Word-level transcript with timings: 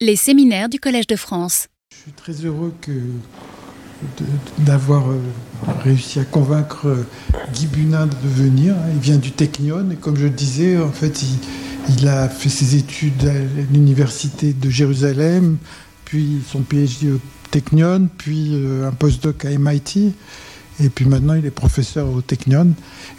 Les 0.00 0.14
séminaires 0.14 0.68
du 0.68 0.78
Collège 0.78 1.08
de 1.08 1.16
France. 1.16 1.66
Je 1.90 2.02
suis 2.02 2.12
très 2.12 2.32
heureux 2.44 2.72
d'avoir 4.58 5.10
euh, 5.10 5.18
réussi 5.82 6.20
à 6.20 6.24
convaincre 6.24 6.86
euh, 6.86 7.04
Guy 7.52 7.66
Bunin 7.66 8.06
de 8.06 8.14
venir. 8.22 8.76
Il 8.94 9.00
vient 9.00 9.16
du 9.16 9.32
Technion 9.32 9.90
et 9.90 9.96
comme 9.96 10.16
je 10.16 10.24
le 10.24 10.30
disais, 10.30 10.78
en 10.78 10.92
fait, 10.92 11.22
il, 11.22 11.96
il 11.98 12.06
a 12.06 12.28
fait 12.28 12.48
ses 12.48 12.76
études 12.76 13.26
à 13.26 13.34
l'université 13.72 14.52
de 14.52 14.70
Jérusalem, 14.70 15.58
puis 16.04 16.42
son 16.48 16.62
PhD 16.62 17.14
au 17.16 17.20
Technion, 17.50 18.08
puis 18.18 18.50
euh, 18.52 18.86
un 18.86 18.92
postdoc 18.92 19.46
à 19.46 19.50
MIT. 19.50 20.12
Et 20.82 20.88
puis 20.88 21.06
maintenant, 21.06 21.34
il 21.34 21.44
est 21.44 21.50
professeur 21.50 22.08
au 22.08 22.20
Technion. 22.20 22.68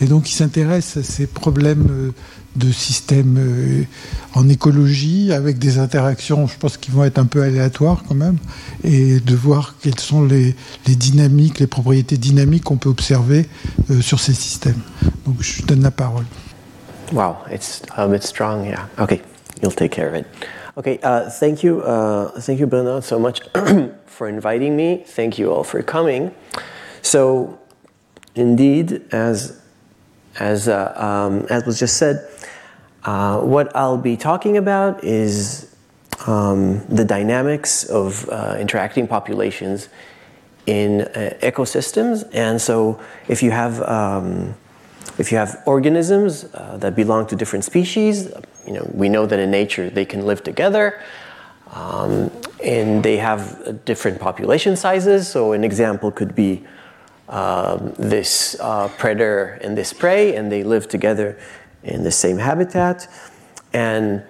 Et 0.02 0.06
donc, 0.06 0.30
il 0.30 0.34
s'intéresse 0.34 0.98
à 0.98 1.04
ces 1.04 1.28
problèmes 1.28 1.88
euh, 1.90 2.12
de 2.56 2.72
système 2.72 3.38
euh, 3.38 3.84
en 4.34 4.48
écologie, 4.48 5.32
avec 5.34 5.60
des 5.60 5.78
interactions, 5.78 6.48
je 6.48 6.58
pense, 6.58 6.78
qui 6.78 6.92
vont 6.92 7.04
être 7.04 7.20
un 7.20 7.26
peu 7.26 7.44
aléatoires 7.44 8.04
quand 8.08 8.16
même, 8.16 8.38
et 8.84 9.20
de 9.20 9.36
voir 9.36 9.76
quelles 9.82 10.00
sont 10.00 10.24
les, 10.24 10.56
dynamiques, 10.88 11.60
les 11.60 11.68
propriétés 11.68 12.18
dynamiques 12.18 12.64
qu'on 12.64 12.78
peut 12.78 12.90
observer 12.90 13.48
euh, 13.92 14.02
sur 14.02 14.20
ces 14.20 14.34
systèmes. 14.34 14.82
Donc, 15.26 15.36
je 15.42 15.64
donne 15.64 15.84
la 15.84 15.92
parole. 15.92 16.26
Wow, 17.12 17.38
it's 17.52 17.82
a 17.98 18.08
bit 18.08 18.24
strong. 18.24 18.66
Yeah. 18.66 18.88
Okay, 19.00 19.22
you'll 19.62 19.74
take 19.74 19.92
care 19.92 20.10
of 20.10 20.16
it. 20.16 20.26
Okay. 20.78 21.00
Uh, 21.04 21.30
thank 21.30 21.62
you. 21.62 21.82
Uh, 21.82 22.30
thank 22.40 22.60
you, 22.60 22.68
Bruno, 22.68 23.02
so 23.02 23.20
much 23.20 23.42
for 24.06 24.30
inviting 24.30 24.78
me. 24.78 25.04
Thank 25.06 25.38
you 25.38 25.52
all 25.52 25.64
for 25.64 25.84
coming. 25.84 26.32
So, 27.02 27.60
indeed, 28.36 29.02
as 29.12 29.62
as 30.40 30.68
uh, 30.68 30.94
um, 30.96 31.46
as 31.50 31.66
was 31.66 31.80
just 31.80 31.98
said, 31.98 32.28
uh, 33.04 33.40
what 33.42 33.76
I'll 33.76 33.98
be 33.98 34.16
talking 34.18 34.58
about 34.58 35.04
is 35.04 35.76
um, 36.28 36.86
the 36.88 37.06
dynamics 37.06 37.84
of 37.86 38.28
uh, 38.30 38.58
interacting 38.60 39.08
populations 39.08 39.90
in 40.66 41.02
uh, 41.02 41.38
ecosystems. 41.42 42.28
And 42.34 42.62
so, 42.62 43.00
if 43.28 43.42
you 43.42 43.52
have 43.52 43.82
um, 43.82 44.56
if 45.18 45.32
you 45.32 45.38
have 45.38 45.62
organisms 45.66 46.46
uh, 46.54 46.78
that 46.78 46.96
belong 46.96 47.28
to 47.28 47.36
different 47.36 47.66
species, 47.66 48.32
you 48.66 48.74
know, 48.74 48.90
we 48.94 49.10
know 49.10 49.26
that 49.26 49.40
in 49.40 49.52
nature 49.52 49.90
they 49.90 50.06
can 50.06 50.26
live 50.26 50.44
together, 50.44 51.02
um, 51.72 52.32
and 52.64 53.04
they 53.04 53.18
have 53.18 53.84
different 53.86 54.20
population 54.20 54.76
sizes. 54.76 55.28
So 55.28 55.52
an 55.54 55.64
example 55.64 56.12
could 56.12 56.36
be 56.36 56.64
um, 57.30 57.94
this 57.98 58.60
uh, 58.60 58.88
predator 58.98 59.60
and 59.62 59.78
this 59.78 59.94
prey, 59.94 60.36
and 60.36 60.52
they 60.52 60.64
live 60.64 60.88
together 60.88 61.38
in 61.84 62.04
the 62.04 62.12
same 62.12 62.38
habitat. 62.38 63.08
And 63.72 64.24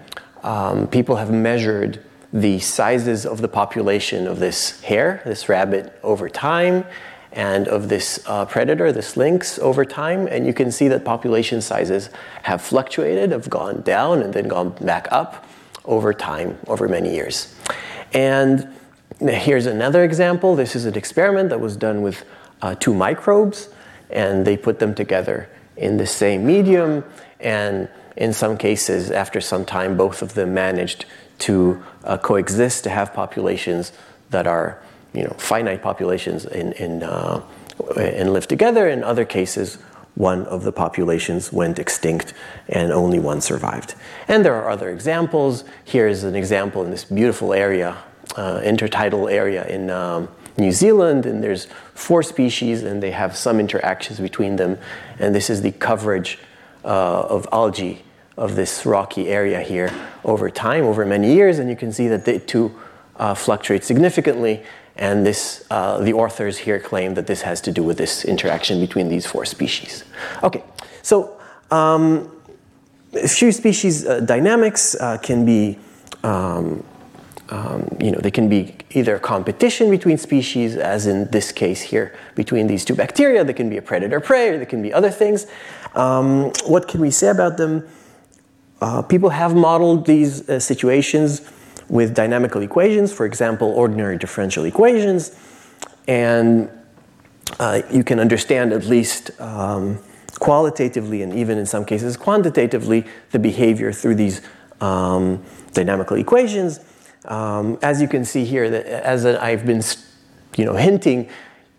um, 0.44 0.88
people 0.88 1.16
have 1.16 1.32
measured 1.32 2.04
the 2.32 2.60
sizes 2.60 3.26
of 3.26 3.42
the 3.42 3.48
population 3.48 4.28
of 4.28 4.40
this 4.40 4.82
hare, 4.82 5.22
this 5.26 5.50
rabbit, 5.50 5.98
over 6.04 6.30
time, 6.30 6.86
and 7.32 7.68
of 7.68 7.90
this 7.90 8.24
uh, 8.28 8.46
predator, 8.46 8.92
this 8.92 9.16
lynx, 9.16 9.58
over 9.60 9.86
time. 9.86 10.28
And 10.28 10.46
you 10.46 10.54
can 10.54 10.72
see 10.72 10.88
that 10.90 11.06
population 11.06 11.62
sizes 11.62 12.10
have 12.44 12.62
fluctuated, 12.62 13.32
have 13.32 13.50
gone 13.50 13.82
down, 13.82 14.22
and 14.22 14.34
then 14.34 14.48
gone 14.48 14.72
back 14.82 15.08
up 15.12 15.46
over 15.86 16.14
time, 16.14 16.58
over 16.68 16.88
many 16.88 17.14
years. 17.14 17.56
And 18.14 18.68
here's 19.20 19.66
another 19.66 20.04
example. 20.04 20.56
This 20.56 20.76
is 20.76 20.86
an 20.86 20.96
experiment 20.96 21.50
that 21.50 21.60
was 21.60 21.76
done 21.78 22.02
with 22.02 22.26
uh, 22.62 22.76
two 22.76 22.94
microbes, 22.94 23.70
and 24.10 24.46
they 24.46 24.58
put 24.58 24.80
them 24.80 24.94
together 24.96 25.50
in 25.78 25.98
the 25.98 26.08
same 26.08 26.46
medium. 26.46 27.04
And 27.40 27.90
in 28.16 28.34
some 28.34 28.58
cases, 28.58 29.12
after 29.12 29.40
some 29.42 29.66
time, 29.66 29.96
both 29.96 30.22
of 30.22 30.34
them 30.34 30.54
managed 30.54 31.06
to 31.40 31.82
uh, 32.04 32.18
coexist 32.18 32.84
to 32.84 32.90
have 32.90 33.14
populations 33.14 33.94
that 34.30 34.46
are, 34.46 34.82
you 35.14 35.24
know, 35.24 35.36
finite 35.38 35.82
populations 35.82 36.46
in, 36.46 36.74
in, 36.74 37.04
uh, 37.04 37.42
and 37.96 38.34
live 38.34 38.48
together. 38.48 38.90
In 38.90 39.04
other 39.04 39.26
cases, 39.26 39.78
one 40.16 40.46
of 40.48 40.64
the 40.64 40.72
populations 40.72 41.54
went 41.54 41.80
extinct 41.80 42.34
and 42.68 42.92
only 42.92 43.20
one 43.20 43.40
survived. 43.40 43.96
And 44.28 44.44
there 44.44 44.56
are 44.56 44.70
other 44.70 44.90
examples. 44.90 45.64
Here 45.86 46.08
is 46.08 46.26
an 46.26 46.36
example 46.36 46.84
in 46.84 46.92
this 46.92 47.06
beautiful 47.06 47.54
area, 47.54 47.96
uh, 48.36 48.60
intertidal 48.60 49.32
area 49.32 49.66
in 49.68 49.90
um, 49.90 50.28
New 50.60 50.72
Zealand, 50.72 51.26
and 51.26 51.44
there's 51.44 51.68
four 51.94 52.24
species, 52.24 52.84
and 52.84 53.02
they 53.02 53.12
have 53.12 53.36
some 53.36 53.60
interactions 53.60 54.20
between 54.20 54.56
them. 54.56 54.78
And 55.20 55.34
this 55.34 55.50
is 55.50 55.62
the 55.62 55.72
coverage 55.72 56.40
uh, 56.84 57.22
of 57.22 57.48
algae 57.52 58.04
of 58.38 58.56
this 58.56 58.86
rocky 58.86 59.28
area 59.28 59.62
here 59.62 59.92
over 60.24 60.50
time, 60.50 60.86
over 60.86 61.06
many 61.06 61.34
years, 61.34 61.60
and 61.60 61.70
you 61.70 61.76
can 61.76 61.92
see 61.92 62.08
that 62.08 62.26
they 62.26 62.40
too 62.40 62.72
uh, 63.18 63.34
fluctuate 63.34 63.84
significantly. 63.84 64.64
And 64.96 65.26
this, 65.26 65.66
uh, 65.72 66.00
the 66.00 66.14
authors 66.14 66.58
here 66.58 66.80
claim 66.80 67.14
that 67.14 67.28
this 67.28 67.42
has 67.42 67.62
to 67.62 67.72
do 67.72 67.84
with 67.84 67.98
this 67.98 68.26
interaction 68.26 68.80
between 68.80 69.10
these 69.10 69.26
four 69.26 69.46
species. 69.46 70.04
Okay, 70.44 70.64
so 71.02 71.38
um, 71.72 72.32
a 73.14 73.28
few 73.28 73.52
species 73.52 74.06
uh, 74.06 74.20
dynamics 74.20 74.96
uh, 74.96 75.18
can 75.18 75.46
be 75.46 75.80
um, 76.24 76.84
um, 77.50 77.98
you 78.00 78.12
know, 78.12 78.20
they 78.20 78.32
can 78.32 78.48
be 78.48 78.76
either 78.92 79.18
competition 79.20 79.90
between 79.90 80.18
species, 80.18 80.76
as 80.76 81.08
in 81.08 81.30
this 81.32 81.52
case 81.52 81.82
here, 81.82 82.16
between 82.36 82.68
these 82.68 82.86
two 82.86 82.96
bacteria. 82.96 83.44
They 83.44 83.54
can 83.54 83.70
be 83.70 83.78
a 83.78 83.82
predator-prey, 83.82 84.50
or 84.50 84.58
they 84.60 84.66
can 84.66 84.82
be 84.82 84.94
other 84.94 85.10
things. 85.10 85.48
Um, 85.96 86.52
what 86.66 86.88
can 86.88 87.02
we 87.02 87.12
say 87.12 87.30
about 87.30 87.58
them? 87.58 87.88
Uh, 88.82 89.02
people 89.02 89.30
have 89.30 89.56
modeled 89.56 90.06
these 90.06 90.48
uh, 90.48 90.60
situations 90.60 91.42
with 91.90 92.14
dynamical 92.14 92.62
equations, 92.62 93.12
for 93.12 93.26
example, 93.26 93.70
ordinary 93.70 94.18
differential 94.18 94.66
equations, 94.66 95.36
and 96.08 96.70
uh, 97.60 97.82
you 97.92 98.04
can 98.04 98.20
understand 98.20 98.72
at 98.72 98.86
least 98.86 99.32
um, 99.42 99.98
qualitatively 100.40 101.24
and 101.24 101.34
even 101.34 101.58
in 101.58 101.66
some 101.66 101.84
cases 101.84 102.16
quantitatively 102.16 103.06
the 103.32 103.40
behavior 103.40 103.92
through 103.92 104.16
these 104.16 104.42
um, 104.82 105.44
dynamical 105.74 106.16
equations. 106.16 106.80
Um, 107.26 107.78
as 107.82 108.02
you 108.02 108.08
can 108.08 108.24
see 108.26 108.46
here, 108.46 108.64
as 108.64 109.26
I've 109.26 109.66
been, 109.66 109.82
you 110.58 110.66
know, 110.66 110.76
hinting, 110.76 111.30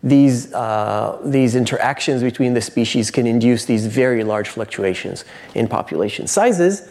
these 0.03 0.53
uh, 0.55 1.21
these 1.25 1.55
interactions 1.55 2.23
between 2.23 2.55
the 2.55 2.61
species 2.61 3.11
can 3.11 3.27
induce 3.27 3.67
these 3.67 3.87
very 3.87 4.25
large 4.25 4.49
fluctuations 4.49 5.25
in 5.55 5.69
population 5.69 6.27
sizes, 6.27 6.89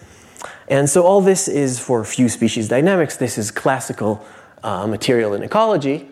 and 0.68 0.88
so 0.88 1.04
all 1.04 1.22
this 1.22 1.48
is 1.48 1.80
for 1.80 2.04
few 2.04 2.30
species 2.30 2.68
dynamics. 2.68 3.18
This 3.18 3.38
is 3.38 3.50
classical 3.50 4.24
uh, 4.64 4.86
material 4.86 5.34
in 5.34 5.42
ecology. 5.42 6.08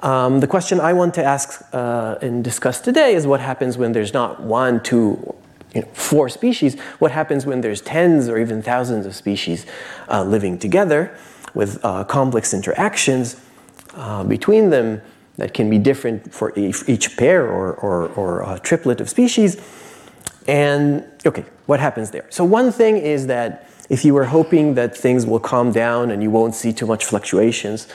Um, 0.00 0.40
the 0.40 0.46
question 0.46 0.78
I 0.78 0.92
want 0.92 1.14
to 1.14 1.24
ask 1.24 1.62
uh, 1.72 2.16
and 2.20 2.44
discuss 2.44 2.80
today 2.80 3.14
is 3.14 3.26
what 3.26 3.40
happens 3.40 3.78
when 3.78 3.92
there's 3.92 4.12
not 4.12 4.42
one, 4.42 4.82
two, 4.82 5.34
you 5.74 5.80
know, 5.80 5.88
four 5.94 6.28
species. 6.28 6.78
What 6.98 7.12
happens 7.12 7.46
when 7.46 7.62
there's 7.62 7.80
tens 7.80 8.28
or 8.28 8.36
even 8.36 8.62
thousands 8.62 9.06
of 9.06 9.14
species 9.14 9.64
uh, 10.10 10.22
living 10.22 10.58
together? 10.58 11.16
With 11.56 11.82
uh, 11.82 12.04
complex 12.04 12.52
interactions 12.52 13.40
uh, 13.94 14.22
between 14.22 14.68
them 14.68 15.00
that 15.38 15.54
can 15.54 15.70
be 15.70 15.78
different 15.78 16.32
for 16.32 16.52
each, 16.56 17.16
pair 17.16 17.46
or, 17.46 17.72
or, 17.74 18.08
or 18.08 18.42
a 18.54 18.58
triplet 18.58 19.00
of 19.00 19.08
species. 19.08 19.56
And 20.46 21.04
okay, 21.24 21.44
what 21.64 21.80
happens 21.80 22.10
there? 22.10 22.26
So, 22.28 22.44
one 22.44 22.70
thing 22.70 22.98
is 22.98 23.26
that 23.26 23.68
if 23.88 24.04
you 24.04 24.12
were 24.12 24.26
hoping 24.26 24.74
that 24.74 24.96
things 24.96 25.24
will 25.26 25.40
calm 25.40 25.72
down 25.72 26.10
and 26.10 26.22
you 26.22 26.30
won't 26.30 26.54
see 26.54 26.72
too 26.72 26.86
much 26.86 27.06
fluctuations, 27.06 27.88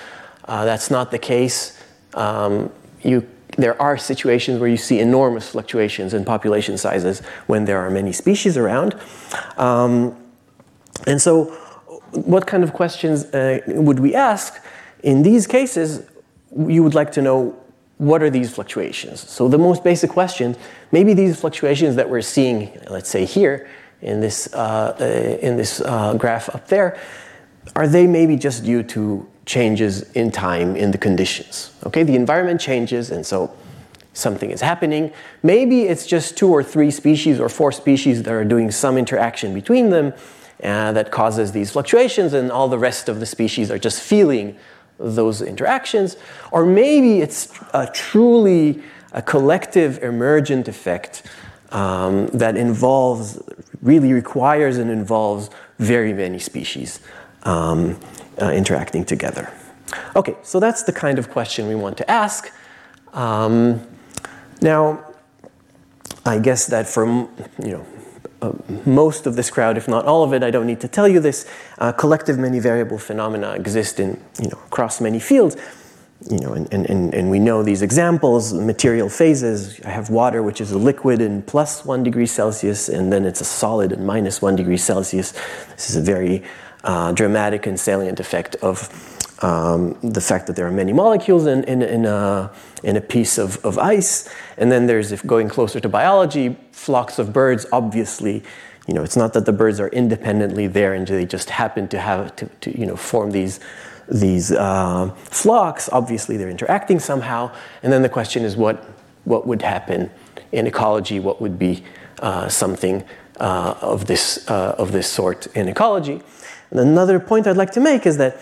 uh, 0.45 0.65
that's 0.65 0.89
not 0.89 1.11
the 1.11 1.19
case. 1.19 1.79
Um, 2.15 2.71
you, 3.03 3.27
there 3.57 3.79
are 3.81 3.97
situations 3.97 4.59
where 4.59 4.69
you 4.69 4.77
see 4.77 4.99
enormous 4.99 5.49
fluctuations 5.49 6.13
in 6.13 6.25
population 6.25 6.77
sizes 6.77 7.19
when 7.45 7.65
there 7.65 7.79
are 7.79 7.91
many 7.91 8.11
species 8.11 8.57
around. 8.57 8.99
Um, 9.57 10.17
and 11.07 11.21
so, 11.21 11.55
what 12.13 12.47
kind 12.47 12.63
of 12.63 12.73
questions 12.73 13.25
uh, 13.25 13.59
would 13.67 13.99
we 13.99 14.15
ask? 14.15 14.63
In 15.03 15.23
these 15.23 15.47
cases, 15.47 16.03
you 16.67 16.83
would 16.83 16.93
like 16.93 17.11
to 17.13 17.21
know 17.21 17.57
what 17.97 18.23
are 18.23 18.29
these 18.29 18.51
fluctuations? 18.53 19.19
So, 19.29 19.47
the 19.47 19.57
most 19.57 19.83
basic 19.83 20.09
question 20.09 20.55
maybe 20.91 21.13
these 21.13 21.39
fluctuations 21.39 21.95
that 21.95 22.09
we're 22.09 22.21
seeing, 22.21 22.77
let's 22.89 23.09
say 23.09 23.25
here 23.25 23.69
in 24.01 24.19
this, 24.19 24.53
uh, 24.53 24.97
uh, 24.99 25.45
in 25.45 25.55
this 25.55 25.79
uh, 25.81 26.15
graph 26.15 26.53
up 26.53 26.67
there, 26.67 26.99
are 27.75 27.87
they 27.87 28.07
maybe 28.07 28.35
just 28.35 28.65
due 28.65 28.83
to 28.83 29.27
changes 29.45 30.11
in 30.13 30.31
time 30.31 30.75
in 30.75 30.91
the 30.91 30.97
conditions? 30.97 31.71
Okay, 31.85 32.03
the 32.03 32.15
environment 32.15 32.59
changes, 32.59 33.11
and 33.11 33.25
so 33.25 33.55
something 34.13 34.51
is 34.51 34.61
happening. 34.61 35.13
Maybe 35.43 35.83
it's 35.83 36.05
just 36.05 36.37
two 36.37 36.49
or 36.49 36.63
three 36.63 36.91
species 36.91 37.39
or 37.39 37.47
four 37.47 37.71
species 37.71 38.23
that 38.23 38.33
are 38.33 38.43
doing 38.43 38.71
some 38.71 38.97
interaction 38.97 39.53
between 39.53 39.89
them 39.89 40.13
uh, 40.63 40.91
that 40.91 41.11
causes 41.11 41.51
these 41.51 41.71
fluctuations, 41.71 42.33
and 42.33 42.51
all 42.51 42.67
the 42.67 42.77
rest 42.77 43.09
of 43.09 43.19
the 43.19 43.25
species 43.25 43.71
are 43.71 43.79
just 43.79 44.01
feeling 44.01 44.57
those 44.99 45.41
interactions. 45.41 46.17
Or 46.51 46.65
maybe 46.65 47.21
it's 47.21 47.51
a 47.73 47.87
truly 47.87 48.81
a 49.13 49.21
collective 49.21 50.01
emergent 50.03 50.67
effect 50.67 51.23
um, 51.71 52.27
that 52.27 52.55
involves, 52.55 53.41
really 53.81 54.13
requires 54.13 54.77
and 54.77 54.89
involves 54.89 55.49
very 55.79 56.13
many 56.13 56.39
species 56.39 56.99
um, 57.43 57.99
uh, 58.41 58.51
interacting 58.51 59.03
together. 59.03 59.51
Okay, 60.15 60.35
so 60.43 60.59
that's 60.59 60.83
the 60.83 60.93
kind 60.93 61.19
of 61.19 61.29
question 61.29 61.67
we 61.67 61.75
want 61.75 61.97
to 61.97 62.09
ask. 62.09 62.51
Um, 63.13 63.85
now, 64.61 65.05
I 66.25 66.39
guess 66.39 66.67
that 66.67 66.87
from, 66.87 67.29
you 67.61 67.71
know 67.71 67.85
uh, 68.41 68.53
most 68.85 69.27
of 69.27 69.35
this 69.35 69.49
crowd, 69.49 69.77
if 69.77 69.87
not 69.87 70.05
all 70.05 70.23
of 70.23 70.33
it, 70.33 70.43
I 70.43 70.51
don't 70.51 70.67
need 70.67 70.81
to 70.81 70.87
tell 70.87 71.07
you 71.07 71.19
this. 71.19 71.47
Uh, 71.77 71.91
collective 71.91 72.37
many 72.37 72.59
variable 72.59 72.97
phenomena 72.97 73.51
exist 73.51 73.99
in 73.99 74.19
you 74.41 74.49
know 74.49 74.59
across 74.65 75.01
many 75.01 75.19
fields. 75.19 75.57
You 76.29 76.37
know, 76.37 76.53
and, 76.53 76.71
and, 76.71 77.15
and 77.15 77.31
we 77.31 77.39
know 77.39 77.63
these 77.63 77.81
examples, 77.81 78.53
material 78.53 79.09
phases. 79.09 79.81
I 79.83 79.89
have 79.89 80.11
water, 80.11 80.43
which 80.43 80.61
is 80.61 80.71
a 80.71 80.77
liquid 80.77 81.19
in 81.19 81.41
plus 81.41 81.83
one 81.83 82.03
degree 82.03 82.27
Celsius, 82.27 82.89
and 82.89 83.11
then 83.11 83.25
it's 83.25 83.41
a 83.41 83.45
solid 83.45 83.91
in 83.91 84.05
minus 84.05 84.39
one 84.39 84.55
degree 84.55 84.77
Celsius. 84.77 85.31
This 85.71 85.89
is 85.89 85.95
a 85.95 86.01
very 86.01 86.43
uh, 86.83 87.11
dramatic 87.13 87.65
and 87.65 87.79
salient 87.79 88.19
effect 88.19 88.55
of 88.57 88.87
um, 89.41 89.97
the 90.01 90.21
fact 90.21 90.47
that 90.47 90.55
there 90.55 90.67
are 90.67 90.71
many 90.71 90.93
molecules 90.93 91.47
in, 91.47 91.63
in, 91.63 91.81
in, 91.81 92.05
a, 92.05 92.51
in 92.83 92.95
a 92.95 93.01
piece 93.01 93.37
of, 93.37 93.63
of 93.65 93.77
ice. 93.77 94.29
And 94.57 94.71
then 94.71 94.85
there's, 94.85 95.11
if 95.11 95.25
going 95.25 95.49
closer 95.49 95.79
to 95.79 95.89
biology, 95.89 96.55
flocks 96.71 97.17
of 97.19 97.33
birds, 97.33 97.65
obviously, 97.71 98.43
you 98.87 98.93
know, 98.93 99.03
it's 99.03 99.17
not 99.17 99.33
that 99.33 99.45
the 99.45 99.53
birds 99.53 99.79
are 99.79 99.89
independently 99.89 100.67
there 100.67 100.93
and 100.93 101.07
they 101.07 101.25
just 101.25 101.49
happen 101.49 101.87
to 101.89 101.99
have 101.99 102.35
to, 102.37 102.45
to 102.61 102.79
you 102.79 102.85
know, 102.85 102.95
form 102.95 103.31
these, 103.31 103.59
these 104.07 104.51
uh, 104.51 105.09
flocks. 105.15 105.89
Obviously, 105.91 106.37
they're 106.37 106.49
interacting 106.49 106.99
somehow. 106.99 107.51
And 107.83 107.91
then 107.91 108.01
the 108.01 108.09
question 108.09 108.43
is 108.43 108.55
what, 108.55 108.83
what 109.23 109.47
would 109.47 109.61
happen 109.61 110.11
in 110.51 110.67
ecology? 110.67 111.19
What 111.19 111.41
would 111.41 111.57
be 111.57 111.83
uh, 112.19 112.47
something 112.49 113.03
uh, 113.39 113.75
of, 113.81 114.05
this, 114.05 114.47
uh, 114.49 114.75
of 114.77 114.91
this 114.91 115.07
sort 115.07 115.47
in 115.55 115.67
ecology? 115.67 116.21
And 116.69 116.79
another 116.79 117.19
point 117.19 117.47
I'd 117.47 117.57
like 117.57 117.71
to 117.71 117.79
make 117.79 118.05
is 118.05 118.17
that 118.17 118.39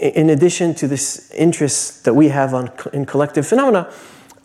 in 0.00 0.30
addition 0.30 0.74
to 0.74 0.88
this 0.88 1.30
interest 1.32 2.04
that 2.04 2.14
we 2.14 2.28
have 2.28 2.54
on, 2.54 2.70
in 2.92 3.04
collective 3.06 3.46
phenomena, 3.46 3.92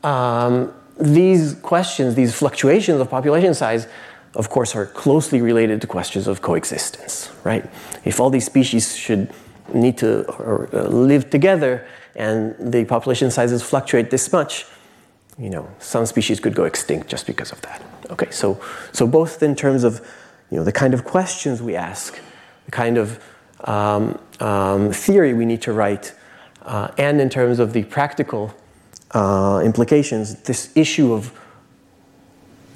um, 0.04 0.74
these 1.00 1.54
questions, 1.56 2.16
these 2.16 2.34
fluctuations 2.36 3.00
of 3.00 3.10
population 3.10 3.54
size, 3.54 3.88
of 4.36 4.50
course, 4.50 4.76
are 4.76 4.86
closely 4.86 5.42
related 5.42 5.82
to 5.82 5.88
questions 5.88 6.28
of 6.28 6.42
coexistence, 6.42 7.32
right? 7.44 7.68
If 8.04 8.20
all 8.20 8.30
these 8.30 8.46
species 8.46 8.96
should 8.96 9.32
need 9.74 9.98
to 10.00 10.26
or, 10.38 10.70
uh, 10.74 10.88
live 10.88 11.30
together 11.30 11.86
and 12.16 12.56
the 12.60 12.86
population 12.86 13.32
sizes 13.32 13.62
fluctuate 13.62 14.10
this 14.10 14.32
much, 14.32 14.66
you 15.38 15.50
know, 15.50 15.68
some 15.80 16.06
species 16.06 16.40
could 16.40 16.56
go 16.56 16.64
extinct 16.64 17.08
just 17.08 17.28
because 17.28 17.52
of 17.52 17.62
that. 17.62 17.82
Okay, 18.10 18.30
so, 18.32 18.60
so 18.92 19.06
both 19.06 19.44
in 19.44 19.56
terms 19.56 19.84
of, 19.84 20.02
you 20.50 20.58
know, 20.58 20.64
the 20.64 20.72
kind 20.72 20.94
of 20.94 21.04
questions 21.04 21.62
we 21.62 21.76
ask, 21.76 22.20
the 22.66 22.72
kind 22.72 22.98
of 22.98 23.20
um, 23.66 24.20
um, 24.40 24.92
theory 24.92 25.34
we 25.34 25.46
need 25.46 25.62
to 25.64 25.74
write, 25.74 26.14
uh, 26.64 26.90
and 26.98 27.20
in 27.20 27.30
terms 27.30 27.60
of 27.60 27.74
the 27.74 27.84
practical 27.84 28.54
uh, 29.12 29.62
implications, 29.64 30.36
this 30.44 30.76
issue 30.76 31.14
of 31.14 31.32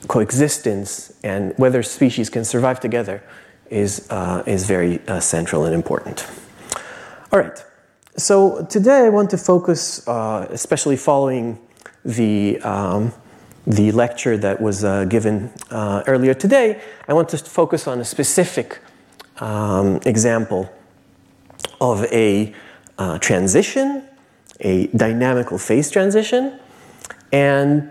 coexistence 0.08 1.14
and 1.24 1.54
whether 1.58 1.84
species 1.84 2.30
can 2.30 2.44
survive 2.44 2.80
together 2.80 3.24
is, 3.70 4.08
uh, 4.10 4.44
is 4.46 4.66
very 4.66 5.00
uh, 5.08 5.20
central 5.20 5.66
and 5.66 5.74
important. 5.76 6.28
All 7.32 7.40
right, 7.40 7.64
so 8.18 8.66
today 8.66 9.06
I 9.06 9.10
want 9.10 9.30
to 9.30 9.38
focus, 9.38 10.06
uh, 10.08 10.48
especially 10.50 10.98
following 10.98 11.60
the, 12.04 12.60
um, 12.62 13.14
the 13.68 13.92
lecture 13.92 14.38
that 14.38 14.60
was 14.60 14.84
uh, 14.84 15.06
given 15.06 15.52
earlier 15.72 16.34
today, 16.34 16.82
I 17.08 17.14
want 17.14 17.30
to 17.30 17.38
focus 17.38 17.88
on 17.88 18.00
a 18.00 18.06
specific 18.06 18.80
um, 19.42 20.00
example 20.06 20.72
of 21.82 22.06
a 22.06 22.54
uh, 22.98 23.18
transition, 23.18 24.04
a 24.60 24.88
dynamical 24.88 25.58
phase 25.58 25.90
transition. 25.90 26.60
And 27.32 27.90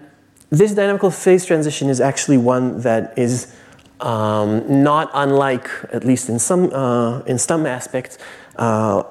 this 0.50 0.73
dynamical 0.73 1.11
phase 1.11 1.44
transition 1.44 1.88
is 1.88 2.00
actually 2.00 2.38
one 2.38 2.81
that 2.82 3.19
is 3.19 3.55
um, 4.00 4.82
not 4.82 5.11
unlike, 5.12 5.69
at 5.93 6.05
least 6.05 6.29
in 6.29 6.38
some, 6.38 6.73
uh, 6.73 7.20
in 7.23 7.38
some 7.38 7.67
aspects, 7.67 8.19
uh, 8.56 9.02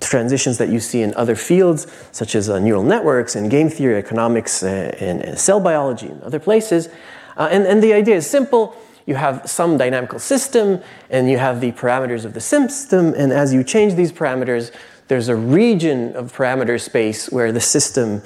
transitions 0.00 0.58
that 0.58 0.68
you 0.68 0.80
see 0.80 1.02
in 1.02 1.14
other 1.14 1.34
fields, 1.34 1.86
such 2.12 2.34
as 2.34 2.48
uh, 2.48 2.58
neural 2.58 2.82
networks 2.82 3.34
and 3.34 3.50
game 3.50 3.68
theory, 3.68 3.96
economics, 3.96 4.62
uh, 4.62 4.94
and, 5.00 5.22
and, 5.22 5.38
cell 5.38 5.60
biology, 5.60 6.08
and 6.08 6.22
other 6.22 6.38
places. 6.38 6.88
Uh, 7.36 7.48
and, 7.50 7.66
and 7.66 7.82
the 7.82 7.92
idea 7.92 8.16
is 8.16 8.28
simple 8.28 8.76
you 9.08 9.14
have 9.14 9.48
some 9.48 9.78
dynamical 9.78 10.18
system 10.18 10.82
and 11.08 11.30
you 11.30 11.38
have 11.38 11.62
the 11.62 11.72
parameters 11.72 12.26
of 12.26 12.34
the 12.34 12.42
system. 12.42 13.14
And 13.16 13.32
as 13.32 13.54
you 13.54 13.64
change 13.64 13.94
these 13.94 14.12
parameters, 14.12 14.70
there's 15.08 15.30
a 15.30 15.34
region 15.34 16.14
of 16.14 16.36
parameter 16.36 16.78
space 16.78 17.32
where 17.32 17.50
the 17.50 17.60
system, 17.60 18.20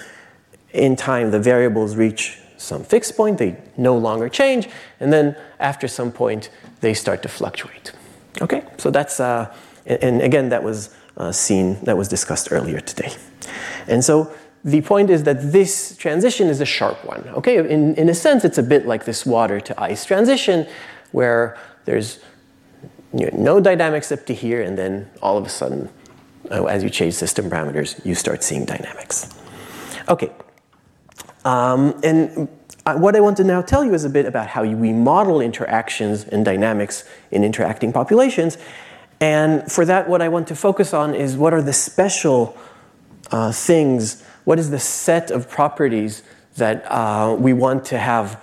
in 0.72 0.96
time, 0.96 1.30
the 1.30 1.38
variables 1.38 1.94
reach 1.94 2.36
some 2.56 2.82
fixed 2.82 3.16
point, 3.16 3.38
they 3.38 3.56
no 3.76 3.96
longer 3.96 4.28
change, 4.28 4.68
and 4.98 5.12
then 5.12 5.36
after 5.60 5.86
some 5.86 6.10
point, 6.10 6.50
they 6.80 6.94
start 6.94 7.22
to 7.22 7.28
fluctuate. 7.28 7.92
Okay, 8.40 8.64
so 8.76 8.90
that's, 8.90 9.20
uh, 9.20 9.54
and 9.86 10.20
again, 10.20 10.48
that 10.48 10.64
was 10.64 10.90
uh, 11.16 11.30
seen, 11.30 11.78
that 11.84 11.96
was 11.96 12.08
discussed 12.08 12.50
earlier 12.50 12.80
today. 12.80 13.12
And 13.86 14.04
so 14.04 14.32
the 14.64 14.80
point 14.82 15.10
is 15.10 15.24
that 15.24 15.52
this 15.52 15.96
transition 15.96 16.48
is 16.48 16.60
a 16.60 16.64
sharp 16.64 17.04
one. 17.04 17.26
Okay, 17.28 17.58
in, 17.58 17.94
in 17.96 18.08
a 18.08 18.14
sense, 18.14 18.44
it's 18.44 18.58
a 18.58 18.62
bit 18.62 18.86
like 18.86 19.04
this 19.04 19.26
water 19.26 19.60
to 19.60 19.80
ice 19.80 20.04
transition, 20.04 20.66
where 21.10 21.58
there's 21.84 22.20
you 23.12 23.30
know, 23.30 23.36
no 23.36 23.60
dynamics 23.60 24.12
up 24.12 24.24
to 24.26 24.34
here, 24.34 24.62
and 24.62 24.78
then 24.78 25.10
all 25.20 25.36
of 25.36 25.44
a 25.44 25.48
sudden, 25.48 25.88
uh, 26.50 26.64
as 26.66 26.84
you 26.84 26.90
change 26.90 27.14
system 27.14 27.50
parameters, 27.50 28.04
you 28.06 28.14
start 28.14 28.42
seeing 28.44 28.64
dynamics. 28.64 29.34
Okay, 30.08 30.30
um, 31.44 31.98
and 32.04 32.48
uh, 32.86 32.96
what 32.96 33.16
I 33.16 33.20
want 33.20 33.36
to 33.38 33.44
now 33.44 33.62
tell 33.62 33.84
you 33.84 33.94
is 33.94 34.04
a 34.04 34.10
bit 34.10 34.26
about 34.26 34.48
how 34.48 34.64
we 34.64 34.92
model 34.92 35.40
interactions 35.40 36.24
and 36.24 36.44
dynamics 36.44 37.04
in 37.30 37.44
interacting 37.44 37.92
populations. 37.92 38.58
And 39.20 39.70
for 39.70 39.84
that, 39.84 40.08
what 40.08 40.20
I 40.20 40.28
want 40.28 40.48
to 40.48 40.56
focus 40.56 40.92
on 40.92 41.14
is 41.14 41.36
what 41.36 41.54
are 41.54 41.62
the 41.62 41.72
special 41.72 42.56
uh, 43.30 43.52
things 43.52 44.22
what 44.44 44.58
is 44.58 44.70
the 44.70 44.78
set 44.78 45.30
of 45.30 45.48
properties 45.48 46.22
that 46.56 46.84
uh, 46.90 47.36
we 47.38 47.52
want 47.52 47.84
to 47.86 47.98
have, 47.98 48.42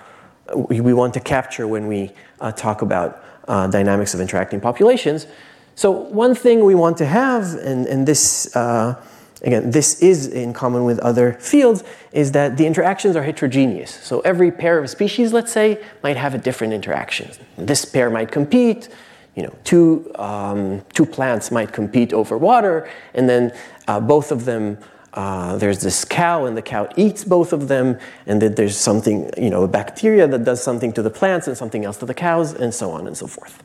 we, 0.56 0.82
we, 0.82 0.94
want 0.94 1.14
to 1.14 1.20
capture 1.20 1.68
when 1.68 1.88
we 1.88 2.12
uh, 2.40 2.52
talk 2.52 2.82
about 2.82 3.24
uh, 3.48 3.68
dynamics 3.68 4.14
of 4.14 4.22
interacting 4.22 4.60
populations. 4.60 5.28
So 5.76 5.92
one 5.92 6.36
thing 6.36 6.64
we 6.64 6.76
want 6.76 6.98
to 6.98 7.06
have, 7.06 7.54
and, 7.56 7.86
and 7.86 8.08
this, 8.08 8.56
uh, 8.56 9.02
again, 9.44 9.72
this 9.72 10.02
is 10.02 10.28
in 10.28 10.54
common 10.54 10.86
with 10.86 11.00
other 11.00 11.34
fields, 11.34 11.84
is 12.12 12.32
that 12.32 12.58
the 12.58 12.66
interactions 12.66 13.16
are 13.16 13.24
heterogeneous. 13.24 13.92
So 13.92 14.22
every 14.22 14.52
pair 14.52 14.80
of 14.80 14.90
species, 14.90 15.32
let's 15.34 15.52
say, 15.52 15.84
might 16.04 16.18
have 16.18 16.34
a 16.34 16.38
different 16.38 16.74
interaction. 16.74 17.32
This 17.58 17.86
pair 17.86 18.10
might 18.10 18.32
compete, 18.32 18.90
you 19.36 19.44
know, 19.44 19.56
two, 19.64 20.12
um, 20.16 20.82
two 20.94 21.06
plants 21.06 21.52
might 21.52 21.72
compete 21.72 22.14
over 22.14 22.38
water, 22.38 22.90
and 23.14 23.30
then 23.30 23.54
uh, 23.88 24.00
both 24.00 24.32
of 24.32 24.46
them 24.46 24.78
uh, 25.14 25.58
there's 25.58 25.82
this 25.82 26.06
cow 26.06 26.46
and 26.46 26.56
the 26.56 26.62
cow 26.62 26.88
eats 26.96 27.24
both 27.24 27.52
of 27.52 27.68
them 27.68 27.98
and 28.28 28.42
then 28.42 28.54
there's 28.54 28.78
something 28.78 29.30
you 29.38 29.50
know 29.50 29.64
a 29.64 29.68
bacteria 29.68 30.28
that 30.28 30.44
does 30.44 30.64
something 30.64 30.94
to 30.94 31.02
the 31.02 31.10
plants 31.10 31.48
and 31.48 31.58
something 31.58 31.84
else 31.84 31.98
to 31.98 32.06
the 32.06 32.14
cows 32.14 32.54
and 32.54 32.74
so 32.74 32.92
on 32.92 33.08
and 33.08 33.18
so 33.18 33.26
forth. 33.26 33.64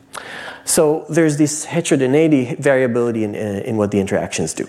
So 0.63 1.05
there's 1.07 1.37
this 1.37 1.65
heterogeneity 1.65 2.55
variability 2.55 3.23
in, 3.23 3.35
in, 3.35 3.77
what 3.77 3.91
the 3.91 3.99
interactions 3.99 4.55
do. 4.55 4.67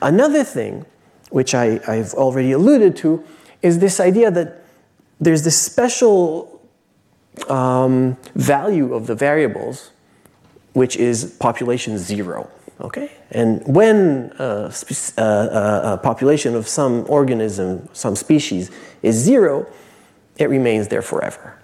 Another 0.00 0.42
thing 0.42 0.86
which 1.30 1.54
I, 1.54 1.80
i've 1.86 2.14
already 2.14 2.52
alluded 2.52 2.96
to 2.98 3.22
is 3.60 3.78
this 3.78 4.00
idea 4.00 4.30
that 4.30 4.64
there's 5.20 5.42
this 5.42 5.60
special 5.60 6.62
um, 7.48 8.16
value 8.34 8.94
of 8.94 9.06
the 9.06 9.14
variables 9.14 9.90
which 10.76 10.96
is 10.96 11.36
population 11.38 11.98
zero 11.98 12.50
Okay? 12.80 13.10
And 13.30 13.62
when 13.66 14.32
a, 14.38 15.98
population 16.02 16.54
of 16.54 16.68
some 16.68 17.04
organism, 17.08 17.88
some 17.92 18.16
species, 18.16 18.70
is 19.02 19.16
zero, 19.16 19.66
it 20.36 20.48
remains 20.50 20.88
there 20.88 21.02
forever. 21.02 21.58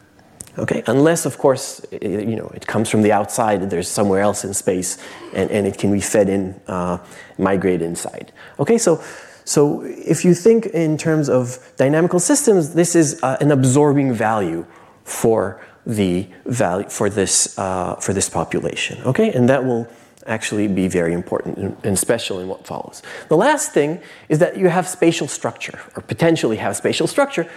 Okay? 0.59 0.83
Unless, 0.87 1.26
of 1.26 1.38
course, 1.38 1.81
it, 1.90 2.02
you 2.02 2.37
know, 2.37 2.50
it 2.54 2.66
comes 2.66 2.88
from 2.88 3.02
the 3.02 3.12
outside, 3.12 3.69
there's 3.71 3.88
somewhere 3.88 4.21
else 4.21 4.45
in 4.45 4.54
space, 4.54 4.99
and, 5.35 5.50
and 5.50 5.66
it 5.66 5.78
can 5.78 5.92
be 5.92 6.00
fed 6.00 6.28
in, 6.28 6.59
uh, 6.66 6.99
migrate 7.38 7.83
inside. 7.83 8.33
Okay? 8.59 8.78
So, 8.78 9.02
so 9.45 9.83
if 9.83 10.25
you 10.25 10.35
think 10.35 10.66
in 10.66 10.97
terms 10.97 11.28
of 11.28 11.59
dynamical 11.76 12.21
systems, 12.21 12.75
this 12.75 12.95
is 12.95 13.23
uh, 13.23 13.37
an 13.40 13.50
absorbing 13.50 14.12
value 14.12 14.64
for 15.04 15.61
the 15.86 16.26
value 16.46 16.88
for 16.88 17.10
this 17.10 17.58
uh, 17.58 17.96
for 17.96 18.12
this 18.12 18.28
population. 18.28 19.02
Okay, 19.04 19.32
and 19.32 19.48
that 19.48 19.64
will 19.64 19.88
actually 20.26 20.68
be 20.68 20.86
very 20.86 21.12
important 21.12 21.76
and 21.82 21.98
special 21.98 22.38
in 22.38 22.46
what 22.48 22.64
follows. 22.66 23.02
The 23.28 23.36
last 23.36 23.72
thing 23.72 24.00
is 24.28 24.38
that 24.38 24.56
you 24.56 24.68
have 24.68 24.86
spatial 24.86 25.26
structure, 25.26 25.80
or 25.96 26.02
potentially 26.02 26.58
have 26.58 26.76
spatial 26.76 27.06
structure. 27.06 27.48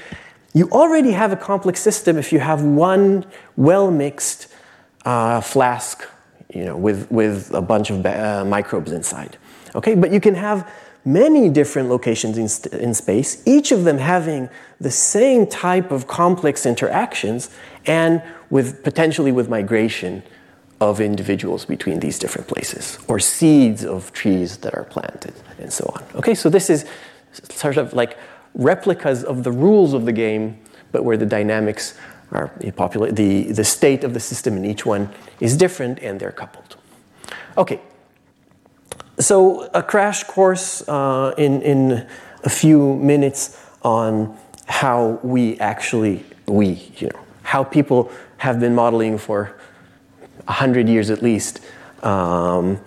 You 0.54 0.70
already 0.72 1.12
have 1.12 1.32
a 1.32 1.36
complex 1.36 1.82
system 1.82 2.18
if 2.18 2.32
you 2.32 2.40
have 2.40 2.64
one 2.64 3.26
well 3.56 3.92
mixed 3.92 4.48
uh, 5.06 5.42
flask 5.42 6.08
you 6.54 6.64
know, 6.64 6.78
with, 6.78 7.12
with 7.12 7.54
a 7.54 7.62
bunch 7.62 7.90
of 7.90 8.06
uh, 8.06 8.46
microbes 8.46 8.92
inside. 8.92 9.38
Okay, 9.76 9.94
but 9.94 10.12
you 10.12 10.22
can 10.22 10.36
have 10.36 10.70
many 11.04 11.50
different 11.50 11.90
locations 11.90 12.38
in, 12.38 12.80
in 12.80 12.94
space, 12.94 13.44
each 13.46 13.72
of 13.72 13.84
them 13.84 13.98
having 13.98 14.50
the 14.80 14.90
same 14.90 15.46
type 15.46 15.92
of 15.92 16.08
complex 16.08 16.66
interactions 16.66 17.50
and 17.86 18.22
with 18.50 18.84
potentially 18.84 19.32
with 19.32 19.50
migration 19.50 20.24
of 20.82 21.00
individuals 21.00 21.66
between 21.66 22.00
these 22.00 22.20
different 22.20 22.48
places 22.48 23.00
or 23.08 23.20
seeds 23.20 23.86
of 23.86 24.12
trees 24.12 24.58
that 24.58 24.74
are 24.76 24.84
planted 24.84 25.34
and 25.60 25.72
so 25.72 25.90
on. 25.96 26.04
Okay, 26.16 26.36
so 26.36 26.50
this 26.50 26.70
is 26.70 26.86
sort 27.50 27.78
of 27.78 27.94
like 27.94 28.18
replicas 28.54 29.24
of 29.24 29.44
the 29.44 29.52
rules 29.52 29.94
of 29.94 30.06
the 30.06 30.12
game, 30.12 30.60
but 30.92 31.04
where 31.04 31.18
the 31.18 31.26
dynamics 31.26 31.98
are 32.32 32.50
popula- 32.78 33.16
the, 33.16 33.52
the 33.52 33.64
state 33.64 34.04
of 34.04 34.14
the 34.14 34.20
system 34.20 34.58
in 34.58 34.66
each 34.66 34.86
one 34.86 35.10
is 35.40 35.56
different 35.56 36.00
and 36.00 36.20
they're 36.20 36.32
coupled. 36.32 36.76
Okay, 37.58 37.80
so 39.20 39.70
a 39.74 39.82
crash 39.82 40.24
course 40.24 40.88
uh, 40.90 41.34
in, 41.38 41.62
in 41.62 42.08
a 42.44 42.50
few 42.50 42.96
minutes 42.96 43.58
on 43.82 44.38
how 44.66 45.20
we 45.24 45.58
actually, 45.60 46.26
we, 46.48 46.92
you 46.98 47.08
know, 47.08 47.25
how 47.56 47.64
people 47.64 48.12
have 48.36 48.60
been 48.60 48.76
modeling 48.76 49.18
for 49.18 49.56
100 50.44 50.90
years 50.90 51.10
at 51.10 51.22
least 51.24 51.62
um, 52.04 52.78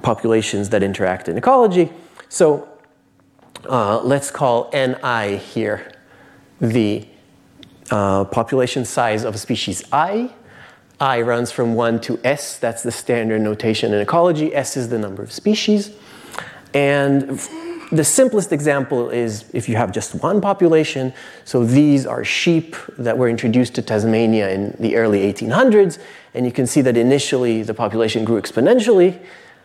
populations 0.00 0.68
that 0.68 0.80
interact 0.80 1.28
in 1.28 1.36
ecology. 1.36 1.90
So 2.28 2.68
uh, 3.68 4.00
let's 4.02 4.30
call 4.30 4.70
Ni 4.72 5.38
here 5.38 5.90
the 6.60 7.04
uh, 7.90 8.22
population 8.26 8.84
size 8.84 9.24
of 9.24 9.34
a 9.34 9.38
species 9.38 9.82
I. 9.90 10.30
I 11.00 11.22
runs 11.22 11.50
from 11.50 11.74
1 11.74 12.00
to 12.02 12.20
S, 12.22 12.58
that's 12.58 12.84
the 12.84 12.92
standard 12.92 13.40
notation 13.40 13.92
in 13.92 14.00
ecology. 14.00 14.54
S 14.54 14.76
is 14.76 14.88
the 14.88 15.00
number 15.00 15.24
of 15.24 15.32
species. 15.32 15.90
And 16.72 17.40
the 17.92 18.04
simplest 18.04 18.52
example 18.52 19.10
is 19.10 19.44
if 19.52 19.68
you 19.68 19.76
have 19.76 19.92
just 19.92 20.14
one 20.14 20.40
population. 20.40 21.12
So 21.44 21.64
these 21.64 22.06
are 22.06 22.24
sheep 22.24 22.74
that 22.96 23.18
were 23.18 23.28
introduced 23.28 23.74
to 23.74 23.82
Tasmania 23.82 24.48
in 24.50 24.74
the 24.80 24.96
early 24.96 25.30
1800s. 25.30 25.98
And 26.32 26.46
you 26.46 26.52
can 26.52 26.66
see 26.66 26.80
that 26.80 26.96
initially 26.96 27.62
the 27.62 27.74
population 27.74 28.24
grew 28.24 28.40
exponentially. 28.40 29.20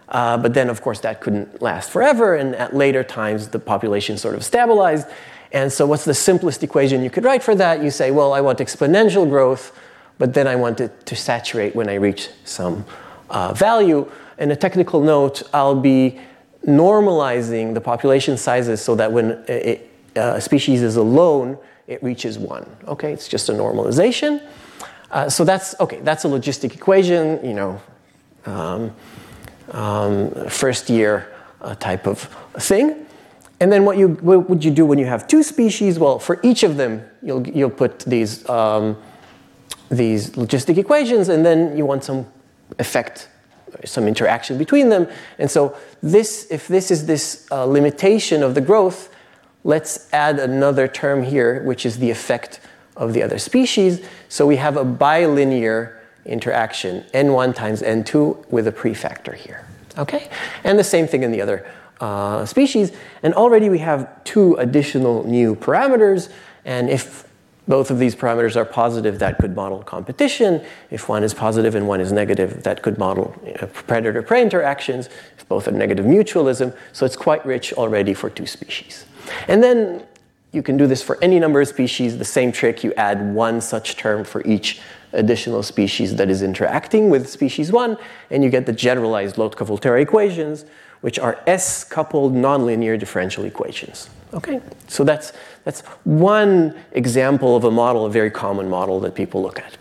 Uh, 0.10 0.38
but 0.38 0.54
then, 0.54 0.70
of 0.70 0.82
course, 0.82 1.00
that 1.02 1.22
couldn't 1.22 1.62
last 1.62 1.90
forever. 1.90 2.36
And 2.36 2.54
at 2.56 2.76
later 2.76 3.02
times, 3.02 3.48
the 3.48 3.60
population 3.60 4.18
sort 4.18 4.36
of 4.36 4.44
stabilized. 4.44 5.08
And 5.54 5.72
so, 5.72 5.86
what's 5.86 6.04
the 6.04 6.14
simplest 6.14 6.64
equation 6.64 7.04
you 7.04 7.10
could 7.10 7.24
write 7.24 7.44
for 7.44 7.56
that? 7.56 7.82
You 7.82 7.92
say, 7.92 8.12
well, 8.12 8.34
I 8.34 8.42
want 8.42 8.60
exponential 8.60 9.28
growth, 9.30 9.78
but 10.18 10.34
then 10.34 10.48
I 10.48 10.56
want 10.58 10.82
it 10.82 11.06
to 11.06 11.16
saturate 11.16 11.76
when 11.76 11.88
I 11.88 11.96
reach 11.96 12.30
some 12.44 12.86
uh, 13.30 13.54
value. 13.54 14.10
And 14.38 14.52
a 14.52 14.56
technical 14.56 15.02
note, 15.02 15.44
I'll 15.54 15.80
be 15.80 16.20
normalizing 16.68 17.74
the 17.74 17.82
population 17.82 18.38
sizes 18.38 18.82
so 18.82 18.96
that 18.96 19.12
when 19.12 19.32
uh, 19.32 19.78
a 20.16 20.42
species 20.42 20.82
is 20.82 20.98
alone, 20.98 21.58
it 21.88 22.04
reaches 22.04 22.38
one. 22.38 22.66
Okay, 22.88 23.14
it's 23.14 23.28
just 23.28 23.50
a 23.50 23.54
normalization. 23.54 24.46
Uh, 25.10 25.30
so 25.30 25.46
that's 25.46 25.80
okay. 25.80 26.02
That's 26.02 26.26
a 26.26 26.28
logistic 26.28 26.76
equation. 26.76 27.44
You 27.46 27.54
know, 27.54 27.82
um, 28.46 28.94
um, 29.72 30.50
first 30.50 30.90
year 30.90 31.34
uh, 31.62 31.76
type 31.76 32.08
of 32.08 32.20
thing. 32.60 33.06
And 33.60 33.72
then 33.72 33.86
what 33.86 33.98
you 33.98 34.10
what 34.22 34.50
would 34.50 34.64
you 34.64 34.72
do 34.72 34.86
when 34.86 35.00
you 35.00 35.06
have 35.06 35.28
two 35.28 35.44
species? 35.44 35.98
Well, 35.98 36.20
for 36.20 36.40
each 36.44 36.64
of 36.64 36.76
them, 36.76 37.04
you'll 37.24 37.48
you'll 37.48 37.70
put 37.70 38.00
these 38.00 38.48
um, 38.50 38.98
these 39.90 40.32
logistic 40.32 40.78
equations, 40.78 41.30
and 41.30 41.46
then 41.46 41.78
you 41.78 41.86
want 41.86 42.04
some 42.04 42.26
effect 42.78 43.30
some 43.86 44.08
interaction 44.08 44.58
between 44.58 44.90
them. 44.90 45.08
And 45.38 45.50
so 45.50 45.76
this, 46.02 46.48
if 46.50 46.68
this 46.68 46.92
is 46.92 47.06
this 47.06 47.48
uh, 47.52 47.66
limitation 47.66 48.44
of 48.44 48.56
the 48.56 48.62
growth, 48.62 49.14
let's 49.64 50.12
add 50.14 50.40
another 50.40 50.88
term 50.88 51.24
here, 51.24 51.64
which 51.64 51.86
is 51.86 52.00
the 52.00 52.10
effect 52.10 52.60
of 52.96 53.14
the 53.14 53.24
other 53.24 53.38
species. 53.38 54.06
So 54.30 54.46
we 54.46 54.56
have 54.58 54.78
a 54.78 54.86
bilinear 54.86 56.02
interaction, 56.26 57.04
n1 57.14 57.56
times 57.56 57.82
n2 57.82 58.50
with 58.50 58.68
a 58.68 58.72
prefactor 58.72 59.34
here. 59.34 59.66
Okay? 59.98 60.30
And 60.64 60.78
the 60.78 60.84
same 60.84 61.08
thing 61.08 61.24
in 61.24 61.32
the 61.32 61.42
other 61.42 61.66
uh, 62.00 62.46
species. 62.46 62.92
And 63.24 63.34
already 63.34 63.70
we 63.70 63.80
have 63.80 64.24
two 64.24 64.56
additional 64.56 65.26
new 65.26 65.56
parameters. 65.56 66.30
And 66.66 66.90
if 66.90 67.27
both 67.68 67.92
of 67.92 68.00
these 68.00 68.16
parameters 68.16 68.56
are 68.56 68.66
positive, 68.66 69.20
that 69.20 69.38
could 69.38 69.56
model 69.56 69.84
competition. 69.84 70.64
If 70.90 71.10
one 71.10 71.24
is 71.24 71.34
positive 71.34 71.76
and 71.76 71.88
one 71.88 72.00
is 72.00 72.12
negative, 72.12 72.64
that 72.64 72.82
could 72.82 72.98
model 72.98 73.36
predator 73.88 74.22
prey 74.22 74.42
interactions. 74.42 75.10
If 75.38 75.48
both 75.48 75.68
are 75.68 75.72
negative, 75.72 76.06
mutualism. 76.06 76.76
So 76.94 77.06
it's 77.06 77.18
quite 77.18 77.46
rich 77.46 77.74
already 77.74 78.14
for 78.14 78.30
two 78.30 78.46
species. 78.46 79.06
And 79.48 79.62
then 79.62 80.06
you 80.54 80.64
can 80.64 80.78
do 80.78 80.88
this 80.88 81.04
for 81.04 81.22
any 81.22 81.40
number 81.40 81.60
of 81.60 81.68
species. 81.68 82.18
The 82.18 82.26
same 82.26 82.52
trick, 82.52 82.84
you 82.84 82.94
add 82.94 83.34
one 83.34 83.60
such 83.60 83.98
term 83.98 84.24
for 84.24 84.42
each 84.46 84.80
additional 85.14 85.64
species 85.64 86.16
that 86.16 86.30
is 86.30 86.42
interacting 86.42 87.10
with 87.10 87.30
species 87.30 87.72
one, 87.72 87.98
and 88.30 88.44
you 88.44 88.50
get 88.50 88.66
the 88.66 88.74
generalized 88.74 89.38
Lotka-Volterra 89.38 90.02
equations, 90.02 90.66
which 91.02 91.20
are 91.20 91.40
S-coupled 91.48 92.34
nonlinear 92.34 93.00
differential 93.00 93.46
equations. 93.46 94.10
Okay, 94.34 94.60
so 94.88 95.04
that's, 95.04 95.32
that's 95.68 95.82
one 96.06 96.74
example 96.94 97.58
of 97.58 97.66
a 97.66 97.72
model, 97.72 98.06
a 98.06 98.10
very 98.10 98.32
common 98.32 98.70
model 98.70 99.02
that 99.02 99.16
people 99.16 99.42
look 99.42 99.60
at. 99.60 99.78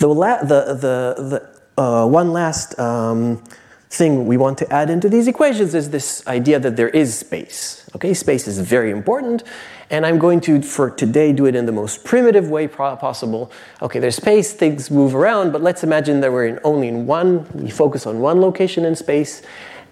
The, 0.00 0.08
la- 0.08 0.42
the, 0.42 0.74
the, 0.74 1.48
the 1.76 1.80
uh, 1.80 2.08
one 2.08 2.32
last 2.32 2.76
um, 2.76 3.44
thing 3.88 4.26
we 4.26 4.36
want 4.36 4.58
to 4.58 4.72
add 4.72 4.90
into 4.90 5.08
these 5.08 5.28
equations 5.28 5.76
is 5.76 5.90
this 5.90 6.26
idea 6.26 6.58
that 6.58 6.74
there 6.74 6.88
is 6.88 7.16
space. 7.16 7.88
Okay, 7.94 8.12
space 8.14 8.48
is 8.48 8.58
very 8.58 8.90
important, 8.90 9.44
and 9.90 10.04
I'm 10.04 10.18
going 10.18 10.40
to, 10.40 10.60
for 10.60 10.90
today, 10.90 11.32
do 11.32 11.46
it 11.46 11.54
in 11.54 11.66
the 11.66 11.70
most 11.70 12.02
primitive 12.02 12.50
way 12.50 12.66
possible. 12.66 13.52
Okay, 13.80 14.00
there's 14.00 14.16
space, 14.16 14.52
things 14.52 14.90
move 14.90 15.14
around, 15.14 15.52
but 15.52 15.62
let's 15.62 15.84
imagine 15.84 16.18
that 16.18 16.32
we're 16.32 16.48
in 16.48 16.58
only 16.64 16.88
in 16.88 17.06
one, 17.06 17.46
we 17.54 17.70
focus 17.70 18.08
on 18.08 18.18
one 18.18 18.40
location 18.40 18.84
in 18.84 18.96
space, 18.96 19.42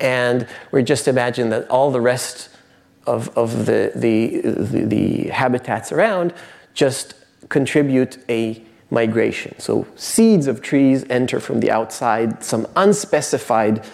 and 0.00 0.48
we 0.72 0.82
just 0.82 1.06
imagine 1.06 1.50
that 1.50 1.68
all 1.68 1.92
the 1.92 2.00
rest 2.00 2.48
of, 3.06 3.36
of 3.36 3.66
the, 3.66 3.92
the, 3.94 4.40
the, 4.40 4.84
the 4.84 5.28
habitats 5.28 5.92
around 5.92 6.32
just 6.74 7.14
contribute 7.48 8.18
a 8.28 8.62
migration. 8.90 9.54
So 9.58 9.86
seeds 9.96 10.46
of 10.46 10.60
trees 10.62 11.04
enter 11.08 11.40
from 11.40 11.60
the 11.60 11.70
outside, 11.70 12.42
some 12.42 12.66
unspecified 12.76 13.84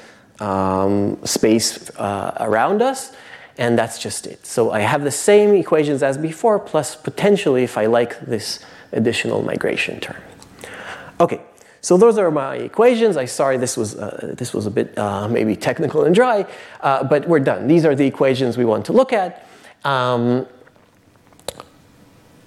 um, 0.41 1.25
space 1.25 1.91
uh, 1.97 2.37
around 2.41 2.83
us, 2.83 3.13
and 3.59 3.79
that's 3.79 3.99
just 3.99 4.27
it. 4.27 4.45
So 4.45 4.71
I 4.71 4.81
have 4.81 5.03
the 5.05 5.11
same 5.11 5.55
equations 5.55 6.03
as 6.03 6.19
before, 6.19 6.59
plus 6.59 6.97
potentially, 6.97 7.63
if 7.63 7.79
I 7.79 7.87
like, 7.87 8.21
this 8.21 8.61
additional 8.93 9.43
migration 9.43 10.01
term. 10.01 10.21
Okay, 11.21 11.41
so 11.87 11.97
those 11.97 12.19
are 12.19 12.33
my 12.33 12.57
equations. 12.57 13.17
I 13.17 13.27
sorry 13.27 13.59
this 13.59 13.77
was 13.77 13.95
uh, 13.95 14.35
this 14.37 14.53
was 14.53 14.67
a 14.67 14.73
bit 14.73 14.99
uh, 14.99 15.29
maybe 15.29 15.55
technical 15.55 16.03
and 16.03 16.13
dry, 16.13 16.45
uh, 16.81 17.05
but 17.05 17.29
we're 17.29 17.39
done. 17.39 17.69
These 17.69 17.85
are 17.85 17.95
the 17.95 18.05
equations 18.05 18.59
we 18.59 18.65
want 18.65 18.87
to 18.87 18.93
look 18.93 19.13
at. 19.13 19.47
Um, 19.85 20.49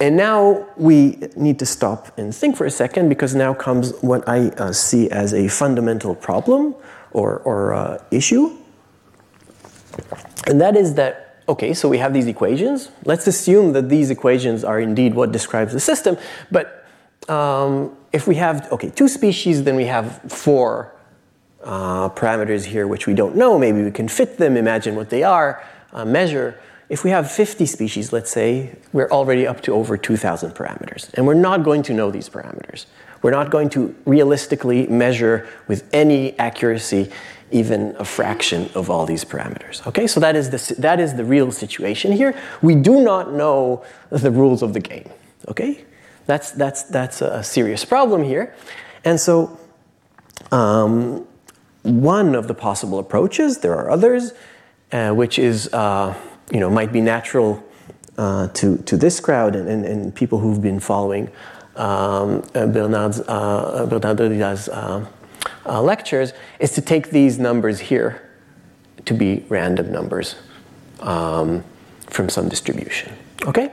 and 0.01 0.17
now 0.17 0.67
we 0.75 1.15
need 1.37 1.57
to 1.59 1.65
stop 1.65 2.17
and 2.17 2.35
think 2.35 2.57
for 2.57 2.65
a 2.65 2.69
second 2.83 3.07
because 3.07 3.33
now 3.33 3.53
comes 3.53 3.93
what 4.01 4.27
I 4.27 4.49
uh, 4.57 4.73
see 4.73 5.09
as 5.09 5.33
a 5.33 5.47
fundamental 5.47 6.15
problem 6.15 6.75
or, 7.11 7.39
or 7.45 7.73
uh, 7.73 8.03
issue. 8.11 8.57
And 10.47 10.59
that 10.59 10.75
is 10.75 10.95
that, 10.95 11.43
okay, 11.47 11.73
so 11.73 11.87
we 11.87 11.97
have 11.99 12.13
these 12.13 12.27
equations. 12.27 12.91
Let's 13.05 13.25
assume 13.25 13.71
that 13.71 13.87
these 13.87 14.09
equations 14.09 14.65
are 14.65 14.81
indeed 14.81 15.13
what 15.13 15.31
describes 15.31 15.71
the 15.71 15.79
system, 15.79 16.17
but 16.51 16.85
um, 17.29 17.95
if 18.11 18.27
we 18.27 18.35
have, 18.35 18.71
okay, 18.71 18.89
two 18.89 19.07
species, 19.07 19.63
then 19.63 19.75
we 19.75 19.85
have 19.85 20.21
four 20.31 20.93
uh, 21.63 22.09
parameters 22.09 22.65
here 22.65 22.87
which 22.87 23.05
we 23.07 23.13
don't 23.13 23.35
know. 23.35 23.59
Maybe 23.59 23.83
we 23.83 23.91
can 23.91 24.07
fit 24.07 24.37
them, 24.37 24.57
imagine 24.57 24.95
what 24.95 25.09
they 25.09 25.23
are, 25.23 25.63
uh, 25.93 26.05
measure. 26.05 26.59
If 26.89 27.03
we 27.03 27.11
have 27.11 27.31
50 27.31 27.65
species, 27.65 28.11
let's 28.11 28.31
say, 28.31 28.75
we're 28.93 29.09
already 29.11 29.45
up 29.45 29.61
to 29.61 29.73
over 29.73 29.95
2,000 29.97 30.51
parameters. 30.51 31.13
And 31.13 31.27
we're 31.27 31.35
not 31.35 31.63
going 31.63 31.83
to 31.83 31.93
know 31.93 32.09
these 32.09 32.29
parameters. 32.29 32.85
We're 33.21 33.31
not 33.31 33.51
going 33.51 33.69
to 33.71 33.95
realistically 34.05 34.87
measure 34.87 35.47
with 35.67 35.87
any 35.93 36.37
accuracy 36.39 37.11
even 37.51 37.95
a 37.97 38.05
fraction 38.05 38.69
of 38.75 38.89
all 38.89 39.05
these 39.05 39.25
parameters. 39.25 39.85
Okay, 39.87 40.07
so 40.07 40.19
that 40.19 40.35
is 40.35 40.49
the, 40.49 40.75
that 40.79 40.99
is 40.99 41.15
the 41.15 41.25
real 41.25 41.51
situation 41.51 42.11
here. 42.11 42.35
We 42.61 42.75
do 42.75 43.01
not 43.01 43.33
know 43.33 43.83
the 44.09 44.31
rules 44.31 44.61
of 44.61 44.73
the 44.73 44.79
game. 44.79 45.09
Okay, 45.47 45.83
that's, 46.29 46.51
that's, 46.51 46.83
that's 46.83 47.21
a 47.23 47.43
serious 47.43 47.83
problem 47.83 48.23
here. 48.23 48.53
And 49.03 49.19
so, 49.19 49.59
um, 50.51 51.25
one 51.81 52.35
of 52.35 52.47
the 52.47 52.53
possible 52.53 52.99
approaches, 52.99 53.57
there 53.57 53.75
are 53.75 53.89
others, 53.89 54.33
uh, 54.91 55.09
which 55.09 55.39
is, 55.39 55.73
uh, 55.73 56.13
you 56.51 56.59
know, 56.59 56.69
might 56.69 56.91
be 56.91 57.01
natural 57.01 57.63
uh, 58.19 58.47
to, 58.49 58.77
to 58.77 58.95
this 58.95 59.19
crowd 59.19 59.55
and, 59.55 59.67
and, 59.67 59.85
and, 59.85 60.13
people 60.13 60.37
who've 60.37 60.61
been 60.61 60.79
following 60.79 61.31
um, 61.77 62.43
uh, 62.53 62.67
Bernard's, 62.67 63.21
uh, 63.21 63.87
uh, 64.71 65.05
uh, 65.65 65.81
lectures 65.81 66.33
is 66.59 66.73
to 66.73 66.81
take 66.81 67.09
these 67.09 67.39
numbers 67.39 67.79
here 67.79 68.29
to 69.05 69.15
be 69.15 69.45
random 69.49 69.91
numbers 69.91 70.35
um, 70.99 71.63
from 72.07 72.29
some 72.29 72.49
distribution. 72.49 73.13
Okay? 73.47 73.71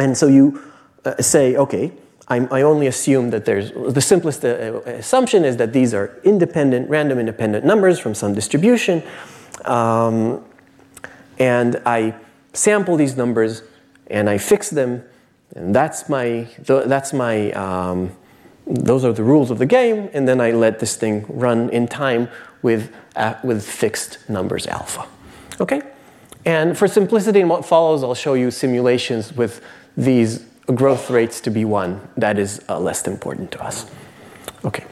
And 0.00 0.16
so 0.16 0.28
you 0.28 0.71
uh, 1.04 1.20
say, 1.20 1.56
okay, 1.56 1.92
I'm, 2.28 2.48
i 2.52 2.62
only 2.62 2.86
assume 2.86 3.30
that 3.30 3.44
there's 3.44 3.72
the 3.72 4.00
simplest 4.00 4.44
uh, 4.44 4.80
assumption 4.86 5.44
is 5.44 5.56
that 5.56 5.72
these 5.72 5.92
are 5.92 6.18
independent, 6.24 6.88
random 6.88 7.18
independent 7.18 7.64
numbers 7.64 7.98
from 7.98 8.14
some 8.14 8.34
distribution. 8.34 9.02
Um, 9.64 10.44
and 11.38 11.80
I 11.84 12.14
sample 12.52 12.96
these 12.96 13.16
numbers 13.16 13.62
and 14.06 14.30
I 14.30 14.38
fix 14.38 14.70
them, 14.70 15.02
and 15.54 15.74
that's 15.74 16.08
my, 16.08 16.48
that's 16.66 17.12
my, 17.12 17.52
um, 17.52 18.12
those 18.66 19.04
are 19.04 19.12
the 19.12 19.22
rules 19.22 19.50
of 19.50 19.58
the 19.58 19.66
game, 19.66 20.08
and 20.12 20.28
then 20.28 20.40
I 20.40 20.52
let 20.52 20.78
this 20.78 20.96
thing 20.96 21.24
run 21.28 21.70
in 21.70 21.88
time 21.88 22.28
with, 22.62 22.94
uh, 23.16 23.34
with 23.42 23.66
fixed 23.66 24.18
numbers 24.28 24.66
alpha. 24.66 25.06
Okay? 25.60 25.82
And 26.44 26.76
for 26.76 26.88
simplicity 26.88 27.40
in 27.40 27.48
what 27.48 27.64
follows, 27.64 28.02
I'll 28.02 28.14
show 28.14 28.34
you 28.34 28.50
simulations 28.50 29.32
with 29.32 29.60
these 29.96 30.44
growth 30.74 31.10
rates 31.10 31.40
to 31.40 31.50
be 31.50 31.64
one. 31.64 32.00
That 32.16 32.38
is 32.38 32.60
uh, 32.68 32.78
less 32.78 33.06
important 33.06 33.50
to 33.52 33.64
us. 33.64 33.90
Okay. 34.64 34.84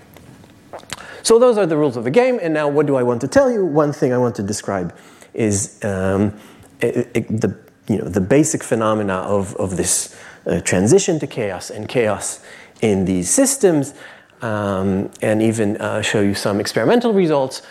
So 1.23 1.39
those 1.39 1.59
are 1.59 1.67
the 1.67 1.77
rules 1.77 1.97
of 1.97 2.05
the 2.05 2.11
game, 2.11 2.39
and 2.43 2.55
now 2.55 2.69
what 2.69 2.87
do 2.87 2.97
I 2.97 3.03
want 3.03 3.21
to 3.21 3.29
tell 3.29 3.51
you? 3.51 3.65
One 3.65 3.93
thing 3.93 4.13
I 4.13 4.19
want 4.19 4.35
to 4.37 4.43
describe 4.43 4.95
is 5.35 5.79
um, 5.85 6.35
it, 6.81 7.09
it, 7.15 7.29
the, 7.29 7.57
you 7.89 7.99
know, 7.99 8.09
the 8.09 8.21
basic 8.21 8.63
phenomena 8.63 9.15
of, 9.15 9.55
of 9.57 9.77
this 9.77 10.17
uh, 10.47 10.61
transition 10.61 11.19
to 11.21 11.27
chaos 11.27 11.71
and 11.71 11.89
chaos 11.89 12.41
in 12.81 13.05
these 13.05 13.29
systems, 13.29 13.95
um, 14.43 15.11
and 15.21 15.43
even 15.43 15.77
uh, 15.77 16.01
show 16.01 16.21
you 16.21 16.35
some 16.35 16.59
experimental 16.59 17.13
results. 17.13 17.63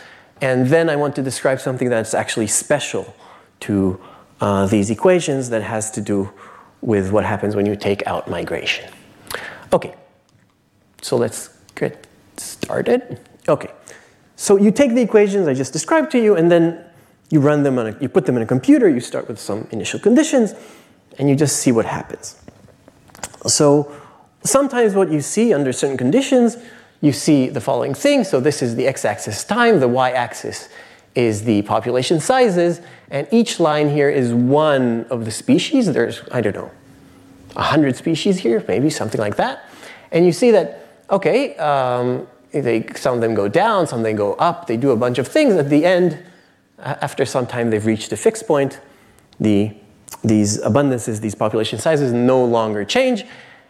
And 0.42 0.68
then 0.68 0.90
I 0.90 0.96
want 0.96 1.16
to 1.16 1.22
describe 1.22 1.60
something 1.60 1.90
that's 1.90 2.14
actually 2.14 2.48
special 2.48 3.14
to 3.62 4.00
uh, 4.40 4.68
these 4.68 4.90
equations 4.90 5.50
that 5.50 5.64
has 5.64 5.92
to 5.92 6.02
do 6.02 6.32
with 6.82 7.12
what 7.12 7.26
happens 7.26 7.56
when 7.56 7.66
you 7.66 7.76
take 7.76 8.06
out 8.08 8.30
migration. 8.30 8.90
Okay, 9.74 9.94
so 11.02 11.18
let's 11.18 11.50
get 11.76 12.08
started. 12.38 13.20
Okay, 13.48 13.72
so 14.36 14.58
you 14.58 14.72
take 14.72 14.96
the 14.96 15.02
equations 15.02 15.48
I 15.48 15.54
just 15.54 15.74
described 15.74 16.12
to 16.12 16.20
you, 16.20 16.36
and 16.36 16.52
then 16.52 16.86
you 17.30 17.40
run 17.40 17.64
them 17.64 17.78
on 17.78 17.88
a, 17.88 17.98
you 18.00 18.10
put 18.10 18.26
them 18.26 18.38
in 18.38 18.44
a 18.44 18.46
computer, 18.46 18.90
you 18.90 19.00
start 19.00 19.28
with 19.28 19.40
some 19.40 19.68
initial 19.72 20.00
conditions, 20.00 20.54
and 21.18 21.30
you 21.30 21.36
just 21.36 21.58
see 21.58 21.72
what 21.72 21.86
happens. 21.86 22.42
So 23.46 23.94
sometimes 24.44 24.96
what 24.96 25.12
you 25.12 25.22
see 25.22 25.54
under 25.54 25.72
certain 25.72 25.98
conditions, 25.98 26.58
you 27.02 27.12
see 27.12 27.50
the 27.50 27.62
following 27.62 27.94
thing. 27.94 28.24
So 28.24 28.40
this 28.40 28.62
is 28.62 28.76
the 28.76 28.88
x-axis 28.88 29.44
time, 29.44 29.80
the 29.80 29.88
y-axis 29.88 30.70
is 31.16 31.44
the 31.44 31.62
population 31.64 32.20
sizes, 32.20 32.82
and 33.10 33.28
each 33.32 33.60
line 33.60 33.90
here 33.90 34.10
is 34.10 34.34
one 34.34 35.06
of 35.10 35.26
the 35.26 35.32
species. 35.32 35.92
There's, 35.92 36.22
I 36.32 36.42
don't 36.42 36.56
know, 36.56 36.72
100 37.54 37.96
species 37.96 38.40
here, 38.40 38.64
maybe 38.68 38.90
something 38.90 39.20
like 39.20 39.36
that. 39.38 39.66
And 40.12 40.26
you 40.26 40.32
see 40.32 40.52
that, 40.52 40.88
okay, 41.10 41.56
um, 41.58 42.28
they, 42.52 42.86
some 42.96 43.16
of 43.16 43.22
them 43.22 43.34
go 43.34 43.48
down, 43.48 43.88
some 43.88 44.00
of 44.00 44.06
them 44.06 44.16
go 44.16 44.34
up, 44.36 44.68
they 44.68 44.78
do 44.78 44.92
a 44.92 44.96
bunch 44.96 45.18
of 45.18 45.28
things. 45.28 45.56
At 45.56 45.70
the 45.70 45.86
end, 45.86 46.24
after 46.80 47.26
some 47.26 47.46
time 47.46 47.70
they've 47.70 47.86
reached 47.86 48.12
a 48.12 48.18
fixed 48.18 48.48
point, 48.48 48.80
the, 49.40 49.76
these 50.24 50.60
abundances, 50.60 51.22
these 51.22 51.36
population 51.36 51.80
sizes 51.80 52.12
no 52.14 52.44
longer 52.44 52.86
change. 52.86 53.26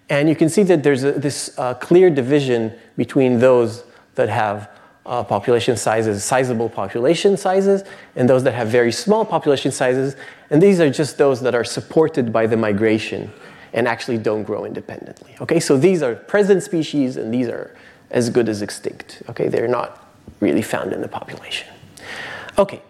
And 0.10 0.28
you 0.28 0.36
can 0.36 0.50
see 0.50 0.64
that 0.64 0.84
there's 0.84 1.04
a, 1.04 1.12
this 1.12 1.58
uh, 1.58 1.76
clear 1.76 2.10
division 2.10 2.74
between 2.98 3.40
those 3.40 3.84
that 4.16 4.30
have 4.30 4.70
uh, 5.10 5.24
population 5.24 5.76
sizes, 5.76 6.24
sizable 6.24 6.70
population 6.70 7.36
sizes, 7.36 7.84
and 8.16 8.30
those 8.30 8.44
that 8.44 8.54
have 8.54 8.68
very 8.68 8.92
small 8.92 9.26
population 9.26 9.72
sizes. 9.72 10.16
And 10.52 10.62
these 10.62 10.80
are 10.80 10.90
just 10.92 11.18
those 11.18 11.42
that 11.42 11.56
are 11.56 11.64
supported 11.64 12.32
by 12.32 12.46
the 12.46 12.56
migration 12.56 13.32
and 13.74 13.88
actually 13.88 14.20
don't 14.20 14.44
grow 14.44 14.66
independently. 14.66 15.36
Okay, 15.42 15.60
so 15.60 15.78
these 15.78 16.04
are 16.04 16.16
present 16.16 16.62
species 16.62 17.18
and 17.18 17.34
these 17.34 17.48
are 17.48 17.76
as 18.12 18.30
good 18.30 18.48
as 18.48 18.62
extinct. 18.62 19.24
Okay, 19.30 19.48
they're 19.48 19.68
not 19.68 20.14
really 20.42 20.62
found 20.62 20.94
in 20.94 21.02
the 21.02 21.08
population. 21.08 21.68
Okay, 22.60 22.82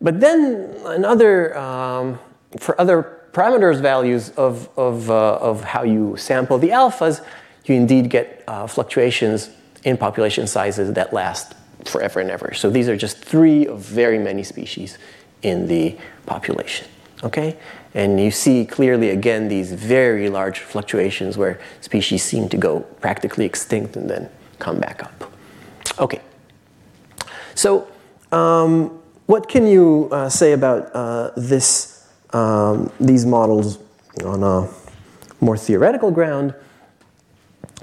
but 0.00 0.18
then 0.18 0.74
another, 0.84 1.56
um, 1.56 2.18
for 2.58 2.80
other 2.80 3.20
parameters 3.32 3.80
values 3.80 4.30
of, 4.30 4.68
of, 4.76 5.10
uh, 5.10 5.36
of 5.36 5.62
how 5.62 5.84
you 5.84 6.16
sample 6.16 6.58
the 6.58 6.70
alphas, 6.70 7.24
you 7.66 7.76
indeed 7.76 8.10
get 8.10 8.42
uh, 8.48 8.66
fluctuations 8.66 9.50
in 9.84 9.96
population 9.96 10.46
sizes 10.46 10.92
that 10.94 11.12
last 11.12 11.54
forever 11.84 12.20
and 12.20 12.30
ever. 12.30 12.54
So 12.54 12.70
these 12.70 12.88
are 12.88 12.96
just 12.96 13.18
three 13.18 13.66
of 13.66 13.80
very 13.80 14.18
many 14.18 14.42
species 14.42 14.98
in 15.42 15.68
the 15.68 15.96
population. 16.26 16.86
Okay? 17.22 17.56
And 17.94 18.20
you 18.20 18.30
see 18.30 18.64
clearly 18.64 19.10
again 19.10 19.48
these 19.48 19.72
very 19.72 20.28
large 20.28 20.60
fluctuations 20.60 21.36
where 21.36 21.60
species 21.80 22.22
seem 22.22 22.48
to 22.50 22.56
go 22.56 22.80
practically 23.00 23.44
extinct 23.44 23.96
and 23.96 24.08
then 24.08 24.28
come 24.58 24.78
back 24.78 25.02
up. 25.02 25.32
Okay. 25.98 26.20
So 27.54 27.88
um, 28.30 29.00
what 29.26 29.48
can 29.48 29.66
you 29.66 30.08
uh, 30.12 30.28
say 30.28 30.52
about 30.52 30.94
uh, 30.94 31.30
this, 31.36 32.08
um, 32.32 32.92
these 33.00 33.26
models 33.26 33.78
on 34.24 34.42
a 34.42 34.68
more 35.40 35.56
theoretical 35.56 36.10
ground? 36.10 36.54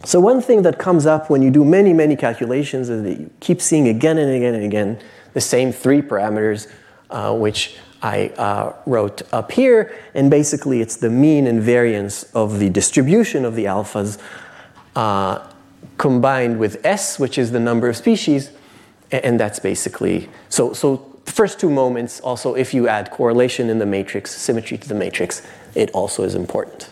So 0.04 0.20
one 0.20 0.42
thing 0.42 0.62
that 0.64 0.78
comes 0.78 1.06
up 1.06 1.30
when 1.30 1.42
you 1.42 1.50
do 1.50 1.64
many, 1.64 1.94
many 1.94 2.16
calculations 2.16 2.90
is 2.90 3.04
that 3.04 3.20
you 3.20 3.30
keep 3.40 3.62
seeing 3.62 3.88
again 3.88 4.18
and 4.18 4.32
again 4.32 4.54
and 4.54 4.64
again 4.64 5.00
the 5.34 5.42
same 5.42 5.72
three 5.72 6.02
parameters, 6.02 6.72
uh, 7.10 7.36
which 7.36 7.78
I 8.02 8.28
uh, 8.38 8.74
wrote 8.86 9.22
up 9.34 9.52
here. 9.52 9.96
And 10.14 10.30
basically, 10.30 10.82
it's 10.82 10.98
the 10.98 11.10
mean 11.10 11.48
and 11.48 11.62
variance 11.62 12.24
of 12.36 12.60
the 12.60 12.70
distribution 12.70 13.46
of 13.46 13.56
the 13.56 13.66
alphas 13.66 14.20
uh, 14.96 15.48
combined 15.98 16.60
with 16.60 16.86
S, 16.86 17.18
which 17.18 17.38
is 17.38 17.52
the 17.52 17.60
number 17.60 17.90
of 17.90 17.96
species. 17.96 18.52
And 19.12 19.40
that's 19.40 19.60
basically, 19.60 20.30
so, 20.50 20.74
so 20.74 21.20
the 21.26 21.32
first 21.32 21.60
two 21.60 21.70
moments, 21.70 22.20
also, 22.20 22.54
if 22.54 22.74
you 22.74 22.88
add 22.88 23.12
correlation 23.12 23.70
in 23.70 23.80
the 23.80 23.86
matrix, 23.86 24.36
symmetry 24.36 24.78
to 24.78 24.88
the 24.88 24.96
matrix, 24.96 25.42
it 25.74 25.90
also 25.92 26.24
is 26.24 26.36
important. 26.36 26.92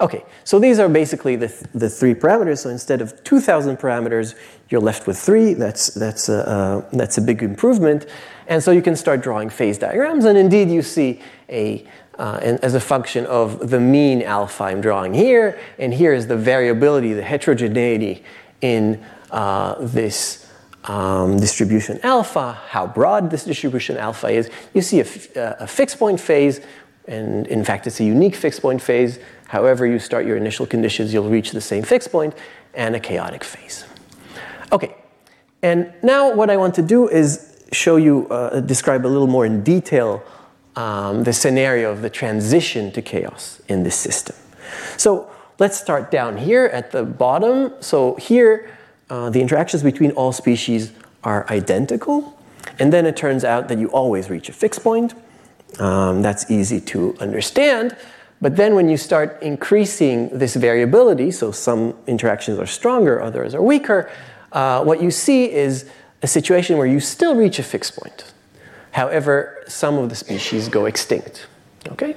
Okay, 0.00 0.24
so 0.44 0.58
these 0.58 0.78
are 0.78 0.88
basically 0.88 1.36
the, 1.36 1.48
th 1.48 1.60
the 1.74 1.90
three 1.90 2.14
parameters. 2.14 2.58
So 2.62 2.70
instead 2.70 3.02
of 3.02 3.22
2,000 3.22 3.76
parameters, 3.76 4.34
you're 4.70 4.80
left 4.80 5.06
with 5.06 5.18
three. 5.18 5.52
That's, 5.54 5.88
that's, 5.88 6.28
a, 6.28 6.48
uh, 6.48 6.88
that's 6.92 7.18
a 7.18 7.20
big 7.20 7.42
improvement. 7.42 8.06
And 8.46 8.62
so 8.62 8.70
you 8.70 8.82
can 8.82 8.96
start 8.96 9.20
drawing 9.20 9.50
phase 9.50 9.78
diagrams. 9.78 10.24
And 10.24 10.38
indeed, 10.38 10.70
you 10.70 10.82
see 10.82 11.20
a, 11.50 11.84
uh, 12.18 12.58
as 12.62 12.74
a 12.74 12.80
function 12.80 13.26
of 13.26 13.70
the 13.70 13.78
mean 13.78 14.22
alpha 14.22 14.64
I'm 14.64 14.80
drawing 14.80 15.12
here. 15.12 15.58
And 15.78 15.92
here 15.92 16.14
is 16.14 16.26
the 16.26 16.36
variability, 16.36 17.12
the 17.12 17.22
heterogeneity 17.22 18.24
in 18.60 19.04
uh, 19.30 19.74
this 19.80 20.46
um, 20.84 21.38
distribution 21.38 22.00
alpha, 22.02 22.52
how 22.52 22.86
broad 22.86 23.30
this 23.30 23.44
distribution 23.44 23.96
alpha 23.96 24.28
is. 24.28 24.50
You 24.74 24.82
see 24.82 25.00
a, 25.00 25.66
fixed 25.66 25.98
point 25.98 26.20
phase, 26.20 26.60
and 27.06 27.46
in 27.48 27.64
fact, 27.64 27.86
it's 27.86 28.00
a 28.00 28.04
unique 28.04 28.34
fixed 28.34 28.62
point 28.62 28.80
phase. 28.80 29.18
However, 29.50 29.84
you 29.84 29.98
start 29.98 30.26
your 30.26 30.36
initial 30.36 30.64
conditions, 30.64 31.12
you'll 31.12 31.28
reach 31.28 31.50
the 31.50 31.60
same 31.60 31.82
fixed 31.82 32.12
point, 32.12 32.34
and 32.72 32.94
a 32.94 33.00
chaotic 33.00 33.42
phase. 33.42 33.84
Okay, 34.70 34.94
and 35.60 35.92
now 36.04 36.32
what 36.32 36.50
I 36.50 36.56
want 36.56 36.74
to 36.76 36.82
do 36.82 37.08
is 37.08 37.64
show 37.72 37.96
you, 37.96 38.28
uh, 38.28 38.60
describe 38.60 39.04
a 39.04 39.08
little 39.08 39.26
more 39.26 39.44
in 39.44 39.64
detail 39.64 40.22
um, 40.76 41.24
the 41.24 41.32
scenario 41.32 41.90
of 41.90 42.00
the 42.00 42.10
transition 42.10 42.92
to 42.92 43.02
chaos 43.02 43.60
in 43.66 43.82
this 43.82 43.96
system. 43.96 44.36
So 44.96 45.28
let's 45.58 45.76
start 45.76 46.12
down 46.12 46.36
here 46.36 46.66
at 46.66 46.92
the 46.92 47.02
bottom. 47.02 47.72
So 47.80 48.14
here, 48.14 48.70
uh, 49.10 49.30
the 49.30 49.40
interactions 49.40 49.82
between 49.82 50.12
all 50.12 50.30
species 50.30 50.92
are 51.24 51.44
identical. 51.50 52.38
And 52.78 52.92
then 52.92 53.04
it 53.04 53.16
turns 53.16 53.42
out 53.42 53.66
that 53.66 53.78
you 53.78 53.88
always 53.88 54.30
reach 54.30 54.48
a 54.48 54.52
fixed 54.52 54.84
point. 54.84 55.14
Um, 55.80 56.22
that's 56.22 56.48
easy 56.50 56.80
to 56.92 57.16
understand. 57.18 57.96
But 58.40 58.56
then 58.56 58.74
when 58.74 58.88
you 58.88 58.96
start 58.96 59.42
increasing 59.42 60.30
this 60.36 60.56
variability, 60.56 61.30
so 61.30 61.52
some 61.52 61.94
interactions 62.06 62.58
are 62.58 62.66
stronger, 62.66 63.22
others 63.22 63.54
are 63.54 63.62
weaker, 63.62 64.10
uh, 64.52 64.82
what 64.82 65.02
you 65.02 65.10
see 65.10 65.50
is 65.50 65.88
a 66.22 66.26
situation 66.26 66.78
where 66.78 66.86
you 66.86 67.00
still 67.00 67.34
reach 67.36 67.58
a 67.58 67.62
fixed 67.62 67.96
point. 67.96 68.32
However, 68.92 69.62
some 69.68 69.98
of 69.98 70.08
the 70.08 70.14
species 70.14 70.68
go 70.68 70.86
extinct. 70.86 71.46
Okay? 71.88 72.16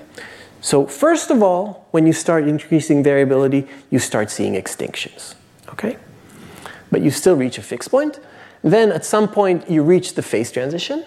So 0.62 0.88
first 0.88 1.30
of 1.30 1.44
all, 1.44 1.88
when 1.92 2.08
you 2.08 2.14
start 2.14 2.48
increasing 2.48 3.04
variability, 3.04 3.68
you 3.90 4.00
start 4.00 4.32
seeing 4.32 4.54
extinctions. 4.54 5.36
Okay? 5.70 5.98
but 6.94 7.02
you 7.02 7.10
still 7.10 7.36
reach 7.36 7.58
a 7.58 7.62
fixed 7.64 7.90
point. 7.90 8.20
Then 8.62 8.92
at 8.92 9.04
some 9.04 9.28
point, 9.28 9.68
you 9.68 9.82
reach 9.82 10.14
the 10.14 10.22
phase 10.22 10.52
transition. 10.52 11.04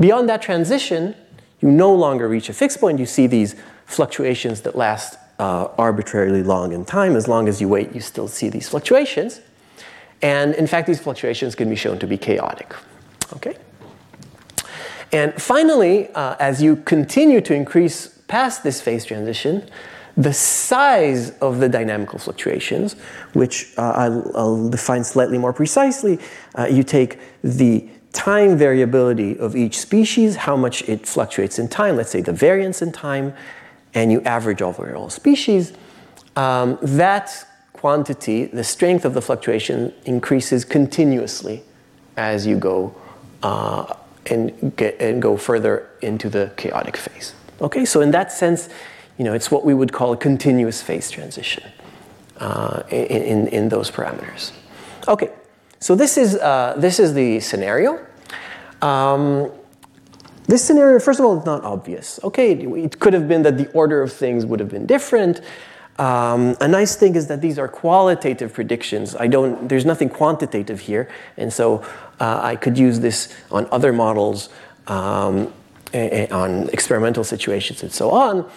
Beyond 0.00 0.30
that 0.30 0.40
transition, 0.40 1.14
you 1.60 1.70
no 1.70 1.94
longer 1.94 2.26
reach 2.26 2.48
a 2.48 2.54
fixed 2.54 2.80
point. 2.80 2.98
You 2.98 3.04
see 3.04 3.26
these 3.26 3.54
fluctuations 3.92 4.62
that 4.62 4.76
last 4.76 5.18
uh, 5.38 5.68
arbitrarily 5.78 6.42
long 6.42 6.72
in 6.72 6.84
time. 6.84 7.16
As 7.16 7.28
long 7.28 7.48
as 7.48 7.60
you 7.60 7.68
wait, 7.68 7.94
you 7.94 8.00
still 8.00 8.28
see 8.28 8.48
these 8.48 8.68
fluctuations. 8.68 9.40
And 10.20 10.54
in 10.54 10.66
fact, 10.66 10.86
these 10.86 11.00
fluctuations 11.00 11.54
can 11.54 11.68
be 11.68 11.76
shown 11.76 11.98
to 11.98 12.06
be 12.06 12.16
chaotic. 12.16 12.74
Okay? 13.34 13.56
And 15.10 15.34
finally, 15.34 16.08
uh, 16.14 16.36
as 16.38 16.62
you 16.62 16.76
continue 16.76 17.40
to 17.42 17.54
increase 17.54 18.08
past 18.28 18.62
this 18.62 18.80
phase 18.80 19.04
transition, 19.04 19.68
the 20.16 20.32
size 20.32 21.30
of 21.38 21.58
the 21.58 21.68
dynamical 21.68 22.18
fluctuations, 22.18 22.94
which 23.32 23.72
uh, 23.78 23.82
I'll, 23.82 24.36
I'll, 24.36 24.68
define 24.68 25.04
slightly 25.04 25.38
more 25.38 25.52
precisely, 25.52 26.18
uh, 26.58 26.66
you 26.66 26.82
take 26.82 27.18
the 27.42 27.88
time 28.12 28.56
variability 28.56 29.38
of 29.38 29.56
each 29.56 29.78
species, 29.78 30.36
how 30.36 30.56
much 30.56 30.86
it 30.88 31.06
fluctuates 31.06 31.58
in 31.58 31.68
time, 31.68 31.96
let's 31.96 32.10
say 32.10 32.20
the 32.20 32.32
variance 32.32 32.82
in 32.82 32.92
time, 32.92 33.34
and 33.94 34.10
you 34.10 34.20
average 34.22 34.62
over 34.62 34.94
all 34.94 35.10
species, 35.10 35.72
um, 36.36 36.78
that 36.82 37.46
quantity, 37.72 38.46
the 38.46 38.64
strength 38.64 39.04
of 39.04 39.14
the 39.14 39.20
fluctuation 39.20 39.92
increases 40.04 40.64
continuously 40.64 41.62
as 42.16 42.46
you 42.46 42.56
go 42.56 42.94
uh, 43.42 43.94
and, 44.26 44.76
get, 44.76 45.00
and 45.00 45.20
go 45.20 45.36
further 45.36 45.90
into 46.00 46.28
the 46.28 46.52
chaotic 46.56 46.96
phase. 46.96 47.34
Okay, 47.60 47.84
so 47.84 48.00
in 48.00 48.10
that 48.12 48.32
sense, 48.32 48.68
you 49.18 49.24
know, 49.24 49.34
it's 49.34 49.50
what 49.50 49.64
we 49.64 49.74
would 49.74 49.92
call 49.92 50.12
a 50.12 50.16
continuous 50.16 50.80
phase 50.80 51.10
transition 51.10 51.64
uh, 52.38 52.82
in, 52.90 53.22
in, 53.22 53.48
in, 53.48 53.68
those 53.68 53.90
parameters. 53.90 54.52
Okay, 55.08 55.30
so 55.80 55.94
this 55.94 56.16
is, 56.16 56.36
uh, 56.36 56.74
this 56.78 56.98
is 56.98 57.14
the 57.14 57.40
scenario. 57.40 58.04
Um, 58.80 59.50
this 60.46 60.64
scenario, 60.64 60.98
first 60.98 61.20
of 61.20 61.26
all, 61.26 61.38
is 61.38 61.46
not 61.46 61.62
obvious. 61.64 62.18
Okay, 62.24 62.52
it 62.52 62.98
could 62.98 63.12
have 63.12 63.28
been 63.28 63.42
that 63.42 63.58
the 63.58 63.70
order 63.72 64.02
of 64.02 64.12
things 64.12 64.44
would 64.44 64.60
have 64.60 64.68
been 64.68 64.86
different. 64.86 65.40
Um, 65.98 66.56
a 66.60 66.66
nice 66.66 66.96
thing 66.96 67.16
is 67.16 67.26
that 67.28 67.40
these 67.40 67.58
are 67.58 67.68
qualitative 67.68 68.52
predictions. 68.52 69.14
I 69.14 69.26
don't, 69.26 69.68
there's 69.68 69.84
nothing 69.84 70.08
quantitative 70.08 70.80
here, 70.80 71.08
and 71.36 71.52
so 71.52 71.84
uh, 72.18 72.40
I 72.42 72.56
could 72.56 72.78
use 72.78 73.00
this 73.00 73.34
on 73.50 73.68
other 73.70 73.92
models, 73.92 74.48
um, 74.86 75.52
on 75.94 76.68
experimental 76.70 77.24
situations, 77.24 77.82
and 77.82 77.92
so 77.92 78.10
on. 78.10 78.50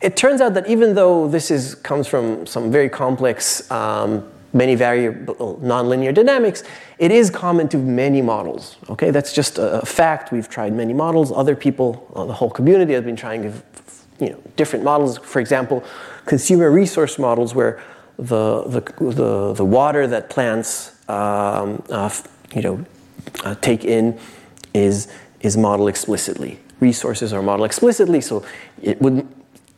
It 0.00 0.16
turns 0.16 0.40
out 0.40 0.54
that 0.54 0.68
even 0.68 0.94
though 0.94 1.26
this 1.26 1.50
is, 1.50 1.74
comes 1.74 2.06
from 2.06 2.46
some 2.46 2.70
very 2.70 2.88
complex, 2.88 3.68
um, 3.70 4.30
many 4.52 4.74
variable 4.74 5.58
nonlinear 5.62 6.14
dynamics, 6.14 6.62
it 6.98 7.10
is 7.10 7.30
common 7.30 7.68
to 7.68 7.78
many 7.78 8.22
models. 8.22 8.76
Okay, 8.88 9.10
that's 9.10 9.32
just 9.32 9.58
a 9.58 9.84
fact. 9.84 10.32
We've 10.32 10.48
tried 10.48 10.72
many 10.72 10.92
models. 10.92 11.32
Other 11.32 11.56
people, 11.56 12.10
uh, 12.14 12.24
the 12.24 12.32
whole 12.32 12.50
community, 12.50 12.92
has 12.94 13.04
been 13.04 13.16
trying 13.16 13.44
you 14.20 14.30
know, 14.30 14.40
different 14.56 14.84
models. 14.84 15.18
For 15.18 15.40
example, 15.40 15.84
consumer 16.24 16.70
resource 16.70 17.18
models 17.18 17.54
where 17.54 17.82
the, 18.18 18.62
the, 18.64 18.80
the, 19.10 19.52
the 19.54 19.64
water 19.64 20.06
that 20.06 20.30
plants 20.30 20.92
um, 21.08 21.82
uh, 21.90 22.10
you 22.54 22.62
know, 22.62 22.84
uh, 23.44 23.54
take 23.56 23.84
in 23.84 24.18
is, 24.74 25.08
is 25.40 25.56
modeled 25.56 25.88
explicitly. 25.88 26.58
Resources 26.80 27.32
are 27.32 27.42
modeled 27.42 27.66
explicitly, 27.66 28.20
so 28.20 28.44
it 28.82 29.00
would 29.00 29.26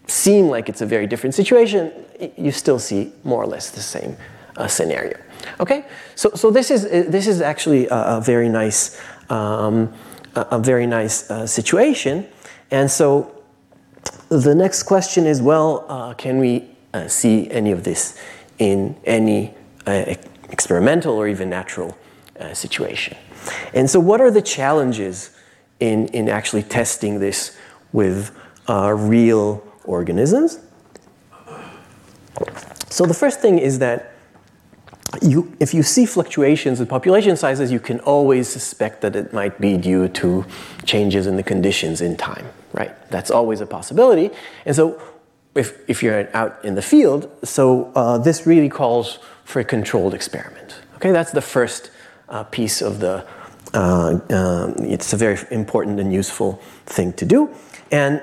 seem 0.06 0.48
like 0.48 0.68
it's 0.68 0.80
a 0.80 0.86
very 0.86 1.06
different 1.06 1.34
situation. 1.34 1.92
You 2.36 2.50
still 2.52 2.78
see 2.78 3.12
more 3.24 3.42
or 3.42 3.46
less 3.46 3.70
the 3.70 3.80
same 3.80 4.16
uh, 4.58 4.66
scenario. 4.66 5.16
Okay, 5.60 5.84
so, 6.14 6.30
so 6.34 6.50
this, 6.50 6.70
is, 6.70 6.82
this 6.82 7.26
is 7.26 7.40
actually 7.40 7.86
a, 7.86 8.18
a 8.18 8.20
very 8.20 8.48
nice, 8.48 9.00
um, 9.30 9.92
a, 10.34 10.40
a, 10.52 10.58
very 10.58 10.86
nice 10.86 11.30
uh, 11.30 11.46
situation. 11.46 12.26
And 12.70 12.90
so 12.90 13.42
the 14.28 14.54
next 14.54 14.82
question 14.82 15.26
is 15.26 15.40
well, 15.40 15.86
uh, 15.88 16.14
can 16.14 16.38
we 16.38 16.68
uh, 16.92 17.08
see 17.08 17.50
any 17.50 17.70
of 17.70 17.84
this 17.84 18.18
in 18.58 18.96
any 19.04 19.54
uh, 19.86 20.14
experimental 20.50 21.14
or 21.14 21.28
even 21.28 21.48
natural 21.48 21.96
uh, 22.38 22.52
situation? 22.52 23.16
And 23.72 23.88
so, 23.88 24.00
what 24.00 24.20
are 24.20 24.30
the 24.30 24.42
challenges 24.42 25.30
in, 25.80 26.08
in 26.08 26.28
actually 26.28 26.64
testing 26.64 27.20
this 27.20 27.56
with 27.92 28.36
real 28.68 29.64
organisms? 29.84 30.58
So, 32.90 33.06
the 33.06 33.14
first 33.14 33.40
thing 33.40 33.58
is 33.58 33.78
that 33.78 34.17
you, 35.22 35.56
if 35.58 35.72
you 35.72 35.82
see 35.82 36.06
fluctuations 36.06 36.80
in 36.80 36.86
population 36.86 37.36
sizes, 37.36 37.72
you 37.72 37.80
can 37.80 38.00
always 38.00 38.48
suspect 38.48 39.00
that 39.00 39.16
it 39.16 39.32
might 39.32 39.60
be 39.60 39.76
due 39.76 40.08
to 40.08 40.44
changes 40.84 41.26
in 41.26 41.36
the 41.36 41.42
conditions 41.42 42.00
in 42.00 42.16
time, 42.16 42.46
right? 42.72 42.92
That's 43.10 43.30
always 43.30 43.60
a 43.60 43.66
possibility. 43.66 44.30
And 44.66 44.76
so, 44.76 45.00
if, 45.54 45.78
if 45.88 46.02
you're 46.02 46.28
out 46.36 46.62
in 46.64 46.74
the 46.74 46.82
field, 46.82 47.30
so 47.42 47.90
uh, 47.96 48.18
this 48.18 48.46
really 48.46 48.68
calls 48.68 49.18
for 49.44 49.60
a 49.60 49.64
controlled 49.64 50.14
experiment. 50.14 50.80
Okay, 50.96 51.10
that's 51.10 51.32
the 51.32 51.40
first 51.40 51.90
uh, 52.28 52.44
piece 52.44 52.82
of 52.82 53.00
the. 53.00 53.26
Uh, 53.74 54.18
um, 54.30 54.74
it's 54.78 55.12
a 55.12 55.16
very 55.16 55.38
important 55.50 56.00
and 56.00 56.12
useful 56.12 56.60
thing 56.86 57.12
to 57.14 57.24
do. 57.24 57.50
And 57.90 58.22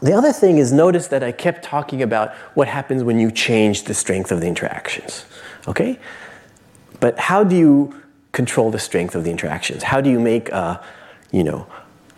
the 0.00 0.12
other 0.14 0.32
thing 0.32 0.58
is 0.58 0.72
notice 0.72 1.08
that 1.08 1.22
I 1.22 1.32
kept 1.32 1.64
talking 1.64 2.02
about 2.02 2.34
what 2.54 2.68
happens 2.68 3.04
when 3.04 3.18
you 3.18 3.30
change 3.30 3.84
the 3.84 3.94
strength 3.94 4.32
of 4.32 4.40
the 4.40 4.46
interactions. 4.46 5.24
Okay? 5.68 5.98
But 7.00 7.18
how 7.18 7.44
do 7.44 7.56
you 7.56 8.02
control 8.32 8.70
the 8.70 8.78
strength 8.78 9.14
of 9.14 9.24
the 9.24 9.30
interactions? 9.30 9.82
How 9.82 10.00
do 10.00 10.10
you 10.10 10.20
make 10.20 10.48
a, 10.50 10.82
you 11.30 11.44
know, 11.44 11.66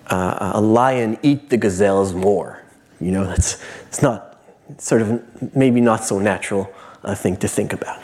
a, 0.06 0.52
a 0.54 0.60
lion 0.60 1.18
eat 1.22 1.50
the 1.50 1.56
gazelles 1.56 2.14
more? 2.14 2.62
You 3.00 3.10
know, 3.10 3.24
that's 3.24 3.62
it's 3.88 4.02
not 4.02 4.38
sort 4.78 5.02
of 5.02 5.54
maybe 5.54 5.80
not 5.80 6.04
so 6.04 6.18
natural 6.18 6.72
uh, 7.02 7.14
thing 7.14 7.36
to 7.38 7.48
think 7.48 7.72
about. 7.72 8.00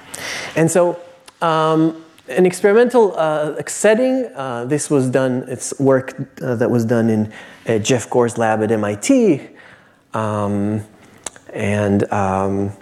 And 0.57 0.70
so, 0.70 1.00
um, 1.40 2.05
an 2.29 2.46
experimental 2.46 3.14
uh, 3.16 3.61
setting. 3.66 4.26
Uh, 4.35 4.64
this 4.64 4.88
was 4.88 5.09
done. 5.11 5.44
It's 5.48 5.79
work 5.81 6.14
uh, 6.40 6.55
that 6.57 6.70
was 6.70 6.85
done 6.85 7.11
in 7.11 7.33
uh, 7.66 7.79
Jeff 7.79 8.09
Gore's 8.09 8.38
lab 8.38 8.62
at 8.62 8.70
MIT, 8.70 9.48
um, 10.14 10.85
and 11.53 12.11
um, 12.12 12.72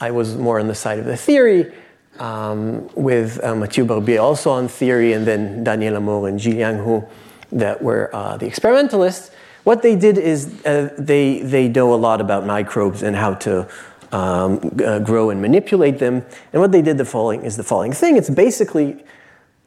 I 0.00 0.10
was 0.10 0.36
more 0.36 0.58
on 0.58 0.68
the 0.68 0.74
side 0.74 0.98
of 0.98 1.04
the 1.04 1.16
theory 1.16 1.72
um, 2.18 2.88
with 2.94 3.42
uh, 3.42 3.54
Matthieu 3.54 3.84
Barbier 3.84 4.20
also 4.20 4.50
on 4.50 4.68
theory, 4.68 5.12
and 5.12 5.26
then 5.26 5.64
Daniel 5.64 5.96
Amor 5.96 6.28
and 6.28 6.38
Ji-Liang 6.38 6.78
Hu 6.78 7.04
that 7.52 7.82
were 7.82 8.10
uh, 8.14 8.36
the 8.36 8.46
experimentalists. 8.46 9.30
What 9.64 9.82
they 9.82 9.96
did 9.96 10.18
is 10.18 10.64
uh, 10.64 10.94
they, 10.98 11.40
they 11.40 11.68
know 11.68 11.94
a 11.94 11.96
lot 11.96 12.20
about 12.20 12.46
microbes 12.46 13.02
and 13.02 13.16
how 13.16 13.34
to 13.34 13.68
um, 14.12 14.74
uh, 14.84 14.98
grow 15.00 15.30
and 15.30 15.42
manipulate 15.42 15.98
them. 15.98 16.24
And 16.52 16.62
what 16.62 16.72
they 16.72 16.82
did 16.82 16.98
the 16.98 17.04
following 17.04 17.42
is 17.42 17.56
the 17.56 17.64
following 17.64 17.92
thing. 17.92 18.16
It's 18.16 18.30
basically 18.30 19.04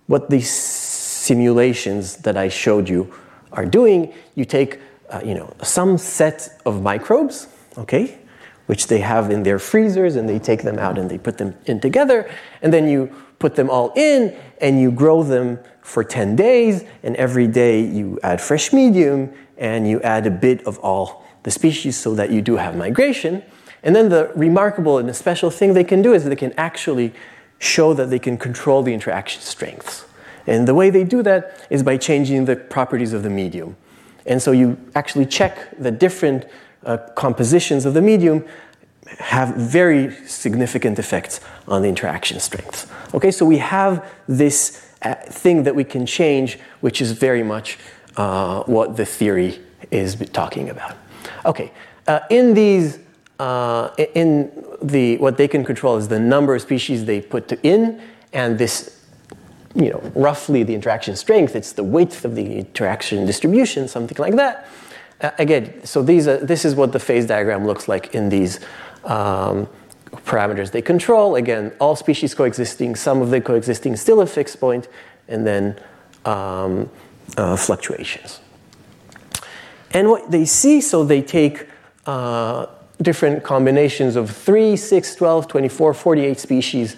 what 0.07 0.29
these 0.29 0.49
simulations 0.51 2.17
that 2.17 2.37
I 2.37 2.49
showed 2.49 2.89
you 2.89 3.13
are 3.51 3.65
doing. 3.65 4.13
You 4.35 4.45
take 4.45 4.79
uh, 5.11 5.21
you 5.23 5.33
know, 5.33 5.53
some 5.61 5.97
set 5.97 6.49
of 6.65 6.81
microbes, 6.81 7.47
okay, 7.77 8.17
which 8.67 8.87
they 8.87 8.99
have 8.99 9.29
in 9.31 9.43
their 9.43 9.59
freezers, 9.59 10.15
and 10.15 10.29
they 10.29 10.39
take 10.39 10.63
them 10.63 10.79
out 10.79 10.97
and 10.97 11.09
they 11.09 11.17
put 11.17 11.37
them 11.37 11.55
in 11.65 11.79
together, 11.79 12.29
and 12.61 12.73
then 12.73 12.87
you 12.87 13.11
put 13.39 13.55
them 13.55 13.69
all 13.69 13.91
in 13.95 14.37
and 14.59 14.79
you 14.79 14.91
grow 14.91 15.23
them 15.23 15.59
for 15.81 16.03
10 16.03 16.35
days, 16.35 16.83
and 17.03 17.15
every 17.15 17.47
day 17.47 17.81
you 17.83 18.19
add 18.23 18.39
fresh 18.39 18.71
medium 18.71 19.33
and 19.57 19.89
you 19.89 19.99
add 20.01 20.27
a 20.27 20.31
bit 20.31 20.65
of 20.67 20.77
all 20.79 21.25
the 21.43 21.51
species 21.51 21.97
so 21.97 22.13
that 22.13 22.29
you 22.31 22.41
do 22.41 22.57
have 22.57 22.75
migration. 22.77 23.43
And 23.83 23.95
then 23.95 24.09
the 24.09 24.31
remarkable 24.35 24.99
and 24.99 25.09
the 25.09 25.13
special 25.13 25.49
thing 25.49 25.73
they 25.73 25.83
can 25.83 26.01
do 26.01 26.13
is 26.13 26.23
they 26.23 26.35
can 26.35 26.53
actually 26.55 27.13
show 27.57 27.93
that 27.95 28.09
they 28.09 28.19
can 28.19 28.37
control 28.37 28.83
the 28.83 28.93
interaction 28.93 29.41
strengths. 29.41 30.05
And 30.47 30.67
the 30.67 30.75
way 30.75 30.89
they 30.89 31.03
do 31.03 31.23
that 31.23 31.65
is 31.69 31.83
by 31.83 31.97
changing 31.97 32.45
the 32.45 32.55
properties 32.55 33.13
of 33.13 33.23
the 33.23 33.29
medium. 33.29 33.75
And 34.25 34.41
so 34.41 34.51
you 34.51 34.77
actually 34.93 35.25
check 35.25 35.75
the 35.79 35.91
different 35.91 36.45
uh, 36.85 36.97
compositions 37.15 37.85
of 37.85 37.93
the 37.93 38.01
medium 38.01 38.45
have 39.19 39.55
very 39.55 40.15
significant 40.25 40.97
effects 40.99 41.41
on 41.67 41.81
the 41.81 41.89
interaction 41.89 42.39
strength. 42.39 42.91
Okay, 43.13 43.31
so 43.31 43.45
we 43.45 43.57
have 43.57 44.05
this 44.27 44.87
uh, 45.01 45.15
thing 45.15 45.63
that 45.63 45.75
we 45.75 45.83
can 45.83 46.05
change, 46.05 46.59
which 46.81 47.01
is 47.01 47.11
very 47.11 47.43
much 47.43 47.77
uh, 48.17 48.63
what 48.63 48.97
the 48.97 49.05
theory 49.05 49.59
is 49.89 50.15
talking 50.31 50.69
about. 50.69 50.95
Okay, 51.45 51.71
uh, 52.07 52.19
in 52.29 52.53
these, 52.53 52.99
uh, 53.39 53.89
in 54.15 54.51
the 54.81 55.17
what 55.17 55.37
they 55.37 55.47
can 55.47 55.63
control 55.63 55.97
is 55.97 56.07
the 56.07 56.19
number 56.19 56.55
of 56.55 56.61
species 56.61 57.05
they 57.05 57.21
put 57.21 57.51
in, 57.63 58.01
and 58.33 58.57
this, 58.57 58.99
you 59.75 59.89
know, 59.89 60.11
roughly 60.15 60.63
the 60.63 60.73
interaction 60.73 61.15
strength. 61.15 61.55
It's 61.55 61.73
the 61.73 61.83
width 61.83 62.23
of 62.25 62.35
the 62.35 62.59
interaction 62.59 63.25
distribution, 63.25 63.87
something 63.87 64.17
like 64.19 64.35
that. 64.35 64.67
Again, 65.21 65.85
so 65.85 66.01
these 66.01 66.27
are, 66.27 66.37
this 66.37 66.65
is 66.65 66.75
what 66.75 66.91
the 66.91 66.99
phase 66.99 67.27
diagram 67.27 67.65
looks 67.65 67.87
like 67.87 68.15
in 68.15 68.29
these 68.29 68.59
um, 69.03 69.67
parameters 70.11 70.71
they 70.71 70.81
control. 70.81 71.35
Again, 71.35 71.71
all 71.79 71.95
species 71.95 72.33
coexisting, 72.33 72.95
some 72.95 73.21
of 73.21 73.29
the 73.29 73.39
coexisting 73.39 73.95
still 73.95 74.21
a 74.21 74.25
fixed 74.25 74.59
point, 74.59 74.87
and 75.27 75.45
then 75.45 75.79
um, 76.25 76.89
uh, 77.37 77.55
fluctuations. 77.55 78.39
And 79.91 80.09
what 80.09 80.31
they 80.31 80.45
see, 80.45 80.81
so 80.81 81.03
they 81.03 81.21
take 81.21 81.67
uh, 82.05 82.67
different 83.01 83.43
combinations 83.43 84.15
of 84.15 84.29
3, 84.29 84.75
6, 84.75 85.15
12, 85.15 85.47
24, 85.47 85.93
48 85.93 86.39
species 86.39 86.95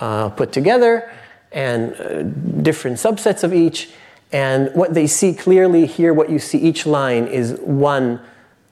uh, 0.00 0.28
put 0.30 0.52
together, 0.52 1.10
and 1.52 1.94
uh, 1.94 2.22
different 2.62 2.96
subsets 2.96 3.44
of 3.44 3.52
each. 3.52 3.90
And 4.32 4.74
what 4.74 4.94
they 4.94 5.06
see 5.06 5.34
clearly 5.34 5.86
here, 5.86 6.14
what 6.14 6.30
you 6.30 6.38
see 6.38 6.58
each 6.58 6.86
line 6.86 7.26
is 7.26 7.52
one, 7.60 8.20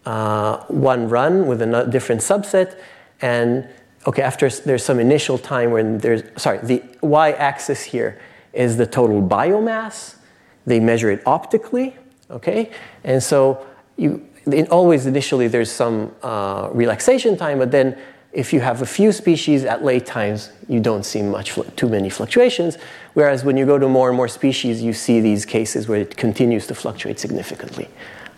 uh, 0.06 0.64
one 0.68 1.08
run 1.08 1.46
with 1.46 1.60
a 1.60 1.86
different 1.86 2.22
subset. 2.22 2.78
And 3.20 3.68
okay, 4.06 4.22
after 4.22 4.48
there's 4.48 4.84
some 4.84 4.98
initial 4.98 5.36
time 5.36 5.70
when 5.70 5.98
there's, 5.98 6.22
sorry, 6.40 6.58
the 6.62 6.82
y 7.02 7.32
axis 7.32 7.82
here 7.82 8.18
is 8.54 8.78
the 8.78 8.86
total 8.86 9.22
biomass. 9.22 10.16
They 10.64 10.80
measure 10.80 11.10
it 11.10 11.22
optically, 11.26 11.96
okay? 12.30 12.70
And 13.04 13.22
so 13.22 13.66
you, 13.96 14.26
always 14.70 15.06
initially 15.06 15.48
there's 15.48 15.70
some 15.70 16.14
uh, 16.22 16.70
relaxation 16.72 17.36
time, 17.36 17.58
but 17.58 17.70
then 17.70 17.98
if 18.32 18.52
you 18.52 18.60
have 18.60 18.80
a 18.80 18.86
few 18.86 19.10
species 19.10 19.64
at 19.64 19.84
late 19.84 20.06
times, 20.06 20.50
you 20.68 20.80
don't 20.80 21.04
see 21.04 21.20
much 21.20 21.58
too 21.76 21.88
many 21.88 22.08
fluctuations. 22.08 22.78
Whereas 23.14 23.44
when 23.44 23.56
you 23.56 23.66
go 23.66 23.78
to 23.78 23.88
more 23.88 24.08
and 24.08 24.16
more 24.16 24.28
species, 24.28 24.82
you 24.82 24.92
see 24.92 25.20
these 25.20 25.44
cases 25.44 25.88
where 25.88 26.00
it 26.00 26.16
continues 26.16 26.66
to 26.68 26.74
fluctuate 26.74 27.18
significantly, 27.18 27.88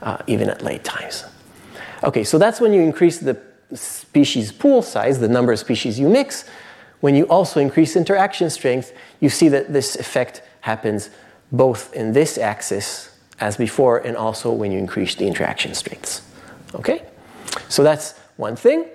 uh, 0.00 0.18
even 0.26 0.48
at 0.48 0.62
late 0.62 0.82
times. 0.82 1.24
Okay, 2.04 2.24
so 2.24 2.38
that's 2.38 2.60
when 2.60 2.72
you 2.72 2.80
increase 2.80 3.18
the 3.18 3.38
species 3.74 4.50
pool 4.50 4.82
size, 4.82 5.20
the 5.20 5.28
number 5.28 5.52
of 5.52 5.58
species 5.58 5.98
you 5.98 6.08
mix. 6.08 6.48
When 7.00 7.14
you 7.14 7.24
also 7.24 7.60
increase 7.60 7.94
interaction 7.94 8.48
strength, 8.48 8.92
you 9.20 9.28
see 9.28 9.48
that 9.48 9.72
this 9.72 9.96
effect 9.96 10.42
happens 10.62 11.10
both 11.50 11.92
in 11.94 12.12
this 12.12 12.38
axis 12.38 13.18
as 13.40 13.56
before 13.56 13.98
and 13.98 14.16
also 14.16 14.52
when 14.52 14.72
you 14.72 14.78
increase 14.78 15.14
the 15.16 15.26
interaction 15.26 15.74
strengths. 15.74 16.22
Okay? 16.74 17.04
So 17.68 17.82
that's 17.82 18.14
one 18.36 18.56
thing. 18.56 18.86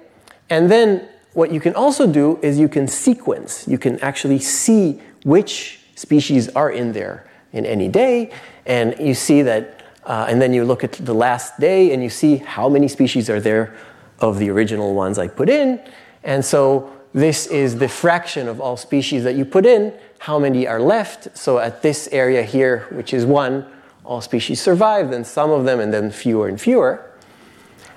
And 0.50 0.72
then 0.72 1.08
what 1.34 1.52
you 1.52 1.60
can 1.60 1.76
also 1.76 2.08
do 2.08 2.40
is 2.42 2.58
you 2.58 2.70
can 2.70 2.88
sequence. 2.88 3.68
You 3.68 3.78
can 3.78 4.00
actually 4.00 4.40
see 4.40 5.02
which 5.24 5.80
species 5.96 6.50
are 6.50 6.72
in 6.72 6.94
there 6.94 7.30
in 7.54 7.66
any 7.66 7.88
day, 7.88 8.32
and 8.66 8.96
you 9.00 9.14
see 9.14 9.42
that, 9.42 9.84
uh, 10.06 10.26
and 10.30 10.42
then 10.42 10.54
you 10.54 10.64
look 10.64 10.84
at 10.84 10.94
the 10.94 11.14
last 11.14 11.60
day 11.60 11.94
and 11.94 12.04
you 12.04 12.10
see 12.10 12.38
how 12.38 12.70
many 12.70 12.88
species 12.88 13.30
are 13.30 13.40
there 13.40 13.76
of 14.20 14.40
the 14.40 14.50
original 14.50 14.94
ones 14.94 15.18
I 15.18 15.28
put 15.28 15.50
in. 15.50 15.80
And 16.24 16.44
so 16.44 16.92
this 17.14 17.48
is 17.48 17.78
the 17.78 17.88
fraction 17.88 18.48
of 18.48 18.60
all 18.60 18.78
species 18.78 19.24
that 19.24 19.36
you 19.36 19.46
put 19.46 19.66
in, 19.66 19.94
how 20.20 20.40
many 20.40 20.68
are 20.68 20.80
left. 20.80 21.38
So 21.38 21.60
at 21.60 21.82
this 21.82 22.10
area 22.12 22.44
here, 22.44 22.88
which 22.92 23.14
is 23.14 23.26
one, 23.26 23.66
all 24.04 24.22
species 24.22 24.62
survive, 24.62 25.12
then 25.12 25.24
some 25.24 25.52
of 25.52 25.66
them, 25.66 25.80
and 25.80 25.94
then 25.94 26.12
fewer 26.12 26.48
and 26.48 26.60
fewer. 26.60 27.12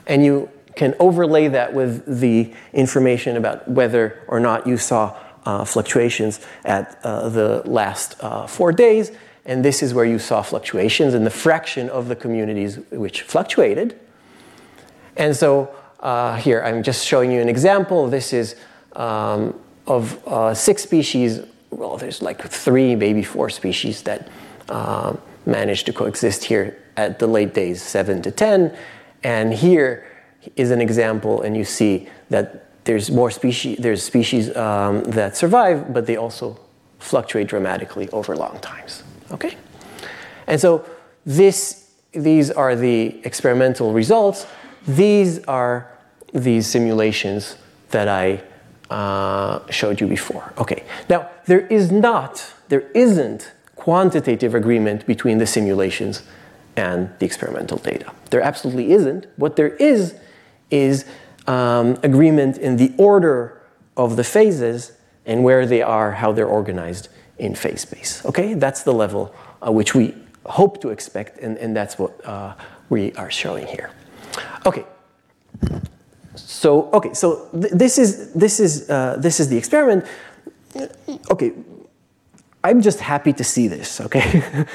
And 0.07 0.25
you 0.25 0.49
can 0.77 0.95
overlay 0.99 1.49
that 1.49 1.75
with 1.75 2.21
the 2.21 2.53
information 2.73 3.37
about 3.37 3.69
whether 3.69 4.23
or 4.29 4.41
not 4.41 4.67
you 4.67 4.77
saw 4.77 5.17
uh, 5.45 5.65
fluctuations 5.65 6.41
at 6.65 6.99
uh, 7.05 7.29
the 7.29 7.63
last 7.65 8.17
uh, 8.21 8.47
four 8.47 8.73
days. 8.73 9.13
And 9.45 9.65
this 9.65 9.83
is 9.83 9.95
where 9.95 10.05
you 10.05 10.19
saw 10.19 10.43
fluctuations 10.43 11.15
in 11.15 11.25
the 11.25 11.31
fraction 11.31 11.89
of 11.89 12.09
the 12.09 12.17
communities 12.17 12.79
which 12.91 13.23
fluctuated. 13.23 13.99
And 15.17 15.35
so 15.35 15.75
uh, 16.01 16.37
here, 16.37 16.63
I'm 16.63 16.83
just 16.83 17.07
showing 17.07 17.33
you 17.33 17.41
an 17.41 17.49
example. 17.49 18.09
This 18.09 18.33
is 18.33 18.57
um, 18.95 19.59
of 19.87 20.27
uh, 20.27 20.55
six 20.55 20.83
species. 20.83 21.41
Well, 21.71 21.97
there's 21.97 22.23
like 22.23 22.43
three, 22.49 22.95
maybe 22.95 23.23
four 23.23 23.51
species 23.51 24.03
that 24.03 24.29
uh, 24.69 25.17
manage 25.47 25.85
to 25.85 25.93
coexist 25.93 26.45
here 26.45 26.77
at 26.97 27.19
the 27.19 27.27
late 27.27 27.55
days, 27.55 27.83
seven 27.83 28.23
to 28.23 28.31
10. 28.31 28.77
And 29.23 29.53
here 29.53 30.10
is 30.57 30.71
an 30.71 30.81
example, 30.81 31.43
and 31.43 31.57
you 31.57 31.65
see 31.65 32.09
that 32.31 32.67
there's 32.85 33.11
more 33.11 33.31
species, 33.31 33.79
there's 33.79 34.03
species 34.03 34.55
um, 34.57 35.03
that 35.05 35.37
survive, 35.37 35.93
but 35.93 36.07
they 36.07 36.17
also 36.17 36.59
fluctuate 36.99 37.49
dramatically 37.49 38.09
over 38.11 38.37
long 38.37 38.59
times. 38.61 39.03
Okay? 39.31 39.57
And 40.47 40.61
so 40.61 40.85
this, 41.25 41.91
these 42.13 42.51
are 42.51 42.75
the 42.75 43.21
experimental 43.25 43.93
results. 43.93 44.47
These 44.87 45.45
are 45.45 45.91
these 46.33 46.67
simulations 46.67 47.57
that 47.91 48.09
I 48.09 48.43
uh, 48.91 49.61
showed 49.71 50.01
you 50.01 50.07
before. 50.07 50.53
Okay. 50.59 50.85
Now, 51.09 51.31
there 51.47 51.67
is 51.69 51.93
not, 51.93 52.53
there 52.69 52.91
isn't 52.95 53.53
quantitative 53.77 54.55
agreement 54.55 55.07
between 55.07 55.39
the 55.39 55.47
simulations 55.47 56.23
and 56.77 57.11
the 57.19 57.27
experimental 57.27 57.79
data. 57.79 58.13
There 58.31 58.43
absolutely 58.43 58.93
isn't. 58.93 59.27
What 59.37 59.57
there 59.57 59.75
is 59.77 60.15
is 60.71 61.05
um, 61.47 61.99
agreement 62.03 62.59
in 62.59 62.77
the 62.77 62.93
order 62.97 63.61
of 63.97 64.17
the 64.17 64.25
phases 64.25 64.93
and 65.27 65.45
where 65.45 65.67
they 65.67 65.83
are, 65.83 66.13
how 66.13 66.33
they're 66.33 66.47
organized 66.47 67.09
in 67.39 67.55
phase 67.55 67.83
space. 67.83 68.25
Okay, 68.25 68.55
that's 68.55 68.83
the 68.83 68.93
level 68.93 69.35
uh, 69.67 69.73
which 69.73 69.95
we 69.95 70.15
hope 70.47 70.81
to 70.81 70.89
expect, 70.91 71.39
and, 71.39 71.59
and 71.59 71.77
that's 71.77 71.99
what 71.99 72.25
uh, 72.25 72.55
we 72.89 73.13
are 73.15 73.31
showing 73.31 73.67
here. 73.67 73.91
Okay. 74.67 74.85
So 76.37 76.91
okay, 76.93 77.15
so 77.15 77.49
th- 77.53 77.73
this 77.73 77.99
is 77.99 78.33
this 78.33 78.61
is 78.61 78.89
uh, 78.91 79.17
this 79.19 79.41
is 79.41 79.49
the 79.49 79.57
experiment. 79.57 80.05
Okay, 81.31 81.53
I'm 82.63 82.83
just 82.83 83.01
happy 83.01 83.33
to 83.33 83.43
see 83.43 83.69
this, 83.69 84.03
okay? 84.03 84.67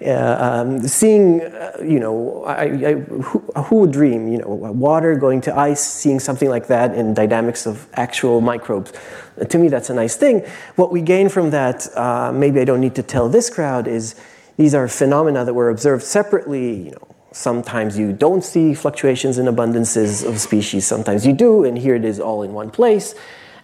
um, 0.06 0.80
seeing, 0.88 1.42
uh, 1.42 1.76
you 1.82 2.00
know, 2.00 2.42
I, 2.44 2.62
I, 2.62 2.94
who, 2.94 3.38
who, 3.64 3.76
would 3.80 3.92
dream, 3.92 4.28
you 4.28 4.38
know, 4.38 4.48
water 4.48 5.14
going 5.14 5.42
to 5.42 5.54
ice, 5.54 5.84
seeing 5.84 6.18
something 6.18 6.48
like 6.48 6.68
that 6.68 6.94
in 6.94 7.12
dynamics 7.12 7.66
of 7.66 7.86
actual 7.94 8.40
microbes. 8.40 8.94
Uh, 9.38 9.44
to 9.44 9.58
me, 9.58 9.68
that's 9.68 9.90
a 9.90 9.94
nice 9.94 10.16
thing. 10.16 10.40
What 10.76 10.90
we 10.90 11.02
gain 11.02 11.28
from 11.28 11.50
that, 11.50 11.86
uh, 11.98 12.32
maybe 12.32 12.60
I 12.60 12.64
don't 12.64 12.80
need 12.80 12.94
to 12.94 13.02
tell 13.02 13.28
this 13.28 13.50
crowd, 13.50 13.86
is 13.86 14.14
these 14.56 14.74
are 14.74 14.88
phenomena 14.88 15.44
that 15.44 15.52
were 15.52 15.68
observed 15.68 16.04
separately. 16.04 16.84
You 16.86 16.90
know, 16.92 17.14
sometimes 17.32 17.98
you 17.98 18.14
don't 18.14 18.42
see 18.42 18.72
fluctuations 18.72 19.36
in 19.36 19.46
abundances 19.46 20.26
of 20.26 20.40
species, 20.40 20.86
sometimes 20.86 21.26
you 21.26 21.34
do, 21.34 21.64
and 21.64 21.76
here 21.76 21.94
it 21.94 22.06
is 22.06 22.18
all 22.18 22.42
in 22.42 22.54
one 22.54 22.70
place. 22.70 23.14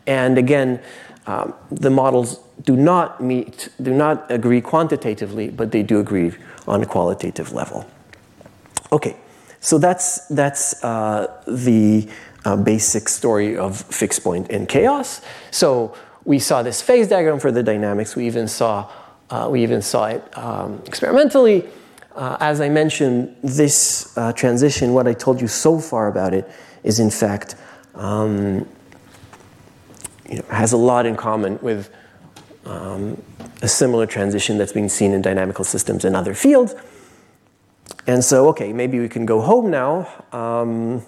And 0.07 0.39
again, 0.39 0.81
um, 1.29 1.53
the 1.71 1.91
models 1.91 2.41
do 2.63 2.75
not 2.75 3.21
meet, 3.21 3.69
do 3.83 3.93
not 3.93 4.31
agree 4.31 4.63
quantitatively, 4.63 5.51
but 5.51 5.73
they 5.73 5.83
do 5.83 6.01
agree 6.01 6.33
on 6.67 6.83
a 6.83 6.87
qualitative 6.87 7.53
level. 7.53 7.87
Okay, 8.93 9.15
so 9.61 9.77
that's 9.77 10.27
that's 10.29 10.83
uh, 10.83 11.43
the 11.47 12.09
uh, 12.47 12.57
basic 12.57 13.11
story 13.11 13.59
of 13.59 13.83
fixed 13.83 14.25
point 14.25 14.49
and 14.49 14.67
chaos. 14.71 15.21
So 15.51 15.95
we 16.25 16.39
saw 16.39 16.63
this 16.63 16.81
phase 16.81 17.09
diagram 17.09 17.41
for 17.41 17.53
the 17.53 17.63
dynamics. 17.63 18.17
We 18.17 18.27
even 18.27 18.49
saw 18.49 18.91
uh, 19.29 19.49
we 19.51 19.63
even 19.63 19.83
saw 19.83 20.07
it 20.07 20.25
um, 20.39 20.83
experimentally. 20.87 21.69
Uh, 22.17 22.39
as 22.41 22.63
I 22.63 22.71
mentioned, 22.71 23.37
this 23.43 24.17
uh, 24.17 24.33
transition, 24.33 24.95
what 24.95 25.07
I 25.07 25.13
told 25.13 25.43
you 25.43 25.47
so 25.47 25.79
far 25.79 26.09
about 26.09 26.33
it, 26.33 26.51
is 26.85 26.99
in 26.99 27.11
fact 27.11 27.55
um, 27.95 28.67
you 30.29 30.37
know, 30.37 30.45
has 30.51 30.73
a 30.73 30.77
lot 30.77 31.07
in 31.07 31.17
common 31.17 31.59
with 31.63 31.91
um, 32.65 33.21
a 33.63 33.69
similar 33.69 34.07
transition 34.07 34.59
that's 34.59 34.73
being 34.73 34.89
seen 34.89 35.13
in 35.13 35.23
dynamical 35.23 35.65
systems 35.65 36.05
in 36.05 36.15
other 36.15 36.35
fields. 36.35 36.75
And 38.07 38.23
so, 38.25 38.49
okay, 38.49 38.73
maybe 38.73 38.99
we 39.01 39.09
can 39.09 39.27
go 39.27 39.41
home 39.41 39.71
now, 39.71 40.09
um, 40.33 41.05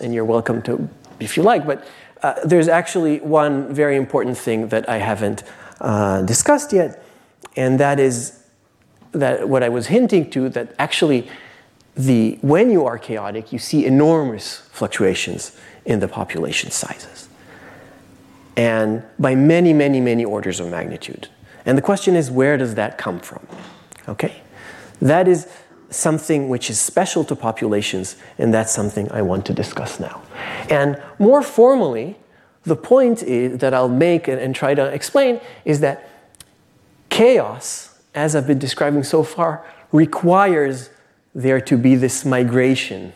and 0.00 0.14
you're 0.14 0.24
welcome 0.24 0.62
to 0.62 0.88
if 1.20 1.36
you 1.36 1.42
like, 1.42 1.66
but 1.66 1.86
uh, 2.22 2.34
there's 2.44 2.68
actually 2.68 3.20
one 3.20 3.72
very 3.72 3.96
important 3.96 4.36
thing 4.36 4.68
that 4.68 4.88
I 4.88 4.98
haven't 4.98 5.44
uh, 5.80 6.22
discussed 6.22 6.72
yet, 6.72 7.04
and 7.56 7.78
that 7.80 8.00
is 8.00 8.38
that 9.12 9.48
what 9.48 9.62
I 9.62 9.68
was 9.68 9.86
hinting 9.88 10.30
to 10.30 10.48
that 10.50 10.74
actually 10.78 11.28
the 11.94 12.38
when 12.40 12.70
you 12.70 12.86
are 12.86 12.98
chaotic, 12.98 13.52
you 13.52 13.58
see 13.58 13.84
enormous 13.84 14.58
fluctuations 14.72 15.56
in 15.84 16.00
the 16.00 16.08
population 16.08 16.70
sizes 16.70 17.28
and 18.56 19.02
by 19.18 19.34
many, 19.34 19.72
many, 19.72 20.00
many 20.00 20.24
orders 20.24 20.60
of 20.60 20.68
magnitude. 20.68 21.28
And 21.64 21.78
the 21.78 21.82
question 21.82 22.16
is, 22.16 22.30
where 22.30 22.56
does 22.56 22.74
that 22.74 22.98
come 22.98 23.20
from? 23.20 23.46
Okay? 24.08 24.42
That 25.00 25.28
is 25.28 25.48
something 25.90 26.48
which 26.48 26.70
is 26.70 26.80
special 26.80 27.24
to 27.24 27.36
populations, 27.36 28.16
and 28.38 28.52
that's 28.52 28.72
something 28.72 29.10
I 29.12 29.22
want 29.22 29.46
to 29.46 29.54
discuss 29.54 30.00
now. 30.00 30.22
And 30.70 31.00
more 31.18 31.42
formally, 31.42 32.16
the 32.64 32.76
point 32.76 33.22
is, 33.22 33.58
that 33.58 33.74
I'll 33.74 33.88
make 33.88 34.28
and, 34.28 34.40
and 34.40 34.54
try 34.54 34.74
to 34.74 34.86
explain 34.86 35.40
is 35.64 35.80
that 35.80 36.08
chaos, 37.10 38.00
as 38.14 38.34
I've 38.34 38.46
been 38.46 38.58
describing 38.58 39.02
so 39.02 39.22
far, 39.22 39.64
requires 39.90 40.90
there 41.34 41.60
to 41.60 41.76
be 41.76 41.94
this 41.94 42.24
migration, 42.24 43.12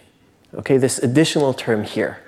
okay, 0.55 0.77
this 0.77 0.99
additional 0.99 1.55
term 1.55 1.85
here. 1.85 2.19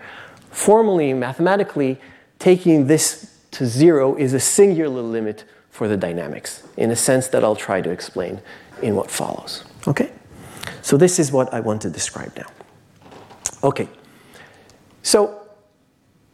Formally, 0.51 1.12
mathematically, 1.12 2.01
taking 2.38 2.87
this 2.87 3.38
to 3.53 3.66
zero 3.66 4.14
is 4.14 4.35
a 4.35 4.40
singular 4.40 5.03
limit 5.03 5.44
for 5.70 5.88
the 5.88 5.96
dynamics 5.96 6.62
in 6.77 6.90
a 6.90 6.96
sense 6.96 7.29
that 7.29 7.44
I'll 7.44 7.57
try 7.57 7.81
to 7.81 7.90
explain 7.90 8.40
in 8.83 8.94
what 8.94 9.11
follows. 9.11 9.64
Okay? 9.87 10.12
So 10.83 10.96
this 10.96 11.18
is 11.18 11.33
what 11.33 11.53
I 11.53 11.61
want 11.61 11.83
to 11.83 11.90
describe 11.90 12.37
now. 12.37 12.46
Okay. 13.62 13.88
So 15.03 15.40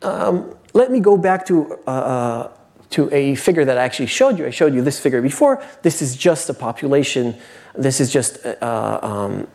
um, 0.02 0.56
let 0.72 0.90
me 0.90 1.00
go 1.00 1.16
back 1.16 1.46
to, 1.46 1.78
uh, 1.86 1.90
uh, 1.90 2.50
to 2.90 3.12
a 3.12 3.34
figure 3.34 3.64
that 3.64 3.78
I 3.78 3.84
actually 3.84 4.06
showed 4.06 4.38
you. 4.38 4.46
I 4.46 4.50
showed 4.50 4.74
you 4.74 4.82
this 4.82 4.98
figure 4.98 5.22
before. 5.22 5.62
This 5.82 6.02
is 6.02 6.16
just 6.16 6.48
a 6.50 6.54
population. 6.54 7.36
This 7.74 8.00
is 8.00 8.12
just 8.12 8.44
uh, 8.44 8.98
um, 9.02 9.46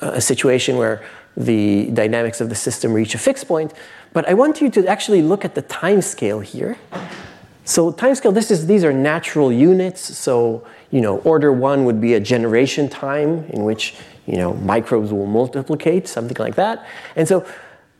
a 0.00 0.20
situation 0.20 0.76
where 0.76 1.04
the 1.36 1.90
dynamics 1.92 2.40
of 2.40 2.48
the 2.48 2.54
system 2.54 2.92
reach 2.92 3.14
a 3.14 3.18
fixed 3.18 3.46
point. 3.48 3.72
But 4.12 4.28
I 4.28 4.34
want 4.34 4.60
you 4.60 4.70
to 4.70 4.86
actually 4.86 5.22
look 5.22 5.44
at 5.44 5.54
the 5.54 5.62
time 5.62 6.02
scale 6.02 6.40
here. 6.40 6.76
So 7.64 7.92
time 7.92 8.14
scale, 8.14 8.32
this 8.32 8.50
is, 8.50 8.66
these 8.66 8.84
are 8.84 8.92
natural 8.92 9.52
units. 9.52 10.00
So, 10.00 10.66
you 10.90 11.00
know, 11.00 11.18
order 11.18 11.52
one 11.52 11.84
would 11.84 12.00
be 12.00 12.14
a 12.14 12.20
generation 12.20 12.88
time 12.88 13.44
in 13.50 13.64
which, 13.64 13.94
you 14.26 14.36
know, 14.36 14.54
microbes 14.54 15.12
will 15.12 15.26
multiplicate, 15.26 16.08
something 16.08 16.36
like 16.38 16.56
that. 16.56 16.86
And 17.16 17.26
so 17.26 17.46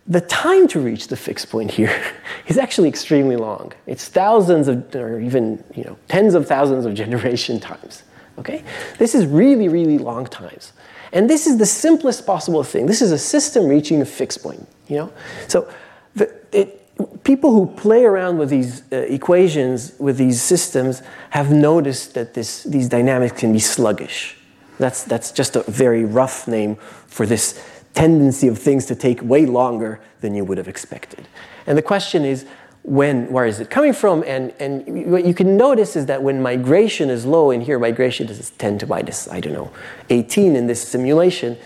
the 0.07 0.20
time 0.20 0.66
to 0.68 0.81
reach 0.81 1.09
the 1.09 1.16
fixed 1.16 1.48
point 1.48 1.70
here 1.70 1.96
is 2.48 2.59
actually 2.59 2.88
extremely 2.88 3.37
long. 3.37 3.72
It's 3.87 4.09
thousands 4.09 4.68
of, 4.68 4.94
or 4.94 5.20
even, 5.20 5.62
you 5.75 5.85
know, 5.85 5.96
tens 6.09 6.35
of 6.35 6.46
thousands 6.46 6.85
of 6.85 6.94
generation 7.03 7.61
times. 7.61 8.03
Okay? 8.38 8.64
This 8.98 9.14
is 9.14 9.27
really, 9.27 9.68
really 9.68 9.98
long 9.98 10.27
times. 10.27 10.72
And 11.12 11.29
this 11.29 11.46
is 11.46 11.59
the 11.59 11.66
simplest 11.66 12.27
possible 12.27 12.64
thing. 12.64 12.87
This 12.87 13.03
is 13.03 13.12
a 13.12 13.18
system 13.18 13.68
reaching 13.68 14.01
a 14.01 14.07
fixed 14.07 14.42
point, 14.42 14.66
you 14.88 14.96
know? 14.96 15.12
So 15.46 15.68
the, 16.14 16.33
it, 16.53 16.79
people 17.25 17.53
who 17.53 17.66
play 17.66 18.05
around 18.05 18.38
with 18.38 18.51
these 18.51 18.83
uh, 18.92 18.96
equations, 18.96 19.94
with 19.98 20.18
these 20.18 20.40
systems, 20.40 21.03
have 21.31 21.51
noticed 21.51 22.14
that 22.14 22.35
this, 22.35 22.64
these 22.64 22.88
dynamics 22.88 23.40
can 23.40 23.53
be 23.53 23.59
sluggish. 23.59 24.37
That's, 24.79 25.05
that's 25.05 25.33
just 25.33 25.57
a 25.57 25.62
very 25.70 26.05
rough 26.05 26.48
name 26.48 26.77
for 27.07 27.27
this 27.27 27.62
tendency 27.94 28.48
of 28.48 28.59
things 28.59 28.87
to 28.87 28.94
take 28.94 29.22
way 29.22 29.46
longer 29.46 30.01
than 30.20 30.35
you 30.35 30.44
would 30.44 30.59
have 30.59 30.68
expected. 30.68 31.29
And 31.66 31.77
the 31.77 31.83
question 31.83 32.25
is, 32.25 32.46
when, 32.83 33.31
where 33.31 33.46
is 33.46 33.61
it 33.61 33.70
coming 33.70 33.92
from? 33.92 34.25
And, 34.27 34.53
and 34.59 35.11
what 35.11 35.25
you 35.25 35.35
can 35.35 35.57
notice 35.57 35.94
is 35.94 36.07
that 36.07 36.22
when 36.22 36.42
migration 36.42 37.11
is 37.11 37.25
low, 37.25 37.53
and 37.53 37.62
here 37.62 37.79
migration 37.79 38.29
is 38.29 38.51
10 38.51 38.79
to 38.79 38.87
minus, 38.87 39.29
I 39.29 39.40
don't 39.40 39.53
know, 39.53 39.70
18 40.11 40.57
in 40.57 40.66
this 40.66 40.83
simulation, 40.83 41.57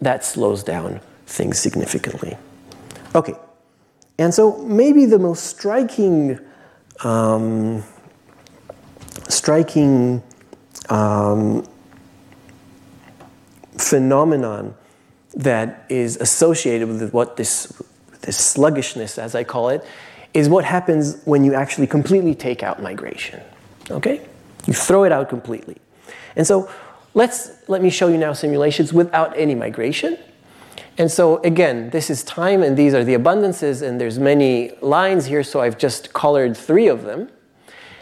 that 0.00 0.24
slows 0.24 0.62
down 0.62 1.00
things 1.26 1.58
significantly. 1.58 2.36
Okay, 3.14 3.34
and 4.18 4.32
so 4.32 4.58
maybe 4.58 5.06
the 5.06 5.18
most 5.18 5.44
striking, 5.44 6.38
um, 7.02 7.82
striking 9.28 10.22
um, 10.88 11.66
phenomenon 13.76 14.74
that 15.34 15.84
is 15.88 16.16
associated 16.16 16.88
with 16.88 17.12
what 17.12 17.36
this, 17.36 17.82
this 18.20 18.36
sluggishness, 18.36 19.18
as 19.18 19.34
I 19.34 19.42
call 19.42 19.68
it, 19.68 19.84
is 20.32 20.48
what 20.48 20.64
happens 20.64 21.20
when 21.24 21.44
you 21.44 21.54
actually 21.54 21.86
completely 21.86 22.34
take 22.34 22.62
out 22.62 22.82
migration. 22.82 23.40
Okay? 23.90 24.26
You 24.66 24.72
throw 24.72 25.04
it 25.04 25.12
out 25.12 25.28
completely. 25.28 25.76
And 26.36 26.46
so 26.46 26.70
let's 27.14 27.50
let 27.68 27.82
me 27.82 27.90
show 27.90 28.08
you 28.08 28.18
now 28.18 28.32
simulations 28.32 28.92
without 28.92 29.36
any 29.36 29.54
migration. 29.54 30.18
And 30.96 31.10
so 31.10 31.38
again, 31.42 31.90
this 31.90 32.08
is 32.08 32.22
time 32.22 32.62
and 32.62 32.76
these 32.76 32.94
are 32.94 33.04
the 33.04 33.14
abundances 33.14 33.82
and 33.82 34.00
there's 34.00 34.18
many 34.18 34.70
lines 34.80 35.26
here, 35.26 35.42
so 35.42 35.60
I've 35.60 35.78
just 35.78 36.12
colored 36.12 36.56
three 36.56 36.86
of 36.86 37.02
them. 37.02 37.28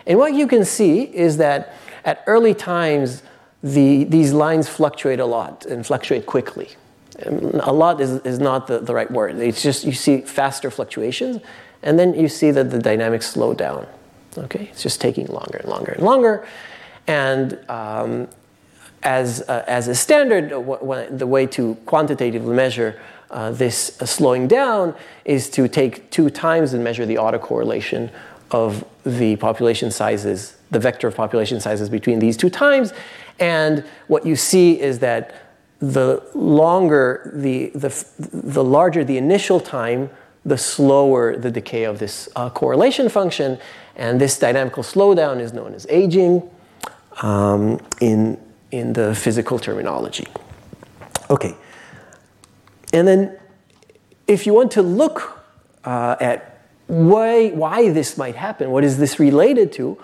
And 0.06 0.18
what 0.18 0.34
you 0.34 0.46
can 0.46 0.64
see 0.64 1.02
is 1.02 1.36
that 1.38 1.74
at 2.04 2.22
early 2.26 2.54
times, 2.54 3.22
the, 3.62 4.04
these 4.04 4.32
lines 4.32 4.68
fluctuate 4.68 5.20
a 5.20 5.26
lot 5.26 5.64
and 5.66 5.86
fluctuate 5.86 6.26
quickly. 6.26 6.70
A 7.24 7.72
lot 7.72 8.00
is, 8.00 8.20
is 8.22 8.38
not 8.38 8.66
the, 8.66 8.80
the 8.80 8.94
right 8.94 9.10
word. 9.10 9.36
It's 9.36 9.62
just 9.62 9.84
you 9.84 9.92
see 9.92 10.22
faster 10.22 10.70
fluctuations 10.70 11.40
and 11.82 11.98
then 11.98 12.14
you 12.14 12.28
see 12.28 12.50
that 12.50 12.70
the 12.70 12.78
dynamics 12.78 13.26
slow 13.26 13.54
down. 13.54 13.86
Okay, 14.36 14.68
it's 14.72 14.82
just 14.82 15.00
taking 15.00 15.26
longer 15.26 15.58
and 15.58 15.68
longer 15.68 15.92
and 15.92 16.02
longer. 16.02 16.46
And 17.06 17.58
um, 17.68 18.28
as, 19.02 19.42
uh, 19.48 19.64
as 19.66 19.88
a 19.88 19.94
standard, 19.94 20.52
uh, 20.52 21.06
the 21.10 21.26
way 21.26 21.46
to 21.46 21.74
quantitatively 21.86 22.54
measure 22.54 23.00
uh, 23.30 23.50
this 23.50 24.00
uh, 24.00 24.06
slowing 24.06 24.46
down 24.46 24.94
is 25.24 25.48
to 25.50 25.66
take 25.66 26.10
two 26.10 26.30
times 26.30 26.74
and 26.74 26.84
measure 26.84 27.06
the 27.06 27.16
autocorrelation 27.16 28.10
of 28.50 28.84
the 29.04 29.36
population 29.36 29.90
sizes, 29.90 30.56
the 30.70 30.78
vector 30.78 31.08
of 31.08 31.14
population 31.14 31.58
sizes 31.58 31.88
between 31.88 32.18
these 32.18 32.36
two 32.36 32.50
times. 32.50 32.92
And 33.40 33.84
what 34.06 34.26
you 34.26 34.36
see 34.36 34.78
is 34.80 34.98
that 34.98 35.34
the 35.78 36.22
longer 36.34 37.32
the, 37.34 37.70
the, 37.74 38.06
the 38.18 38.62
larger 38.62 39.02
the 39.02 39.16
initial 39.16 39.58
time, 39.58 40.10
the 40.44 40.58
slower 40.58 41.36
the 41.36 41.50
decay 41.50 41.84
of 41.84 41.98
this 41.98 42.28
uh, 42.36 42.50
correlation 42.50 43.08
function. 43.08 43.58
And 43.96 44.20
this 44.20 44.38
dynamical 44.38 44.82
slowdown 44.82 45.40
is 45.40 45.52
known 45.52 45.74
as 45.74 45.86
aging. 45.88 46.48
Um, 47.22 47.80
in 48.00 48.38
in 48.72 48.94
the 48.94 49.14
physical 49.14 49.58
terminology. 49.58 50.26
Okay. 51.30 51.54
And 52.92 53.06
then 53.06 53.38
if 54.26 54.46
you 54.46 54.54
want 54.54 54.72
to 54.72 54.82
look 54.82 55.44
uh, 55.84 56.16
at 56.20 56.66
why, 56.86 57.50
why 57.50 57.90
this 57.90 58.18
might 58.18 58.34
happen, 58.34 58.70
what 58.70 58.82
is 58.82 58.98
this 58.98 59.20
related 59.20 59.72
to, 59.72 59.98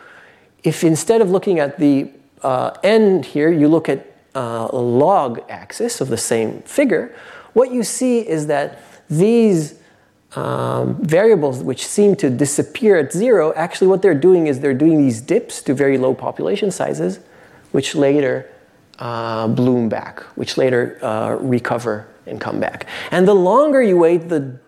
if 0.62 0.84
instead 0.84 1.20
of 1.20 1.30
looking 1.30 1.58
at 1.58 1.78
the 1.78 2.10
uh, 2.42 2.70
end 2.82 3.24
here, 3.24 3.50
you 3.50 3.68
look 3.68 3.88
at 3.88 4.06
uh, 4.34 4.68
a 4.70 4.78
log 4.78 5.40
axis 5.48 6.00
of 6.00 6.08
the 6.08 6.16
same 6.16 6.62
figure, 6.62 7.14
what 7.54 7.72
you 7.72 7.82
see 7.82 8.20
is 8.20 8.46
that 8.46 8.80
these 9.10 9.74
um, 10.36 11.02
variables 11.02 11.62
which 11.62 11.86
seem 11.86 12.14
to 12.16 12.30
disappear 12.30 12.96
at 12.96 13.12
zero, 13.12 13.52
actually 13.54 13.88
what 13.88 14.02
they're 14.02 14.14
doing 14.14 14.46
is 14.46 14.60
they're 14.60 14.74
doing 14.74 14.98
these 14.98 15.20
dips 15.20 15.62
to 15.62 15.74
very 15.74 15.96
low 15.96 16.14
population 16.14 16.70
sizes, 16.70 17.18
which 17.72 17.94
later 17.94 18.50
uh, 18.98 19.48
bloom 19.48 19.88
back, 19.88 20.20
which 20.36 20.56
later 20.56 20.98
uh, 21.02 21.36
recover 21.40 22.08
and 22.26 22.40
come 22.40 22.60
back. 22.60 22.86
And 23.10 23.26
the 23.26 23.34
longer 23.34 23.82
you 23.82 23.96
wait, 23.96 24.28
the, 24.28 24.58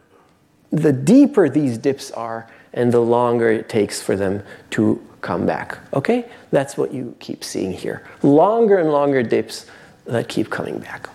the 0.70 0.92
deeper 0.92 1.48
these 1.48 1.78
dips 1.78 2.10
are, 2.12 2.48
and 2.72 2.92
the 2.92 3.00
longer 3.00 3.50
it 3.50 3.68
takes 3.68 4.00
for 4.00 4.16
them 4.16 4.42
to 4.70 5.04
come 5.20 5.46
back. 5.46 5.78
Okay? 5.92 6.26
That's 6.50 6.76
what 6.76 6.94
you 6.94 7.16
keep 7.20 7.42
seeing 7.44 7.72
here. 7.72 8.06
Longer 8.22 8.78
and 8.78 8.90
longer 8.90 9.22
dips 9.22 9.66
that 10.06 10.28
keep 10.28 10.50
coming 10.50 10.78
back. 10.78 11.08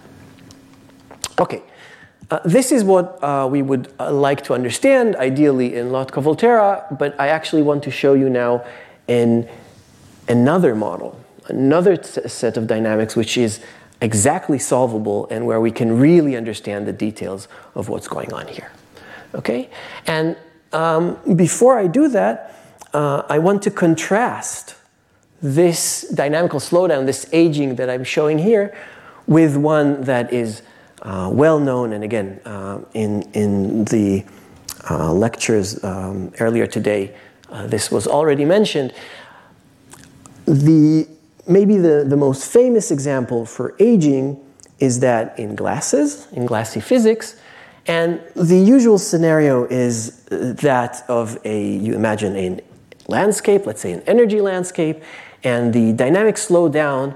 Okay. 1.40 1.62
Uh, 2.32 2.40
this 2.44 2.72
is 2.72 2.84
what 2.84 3.24
uh, 3.24 3.48
we 3.50 3.62
would 3.62 3.94
uh, 4.00 4.12
like 4.12 4.44
to 4.44 4.54
understand, 4.54 5.16
ideally 5.16 5.76
in 5.76 5.92
Lotka-Volterra, 5.92 6.98
but 6.98 7.20
I 7.20 7.28
actually 7.28 7.62
want 7.62 7.84
to 7.84 7.92
show 7.92 8.14
you 8.14 8.30
now 8.30 8.66
in 9.08 9.48
another 10.28 10.76
model 10.76 11.20
another 11.48 12.02
set 12.04 12.58
of 12.58 12.68
dynamics 12.68 13.16
which 13.16 13.38
is 13.38 13.60
exactly 14.02 14.60
solvable 14.60 15.28
and 15.30 15.46
where 15.46 15.62
we 15.62 15.72
can 15.72 15.98
really 16.00 16.36
understand 16.36 16.88
the 16.88 16.94
details 16.94 17.48
of 17.76 17.90
what's 17.90 18.08
going 18.08 18.34
on 18.34 18.48
here. 18.48 18.72
Okay? 19.34 19.70
And 20.06 20.38
um, 20.74 21.18
before 21.36 21.78
I 21.78 21.88
do 21.88 22.08
that, 22.10 22.56
uh, 22.94 23.24
I 23.30 23.40
want 23.40 23.62
to 23.64 23.72
contrast 23.72 24.76
this 25.42 26.08
dynamical 26.14 26.60
slowdown, 26.60 27.06
this 27.06 27.28
aging 27.32 27.76
that 27.76 27.90
I'm 27.90 28.04
showing 28.04 28.40
here, 28.40 28.76
with 29.28 29.56
one 29.58 30.02
that 30.04 30.32
is 30.32 30.62
uh, 31.02 31.30
well 31.32 31.60
known. 31.60 31.94
And 31.94 32.04
again, 32.04 32.40
uh, 32.46 32.80
in, 32.94 33.24
in 33.34 33.86
the 33.86 34.26
uh, 34.90 35.14
lectures 35.14 35.84
um, 35.84 36.32
earlier 36.40 36.68
today, 36.68 37.16
uh, 37.50 37.68
this 37.68 37.92
was 37.92 38.08
already 38.08 38.46
mentioned. 38.46 38.94
The 40.46 41.08
maybe 41.48 41.78
the, 41.78 42.06
the 42.08 42.18
most 42.18 42.52
famous 42.52 42.92
example 42.92 43.46
for 43.46 43.76
aging 43.80 44.40
is 44.80 45.00
that 45.00 45.38
in 45.40 45.56
glasses, 45.56 46.28
in 46.32 46.46
glassy 46.46 46.80
physics. 46.80 47.36
And 47.88 48.22
the 48.36 48.58
usual 48.58 48.98
scenario 48.98 49.66
is 49.66 50.24
that 50.26 51.04
of 51.08 51.38
a, 51.46 51.76
you 51.78 51.94
imagine 51.94 52.36
a 52.36 52.60
landscape, 53.08 53.66
let's 53.66 53.82
say 53.82 53.92
an 53.92 54.02
energy 54.08 54.42
landscape, 54.42 55.04
and 55.44 55.74
the 55.74 55.94
dynamics 55.94 56.42
slow 56.42 56.68
down 56.68 57.16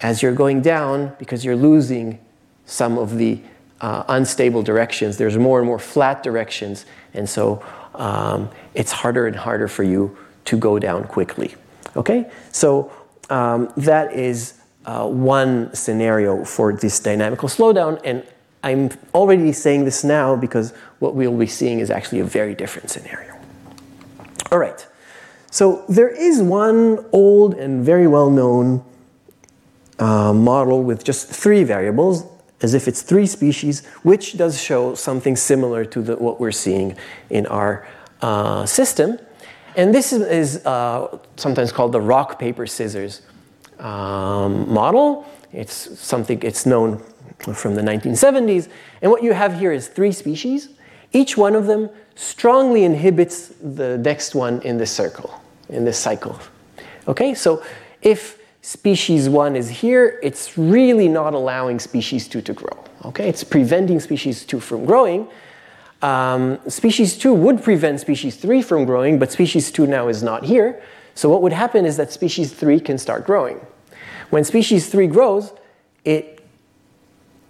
as 0.00 0.22
you're 0.22 0.34
going 0.34 0.60
down 0.60 1.14
because 1.18 1.44
you're 1.44 1.56
losing 1.56 2.18
some 2.66 2.98
of 2.98 3.16
the 3.16 3.40
uh, 3.80 4.04
unstable 4.08 4.62
directions. 4.62 5.16
There's 5.16 5.38
more 5.38 5.58
and 5.58 5.66
more 5.66 5.78
flat 5.78 6.22
directions, 6.22 6.84
and 7.14 7.28
so 7.28 7.64
um, 7.94 8.50
it's 8.74 8.92
harder 8.92 9.26
and 9.26 9.36
harder 9.36 9.68
for 9.68 9.82
you 9.82 10.16
to 10.46 10.56
go 10.58 10.78
down 10.78 11.04
quickly. 11.04 11.54
Okay? 11.96 12.30
So 12.50 12.92
um, 13.30 13.72
that 13.76 14.12
is 14.12 14.54
uh, 14.86 15.06
one 15.06 15.74
scenario 15.74 16.44
for 16.44 16.72
this 16.72 17.00
dynamical 17.00 17.48
slowdown. 17.48 18.00
And 18.04 18.26
I'm 18.62 18.90
already 19.14 19.52
saying 19.52 19.84
this 19.84 20.04
now 20.04 20.36
because 20.36 20.72
what 20.98 21.14
we'll 21.14 21.36
be 21.36 21.46
seeing 21.46 21.80
is 21.80 21.90
actually 21.90 22.20
a 22.20 22.24
very 22.24 22.54
different 22.54 22.90
scenario. 22.90 23.34
All 24.50 24.58
right. 24.58 24.86
So 25.50 25.84
there 25.88 26.08
is 26.08 26.42
one 26.42 27.04
old 27.12 27.54
and 27.54 27.84
very 27.84 28.06
well 28.06 28.30
known 28.30 28.84
uh, 29.98 30.32
model 30.32 30.82
with 30.82 31.04
just 31.04 31.28
three 31.28 31.62
variables, 31.62 32.24
as 32.60 32.74
if 32.74 32.88
it's 32.88 33.02
three 33.02 33.26
species, 33.26 33.86
which 34.02 34.36
does 34.36 34.60
show 34.60 34.94
something 34.94 35.36
similar 35.36 35.84
to 35.84 36.02
the, 36.02 36.16
what 36.16 36.40
we're 36.40 36.52
seeing 36.52 36.96
in 37.30 37.46
our 37.46 37.86
uh, 38.20 38.66
system. 38.66 39.18
And 39.76 39.94
this 39.94 40.12
is, 40.12 40.22
is 40.22 40.66
uh, 40.66 41.18
sometimes 41.36 41.72
called 41.72 41.92
the 41.92 42.00
rock, 42.00 42.38
paper, 42.38 42.66
scissors 42.66 43.22
um, 43.78 44.72
model. 44.72 45.26
It's 45.52 45.98
something, 45.98 46.42
it's 46.42 46.66
known 46.66 47.02
from 47.38 47.74
the 47.74 47.82
1970s. 47.82 48.68
And 49.02 49.10
what 49.10 49.22
you 49.22 49.32
have 49.32 49.58
here 49.58 49.72
is 49.72 49.88
three 49.88 50.12
species. 50.12 50.70
Each 51.12 51.36
one 51.36 51.54
of 51.54 51.66
them 51.66 51.90
strongly 52.14 52.84
inhibits 52.84 53.48
the 53.48 53.98
next 53.98 54.34
one 54.34 54.62
in 54.62 54.78
this 54.78 54.90
circle, 54.90 55.40
in 55.68 55.84
this 55.84 55.98
cycle. 55.98 56.38
Okay, 57.06 57.34
so 57.34 57.62
if 58.02 58.38
species 58.62 59.28
one 59.28 59.56
is 59.56 59.68
here, 59.68 60.18
it's 60.22 60.56
really 60.56 61.08
not 61.08 61.34
allowing 61.34 61.78
species 61.78 62.28
two 62.28 62.40
to 62.42 62.52
grow. 62.52 62.84
Okay, 63.04 63.28
it's 63.28 63.44
preventing 63.44 64.00
species 64.00 64.44
two 64.44 64.60
from 64.60 64.86
growing. 64.86 65.28
Um, 66.04 66.58
species 66.68 67.16
two 67.16 67.32
would 67.32 67.62
prevent 67.62 67.98
species 67.98 68.36
three 68.36 68.60
from 68.60 68.84
growing, 68.84 69.18
but 69.18 69.32
species 69.32 69.72
two 69.72 69.86
now 69.86 70.08
is 70.08 70.22
not 70.22 70.44
here. 70.44 70.82
So 71.14 71.30
what 71.30 71.40
would 71.40 71.54
happen 71.54 71.86
is 71.86 71.96
that 71.96 72.12
species 72.12 72.52
three 72.52 72.78
can 72.78 72.98
start 72.98 73.24
growing. 73.24 73.58
When 74.28 74.44
species 74.44 74.90
three 74.90 75.06
grows, 75.06 75.54
it, 76.04 76.44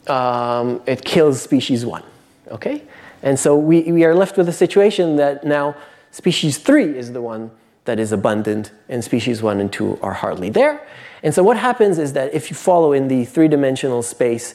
um, 0.07 0.81
it 0.87 1.05
kills 1.05 1.43
species 1.43 1.85
one. 1.85 2.05
Okay? 2.49 2.83
And 3.23 3.37
so 3.41 3.57
we, 3.57 3.91
we 3.91 4.05
are 4.05 4.15
left 4.15 4.37
with 4.37 4.49
a 4.49 4.53
situation 4.53 5.17
that 5.17 5.45
now 5.45 5.75
species 6.13 6.59
three 6.59 6.97
is 6.97 7.13
the 7.13 7.23
one 7.23 7.51
that 7.87 7.99
is 7.99 8.13
abundant, 8.13 8.71
and 8.89 9.03
species 9.03 9.43
one 9.43 9.61
and 9.61 9.73
two 9.73 9.99
are 10.01 10.15
hardly 10.15 10.51
there. 10.51 10.87
And 11.25 11.35
so 11.35 11.43
what 11.43 11.57
happens 11.57 11.99
is 11.99 12.13
that 12.13 12.33
if 12.33 12.51
you 12.51 12.57
follow 12.57 12.93
in 12.93 13.09
the 13.09 13.25
three 13.25 13.49
dimensional 13.49 14.03
space 14.03 14.55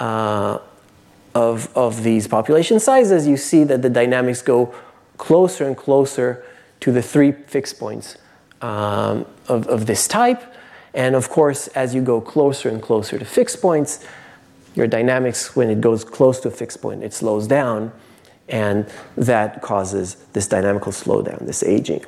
uh, 0.00 0.58
of, 1.34 1.74
of 1.76 2.02
these 2.02 2.26
population 2.26 2.80
sizes, 2.80 3.26
you 3.26 3.36
see 3.36 3.64
that 3.64 3.82
the 3.82 3.90
dynamics 3.90 4.42
go 4.42 4.74
closer 5.16 5.66
and 5.66 5.76
closer 5.76 6.44
to 6.80 6.92
the 6.92 7.02
three 7.02 7.32
fixed 7.32 7.78
points 7.78 8.16
um, 8.62 9.26
of, 9.48 9.66
of 9.68 9.86
this 9.86 10.08
type. 10.08 10.42
And 10.94 11.14
of 11.14 11.28
course, 11.28 11.68
as 11.68 11.94
you 11.94 12.02
go 12.02 12.20
closer 12.20 12.68
and 12.68 12.80
closer 12.82 13.18
to 13.18 13.24
fixed 13.24 13.60
points, 13.60 14.04
your 14.74 14.86
dynamics, 14.86 15.56
when 15.56 15.70
it 15.70 15.80
goes 15.80 16.04
close 16.04 16.40
to 16.40 16.48
a 16.48 16.50
fixed 16.50 16.80
point, 16.80 17.02
it 17.02 17.12
slows 17.12 17.46
down. 17.46 17.92
And 18.48 18.86
that 19.16 19.60
causes 19.60 20.16
this 20.32 20.46
dynamical 20.46 20.92
slowdown, 20.92 21.44
this 21.46 21.62
aging. 21.62 22.04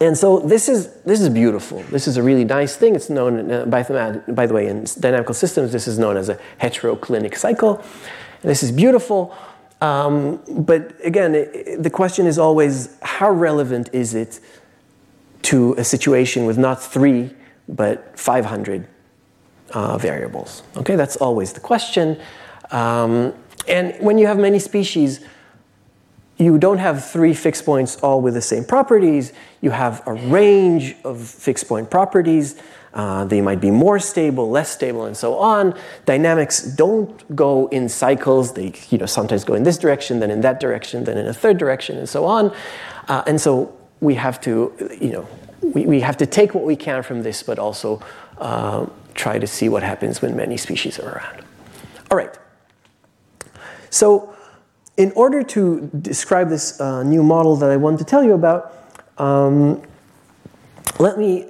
And 0.00 0.18
so 0.18 0.40
this 0.40 0.68
is, 0.68 0.92
this 1.02 1.20
is 1.20 1.28
beautiful. 1.28 1.80
This 1.84 2.08
is 2.08 2.16
a 2.16 2.22
really 2.22 2.44
nice 2.44 2.76
thing. 2.76 2.94
It's 2.94 3.08
known, 3.08 3.50
uh, 3.50 3.64
by, 3.66 3.82
the, 3.82 4.22
by 4.28 4.46
the 4.46 4.54
way, 4.54 4.66
in 4.66 4.86
dynamical 4.98 5.34
systems, 5.34 5.72
this 5.72 5.86
is 5.86 5.98
known 5.98 6.16
as 6.16 6.28
a 6.28 6.38
heteroclinic 6.60 7.36
cycle. 7.36 7.82
This 8.42 8.62
is 8.62 8.72
beautiful. 8.72 9.34
Um, 9.80 10.42
but 10.48 10.94
again, 11.04 11.34
it, 11.34 11.82
the 11.82 11.90
question 11.90 12.26
is 12.26 12.38
always 12.38 12.96
how 13.02 13.30
relevant 13.30 13.90
is 13.92 14.14
it 14.14 14.40
to 15.42 15.74
a 15.74 15.84
situation 15.84 16.46
with 16.46 16.58
not 16.58 16.82
three, 16.82 17.30
but 17.68 18.18
500 18.18 18.88
uh, 19.70 19.98
variables? 19.98 20.62
Okay, 20.76 20.96
that's 20.96 21.16
always 21.16 21.52
the 21.52 21.60
question. 21.60 22.20
Um, 22.70 23.34
and 23.68 23.94
when 24.00 24.18
you 24.18 24.26
have 24.26 24.38
many 24.38 24.58
species, 24.58 25.20
you 26.36 26.58
don't 26.58 26.78
have 26.78 27.04
three 27.04 27.34
fixed 27.34 27.64
points 27.64 27.96
all 27.96 28.20
with 28.20 28.34
the 28.34 28.42
same 28.42 28.64
properties. 28.64 29.32
You 29.60 29.70
have 29.70 30.02
a 30.06 30.14
range 30.14 30.96
of 31.04 31.20
fixed 31.20 31.68
point 31.68 31.90
properties. 31.90 32.56
Uh, 32.92 33.24
they 33.24 33.40
might 33.40 33.60
be 33.60 33.70
more 33.70 33.98
stable, 33.98 34.50
less 34.50 34.70
stable, 34.70 35.04
and 35.04 35.16
so 35.16 35.36
on. 35.36 35.76
Dynamics 36.06 36.62
don't 36.62 37.34
go 37.34 37.66
in 37.68 37.88
cycles. 37.88 38.54
They 38.54 38.72
you 38.90 38.98
know, 38.98 39.06
sometimes 39.06 39.44
go 39.44 39.54
in 39.54 39.64
this 39.64 39.78
direction, 39.78 40.20
then 40.20 40.30
in 40.30 40.40
that 40.42 40.60
direction, 40.60 41.04
then 41.04 41.18
in 41.18 41.26
a 41.26 41.34
third 41.34 41.58
direction, 41.58 41.98
and 41.98 42.08
so 42.08 42.24
on. 42.24 42.54
Uh, 43.08 43.22
and 43.26 43.40
so 43.40 43.76
we 44.00 44.14
have 44.14 44.40
to, 44.42 44.72
you 45.00 45.10
know, 45.10 45.28
we, 45.60 45.86
we 45.86 46.00
have 46.00 46.16
to 46.18 46.26
take 46.26 46.54
what 46.54 46.64
we 46.64 46.76
can 46.76 47.02
from 47.02 47.22
this, 47.22 47.42
but 47.42 47.58
also 47.58 48.00
uh, 48.38 48.86
try 49.14 49.38
to 49.38 49.46
see 49.46 49.68
what 49.68 49.82
happens 49.82 50.22
when 50.22 50.36
many 50.36 50.56
species 50.56 50.98
are 50.98 51.16
around. 51.16 51.44
All 52.10 52.16
right. 52.16 52.36
So 53.90 54.33
in 54.96 55.12
order 55.12 55.42
to 55.42 55.90
describe 56.00 56.48
this 56.48 56.80
uh, 56.80 57.02
new 57.02 57.22
model 57.22 57.56
that 57.56 57.70
I 57.70 57.76
want 57.76 57.98
to 57.98 58.04
tell 58.04 58.22
you 58.22 58.34
about, 58.34 58.72
um, 59.18 59.82
let 60.98 61.18
me 61.18 61.46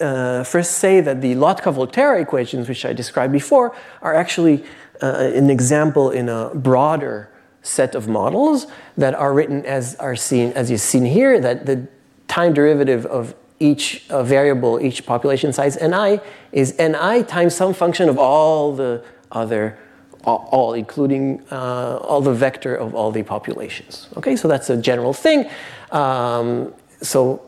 uh, 0.00 0.44
first 0.44 0.72
say 0.78 1.00
that 1.00 1.20
the 1.20 1.34
Lotka-Volterra 1.34 2.20
equations, 2.20 2.68
which 2.68 2.84
I 2.84 2.92
described 2.92 3.32
before, 3.32 3.74
are 4.00 4.14
actually 4.14 4.64
uh, 5.02 5.30
an 5.34 5.50
example 5.50 6.10
in 6.10 6.28
a 6.28 6.50
broader 6.54 7.30
set 7.62 7.94
of 7.94 8.08
models 8.08 8.66
that 8.96 9.14
are 9.14 9.34
written 9.34 9.66
as 9.66 9.94
are 9.96 10.16
seen 10.16 10.52
as 10.52 10.70
you've 10.70 10.80
seen 10.80 11.04
here. 11.04 11.40
That 11.40 11.66
the 11.66 11.86
time 12.26 12.54
derivative 12.54 13.04
of 13.06 13.34
each 13.58 14.08
uh, 14.08 14.22
variable, 14.22 14.80
each 14.80 15.04
population 15.04 15.52
size 15.52 15.76
ni, 15.82 16.20
is 16.52 16.78
ni 16.78 17.22
times 17.24 17.54
some 17.54 17.74
function 17.74 18.08
of 18.08 18.18
all 18.18 18.72
the 18.72 19.04
other 19.32 19.76
all, 20.24 20.74
including 20.74 21.42
uh, 21.50 21.98
all 21.98 22.20
the 22.20 22.32
vector 22.32 22.74
of 22.74 22.94
all 22.94 23.10
the 23.10 23.22
populations. 23.22 24.08
Okay, 24.16 24.36
so 24.36 24.48
that's 24.48 24.70
a 24.70 24.76
general 24.76 25.12
thing. 25.12 25.48
Um, 25.90 26.74
so 27.00 27.42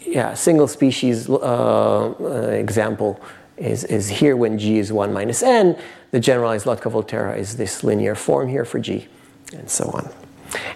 yeah, 0.00 0.34
single 0.34 0.68
species 0.68 1.28
uh, 1.28 1.34
uh, 1.34 2.48
example 2.50 3.20
is, 3.56 3.84
is 3.84 4.08
here 4.08 4.36
when 4.36 4.58
g 4.58 4.78
is 4.78 4.92
1 4.92 5.12
minus 5.12 5.42
n. 5.42 5.76
The 6.10 6.20
generalized 6.20 6.66
Lotka-Volterra 6.66 7.36
is 7.36 7.56
this 7.56 7.84
linear 7.84 8.14
form 8.14 8.48
here 8.48 8.64
for 8.64 8.78
g, 8.78 9.08
and 9.52 9.68
so 9.68 9.90
on. 9.90 10.08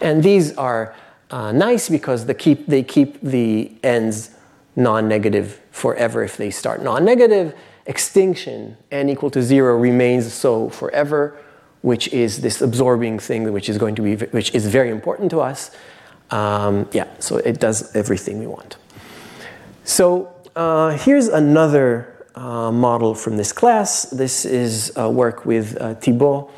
And 0.01 0.23
these 0.23 0.55
are 0.57 0.95
uh, 1.31 1.53
nice 1.53 1.89
because 1.89 2.27
they 2.27 2.35
keep, 2.35 2.66
they 2.66 2.83
keep 2.83 3.20
the 3.23 3.73
ends 3.83 4.31
non-negative 4.77 5.61
forever 5.70 6.23
if 6.23 6.37
they 6.37 6.51
start 6.51 6.83
non-negative 6.83 7.55
extinction, 7.87 8.76
n 8.91 9.09
equal 9.09 9.30
to 9.30 9.43
zero, 9.43 9.76
remains 9.76 10.33
so 10.33 10.68
forever, 10.70 11.37
which 11.83 12.09
is 12.12 12.41
this 12.41 12.62
absorbing 12.62 13.18
thing 13.18 13.53
which 13.53 13.68
is 13.68 13.78
going 13.78 13.95
to 13.97 14.03
be, 14.03 14.16
which 14.26 14.55
is 14.55 14.66
very 14.66 14.91
important 14.91 15.30
to 15.30 15.41
us. 15.41 15.70
Um, 16.30 16.89
yeah, 16.93 17.09
so 17.18 17.37
it 17.37 17.61
does 17.61 17.95
everything 17.95 18.39
we 18.39 18.47
want. 18.47 18.76
So 19.85 20.33
uh, 20.57 20.97
here's 20.97 21.28
another 21.28 22.26
uh, 22.35 22.70
model 22.72 23.14
from 23.14 23.37
this 23.37 23.53
class. 23.53 24.05
This 24.05 24.45
is 24.45 24.93
uh, 24.97 25.11
work 25.11 25.45
with 25.45 25.76
uh, 25.80 25.95
Thibault, 25.97 26.51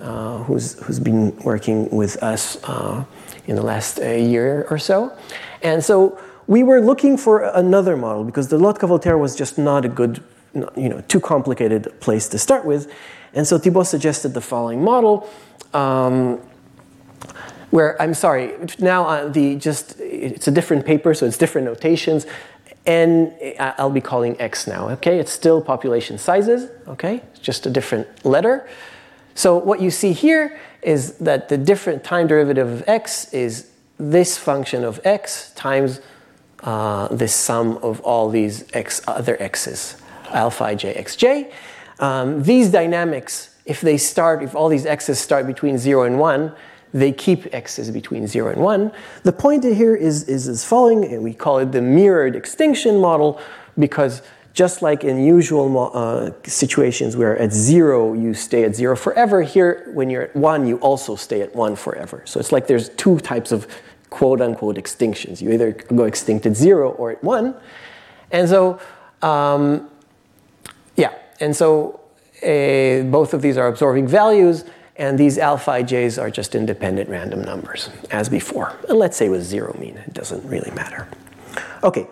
uh, 0.00 0.38
who's, 0.44 0.74
who's 0.82 1.00
been 1.00 1.34
working 1.38 1.88
with 1.90 2.22
us 2.22 2.62
uh, 2.64 3.04
in 3.46 3.56
the 3.56 3.62
last 3.62 3.98
year 3.98 4.66
or 4.70 4.78
so. 4.78 5.16
And 5.62 5.82
so 5.82 6.18
we 6.46 6.62
were 6.62 6.80
looking 6.80 7.16
for 7.16 7.42
another 7.42 7.96
model 7.96 8.24
because 8.24 8.48
the 8.48 8.58
Lotka-Volterra 8.58 9.18
was 9.18 9.34
just 9.34 9.58
not 9.58 9.84
a 9.84 9.88
good 9.88 10.22
you 10.76 10.88
know, 10.88 11.00
too 11.08 11.20
complicated 11.20 12.00
place 12.00 12.28
to 12.28 12.38
start 12.38 12.64
with. 12.64 12.92
And 13.34 13.46
so 13.46 13.58
Thibault 13.58 13.84
suggested 13.84 14.34
the 14.34 14.40
following 14.40 14.82
model, 14.82 15.28
um, 15.74 16.40
where 17.70 18.00
I'm 18.00 18.14
sorry, 18.14 18.54
now 18.78 19.06
uh, 19.06 19.28
the 19.28 19.56
just 19.56 20.00
it's 20.00 20.48
a 20.48 20.50
different 20.50 20.86
paper, 20.86 21.12
so 21.14 21.26
it's 21.26 21.36
different 21.36 21.66
notations. 21.66 22.26
And 22.86 23.34
I'll 23.58 23.90
be 23.90 24.00
calling 24.00 24.40
X 24.40 24.68
now, 24.68 24.88
okay? 24.90 25.18
It's 25.18 25.32
still 25.32 25.60
population 25.60 26.18
sizes, 26.18 26.70
okay? 26.86 27.20
It's 27.32 27.40
just 27.40 27.66
a 27.66 27.70
different 27.70 28.24
letter. 28.24 28.68
So 29.34 29.56
what 29.58 29.80
you 29.80 29.90
see 29.90 30.12
here 30.12 30.56
is 30.82 31.18
that 31.18 31.48
the 31.48 31.58
different 31.58 32.04
time 32.04 32.28
derivative 32.28 32.68
of 32.68 32.88
X 32.88 33.32
is 33.34 33.70
this 33.98 34.38
function 34.38 34.84
of 34.84 35.00
X 35.04 35.52
times 35.54 36.00
uh, 36.62 37.08
the 37.08 37.28
sum 37.28 37.78
of 37.82 38.00
all 38.00 38.30
these 38.30 38.64
X 38.72 39.02
other 39.06 39.36
X's 39.42 39.96
alpha 40.36 40.64
ij 40.64 40.94
xj. 40.96 41.52
Um, 41.98 42.42
these 42.42 42.70
dynamics, 42.70 43.50
if 43.64 43.80
they 43.80 43.96
start, 43.96 44.42
if 44.42 44.54
all 44.54 44.68
these 44.68 44.86
x's 44.86 45.18
start 45.18 45.46
between 45.46 45.78
0 45.78 46.02
and 46.02 46.18
1, 46.18 46.52
they 46.92 47.12
keep 47.12 47.52
x's 47.54 47.90
between 47.90 48.26
0 48.26 48.52
and 48.52 48.62
1. 48.62 48.92
The 49.22 49.32
point 49.32 49.64
here 49.64 49.96
is, 49.96 50.24
is 50.28 50.48
as 50.48 50.64
following, 50.64 51.04
and 51.04 51.22
we 51.22 51.34
call 51.34 51.58
it 51.58 51.72
the 51.72 51.82
mirrored 51.82 52.36
extinction 52.36 53.00
model, 53.00 53.40
because 53.78 54.22
just 54.52 54.80
like 54.80 55.04
in 55.04 55.22
usual 55.22 55.90
uh, 55.92 56.30
situations 56.44 57.14
where 57.14 57.36
at 57.38 57.52
0 57.52 58.14
you 58.14 58.32
stay 58.32 58.64
at 58.64 58.74
0 58.74 58.96
forever, 58.96 59.42
here 59.42 59.90
when 59.92 60.08
you're 60.08 60.22
at 60.22 60.36
1 60.36 60.66
you 60.66 60.76
also 60.78 61.14
stay 61.16 61.42
at 61.42 61.54
1 61.54 61.76
forever. 61.76 62.22
So 62.24 62.40
it's 62.40 62.52
like 62.52 62.66
there's 62.66 62.88
two 62.90 63.18
types 63.20 63.52
of 63.52 63.66
quote 64.08 64.40
unquote 64.40 64.76
extinctions. 64.76 65.42
You 65.42 65.52
either 65.52 65.72
go 65.72 66.04
extinct 66.04 66.46
at 66.46 66.56
0 66.56 66.92
or 66.92 67.10
at 67.10 67.22
1. 67.22 67.54
And 68.30 68.48
so 68.48 68.80
um, 69.20 69.90
and 71.40 71.54
so 71.54 72.00
uh, 72.42 73.02
both 73.10 73.34
of 73.34 73.42
these 73.42 73.56
are 73.56 73.68
absorbing 73.68 74.06
values, 74.06 74.64
and 74.96 75.18
these 75.18 75.38
alpha 75.38 75.72
ij's 75.72 76.18
are 76.18 76.30
just 76.30 76.54
independent 76.54 77.08
random 77.10 77.42
numbers, 77.42 77.90
as 78.10 78.28
before. 78.28 78.72
And 78.88 78.98
let's 78.98 79.16
say 79.16 79.28
with 79.28 79.42
zero 79.42 79.76
mean, 79.78 79.96
it 79.96 80.14
doesn't 80.14 80.44
really 80.48 80.70
matter. 80.70 81.08
Okay, 81.82 82.06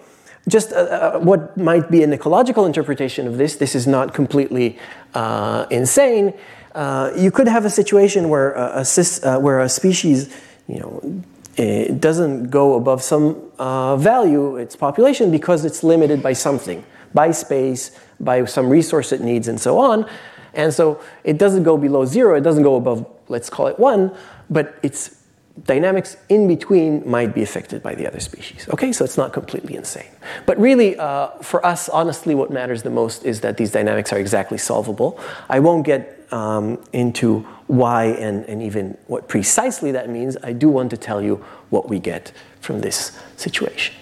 just 0.48 0.72
uh, 0.72 0.76
uh, 0.76 1.18
what 1.20 1.56
might 1.56 1.90
be 1.90 2.02
an 2.02 2.12
ecological 2.12 2.66
interpretation 2.66 3.26
of 3.26 3.38
this, 3.38 3.56
this 3.56 3.74
is 3.74 3.86
not 3.86 4.12
completely 4.12 4.78
uh, 5.14 5.66
insane. 5.70 6.34
Uh, 6.74 7.10
you 7.16 7.30
could 7.30 7.48
have 7.48 7.64
a 7.64 7.70
situation 7.70 8.28
where 8.28 8.52
a, 8.52 8.84
a, 8.84 9.26
uh, 9.26 9.38
where 9.38 9.60
a 9.60 9.68
species, 9.68 10.34
you 10.68 10.80
know, 10.80 11.22
it 11.56 12.00
doesn't 12.00 12.50
go 12.50 12.74
above 12.74 13.00
some 13.02 13.50
uh, 13.58 13.96
value, 13.96 14.56
its 14.56 14.74
population, 14.76 15.30
because 15.30 15.64
it's 15.64 15.84
limited 15.84 16.20
by 16.22 16.32
something, 16.32 16.84
by 17.14 17.30
space, 17.30 17.92
by 18.24 18.44
some 18.44 18.68
resource 18.68 19.12
it 19.12 19.20
needs, 19.20 19.48
and 19.48 19.60
so 19.60 19.78
on. 19.78 20.08
And 20.54 20.72
so 20.72 21.00
it 21.24 21.38
doesn't 21.38 21.64
go 21.64 21.76
below 21.76 22.04
zero, 22.04 22.36
it 22.36 22.42
doesn't 22.42 22.62
go 22.62 22.76
above, 22.76 23.06
let's 23.28 23.50
call 23.50 23.66
it 23.66 23.78
one, 23.78 24.14
but 24.48 24.78
its 24.82 25.20
dynamics 25.64 26.16
in 26.28 26.48
between 26.48 27.08
might 27.08 27.34
be 27.34 27.42
affected 27.42 27.82
by 27.82 27.94
the 27.94 28.06
other 28.06 28.20
species. 28.20 28.68
Okay, 28.70 28.92
so 28.92 29.04
it's 29.04 29.16
not 29.16 29.32
completely 29.32 29.76
insane. 29.76 30.10
But 30.46 30.58
really, 30.58 30.98
uh, 30.98 31.28
for 31.42 31.64
us, 31.64 31.88
honestly, 31.88 32.34
what 32.34 32.50
matters 32.50 32.82
the 32.82 32.90
most 32.90 33.24
is 33.24 33.40
that 33.42 33.56
these 33.56 33.70
dynamics 33.70 34.12
are 34.12 34.18
exactly 34.18 34.58
solvable. 34.58 35.18
I 35.48 35.60
won't 35.60 35.86
get 35.86 36.26
um, 36.32 36.82
into 36.92 37.40
why 37.68 38.06
and, 38.06 38.44
and 38.46 38.62
even 38.62 38.98
what 39.06 39.28
precisely 39.28 39.92
that 39.92 40.08
means. 40.10 40.36
I 40.42 40.52
do 40.52 40.68
want 40.68 40.90
to 40.90 40.96
tell 40.96 41.22
you 41.22 41.36
what 41.70 41.88
we 41.88 42.00
get 42.00 42.32
from 42.60 42.80
this 42.80 43.16
situation. 43.36 43.94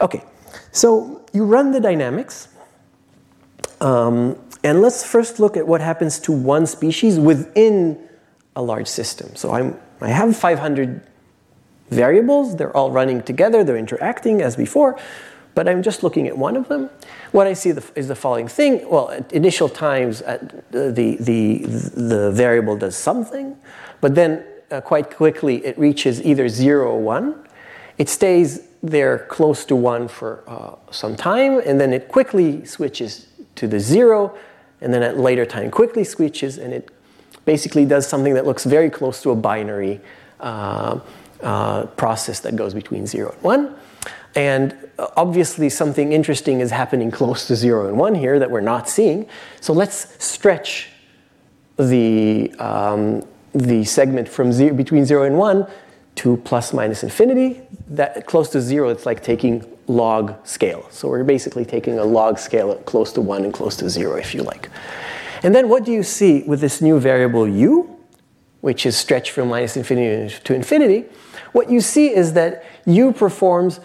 Okay, 0.00 0.22
so 0.70 1.20
you 1.32 1.44
run 1.44 1.72
the 1.72 1.80
dynamics. 1.80 2.48
Um, 3.80 4.38
and 4.62 4.82
let's 4.82 5.04
first 5.04 5.40
look 5.40 5.56
at 5.56 5.66
what 5.66 5.80
happens 5.80 6.18
to 6.20 6.32
one 6.32 6.66
species 6.66 7.18
within 7.18 7.98
a 8.54 8.62
large 8.62 8.88
system. 8.88 9.34
So 9.36 9.52
I'm, 9.52 9.78
I 10.00 10.08
have 10.08 10.36
500 10.36 11.02
variables. 11.90 12.56
They're 12.56 12.76
all 12.76 12.90
running 12.90 13.22
together. 13.22 13.64
They're 13.64 13.76
interacting 13.76 14.42
as 14.42 14.56
before. 14.56 14.98
But 15.54 15.68
I'm 15.68 15.82
just 15.82 16.02
looking 16.02 16.28
at 16.28 16.36
one 16.38 16.56
of 16.56 16.68
them. 16.68 16.90
What 17.32 17.46
I 17.46 17.54
see 17.54 17.70
is 17.70 18.08
the 18.08 18.14
following 18.14 18.48
thing. 18.48 18.88
Well, 18.88 19.10
at 19.10 19.32
initial 19.32 19.68
times, 19.68 20.22
at 20.22 20.70
the, 20.70 20.92
the, 20.92 21.58
the 21.58 22.30
variable 22.32 22.76
does 22.76 22.96
something. 22.96 23.56
But 24.00 24.14
then 24.14 24.44
uh, 24.70 24.80
quite 24.80 25.14
quickly, 25.14 25.64
it 25.64 25.76
reaches 25.78 26.22
either 26.22 26.48
0 26.48 26.86
or 26.86 27.00
1. 27.00 27.48
It 27.98 28.08
stays 28.08 28.68
there 28.82 29.26
close 29.28 29.64
to 29.66 29.76
1 29.76 30.08
for 30.08 30.44
uh, 30.46 30.92
some 30.92 31.16
time. 31.16 31.60
And 31.66 31.80
then 31.80 31.92
it 31.92 32.08
quickly 32.08 32.64
switches 32.64 33.26
to 33.60 33.68
the 33.68 33.78
0 33.78 34.36
and 34.80 34.92
then 34.92 35.02
at 35.02 35.18
later 35.18 35.46
time 35.46 35.70
quickly 35.70 36.02
switches 36.02 36.58
and 36.58 36.72
it 36.72 36.90
basically 37.44 37.84
does 37.84 38.06
something 38.06 38.34
that 38.34 38.46
looks 38.46 38.64
very 38.64 38.90
close 38.90 39.22
to 39.22 39.30
a 39.30 39.36
binary 39.36 40.00
uh, 40.40 40.98
uh, 41.42 41.86
process 41.86 42.40
that 42.40 42.56
goes 42.56 42.74
between 42.74 43.06
0 43.06 43.32
and 43.32 43.42
1. 43.42 43.76
And 44.34 44.76
obviously 45.16 45.68
something 45.68 46.12
interesting 46.12 46.60
is 46.60 46.70
happening 46.70 47.10
close 47.10 47.46
to 47.48 47.56
0 47.56 47.88
and 47.88 47.98
1 47.98 48.14
here 48.14 48.38
that 48.38 48.50
we're 48.50 48.60
not 48.60 48.88
seeing. 48.88 49.28
So 49.60 49.72
let's 49.72 50.22
stretch 50.24 50.88
the, 51.76 52.54
um, 52.58 53.22
the 53.54 53.84
segment 53.84 54.28
from 54.28 54.52
zero, 54.52 54.74
between 54.74 55.04
0 55.04 55.24
and 55.24 55.38
1 55.38 55.66
to 56.16 56.36
plus 56.38 56.72
minus 56.72 57.02
infinity. 57.02 57.62
That 57.88 58.26
close 58.26 58.50
to 58.50 58.60
0, 58.60 58.90
it's 58.90 59.06
like 59.06 59.22
taking 59.22 59.64
log 59.90 60.34
scale. 60.46 60.86
So 60.90 61.08
we're 61.08 61.24
basically 61.24 61.64
taking 61.64 61.98
a 61.98 62.04
log 62.04 62.38
scale 62.38 62.76
close 62.76 63.12
to 63.14 63.20
1 63.20 63.44
and 63.44 63.52
close 63.52 63.76
to 63.76 63.90
0, 63.90 64.16
if 64.16 64.34
you 64.34 64.42
like. 64.42 64.70
And 65.42 65.54
then 65.54 65.68
what 65.68 65.84
do 65.84 65.92
you 65.92 66.02
see 66.02 66.42
with 66.42 66.60
this 66.60 66.80
new 66.80 67.00
variable 67.00 67.48
u, 67.48 67.96
which 68.60 68.86
is 68.86 68.96
stretched 68.96 69.30
from 69.30 69.48
minus 69.48 69.76
infinity 69.76 70.34
to 70.44 70.54
infinity? 70.54 71.06
What 71.52 71.70
you 71.70 71.80
see 71.80 72.14
is 72.14 72.34
that 72.34 72.64
u 72.86 73.12
performs 73.12 73.80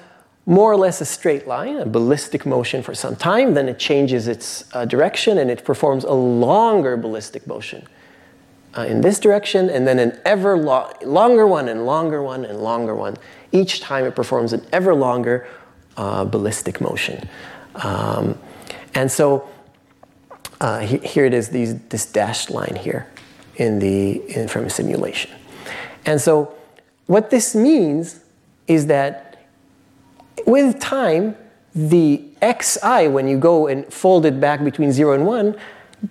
more 0.46 0.72
or 0.72 0.78
less 0.78 1.02
a 1.02 1.06
straight 1.06 1.48
line, 1.48 1.78
a 1.78 1.86
ballistic 1.86 2.46
motion 2.46 2.84
for 2.84 2.94
some 2.94 3.16
time, 3.16 3.56
then 3.56 3.68
it 3.68 3.80
changes 3.80 4.28
its 4.28 4.66
uh, 4.74 4.86
direction 4.86 5.40
and 5.40 5.50
it 5.50 5.64
performs 5.66 6.04
a 6.04 6.12
longer 6.12 6.96
ballistic 6.98 7.48
motion 7.48 7.88
uh, 8.78 8.82
in 8.82 9.02
this 9.02 9.20
direction, 9.20 9.70
and 9.70 9.88
then 9.88 10.00
an 10.00 10.20
ever 10.26 10.58
lo 10.58 10.92
longer 11.04 11.48
one 11.48 11.70
and 11.70 11.86
longer 11.86 12.22
one 12.22 12.44
and 12.46 12.60
longer 12.62 12.94
one. 12.94 13.16
Each 13.52 13.80
time 13.80 14.06
it 14.06 14.16
performs 14.16 14.54
an 14.54 14.66
ever 14.72 14.94
longer 14.94 15.48
uh, 15.98 16.26
ballistic 16.26 16.82
motion. 16.82 17.28
Um, 17.76 18.38
and 18.94 19.12
so 19.12 19.48
uh, 20.62 20.80
he, 20.80 20.98
here 20.98 21.26
it 21.26 21.34
is, 21.34 21.50
these, 21.50 21.78
this 21.90 22.06
dashed 22.06 22.50
line 22.50 22.76
here 22.76 23.08
in 23.56 23.80
the, 23.80 24.22
in, 24.32 24.48
from 24.48 24.66
a 24.66 24.70
simulation. 24.70 25.32
And 26.06 26.20
so 26.22 26.56
what 27.08 27.30
this 27.30 27.56
means 27.56 28.22
is 28.68 28.88
that 28.88 29.48
with 30.46 30.80
time, 30.80 31.36
the 31.74 32.24
xi, 32.42 33.08
when 33.08 33.28
you 33.28 33.38
go 33.38 33.68
and 33.68 33.86
fold 33.92 34.26
it 34.26 34.40
back 34.40 34.64
between 34.64 34.92
0 34.92 35.14
and 35.14 35.26
1, 35.26 35.56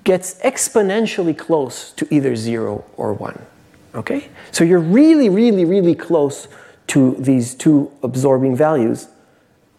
gets 0.02 0.34
exponentially 0.40 1.36
close 1.36 1.92
to 1.92 2.06
either 2.14 2.36
0 2.36 2.84
or 2.96 3.14
1. 3.14 3.46
Okay? 3.94 4.28
So 4.50 4.64
you're 4.64 4.80
really, 4.80 5.28
really, 5.28 5.64
really 5.64 5.94
close 5.94 6.48
to 6.88 7.14
these 7.18 7.54
two 7.54 7.90
absorbing 8.02 8.56
values 8.56 9.08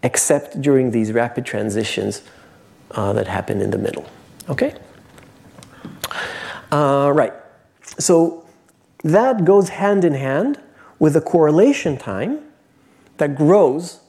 except 0.05 0.61
during 0.61 0.91
these 0.91 1.11
rapid 1.11 1.43
transitions 1.45 2.21
uh, 2.91 3.11
that 3.11 3.27
happen 3.27 3.59
in 3.59 3.71
the 3.71 3.77
middle. 3.77 4.05
Okay? 4.47 4.75
Uh, 6.71 7.11
right. 7.13 7.33
So 7.97 8.45
that 9.03 9.45
goes 9.45 9.69
hand 9.69 10.05
in 10.05 10.13
hand 10.13 10.59
with 10.99 11.15
a 11.15 11.21
correlation 11.21 11.97
time 11.97 12.39
that 13.17 13.35
grows 13.35 13.99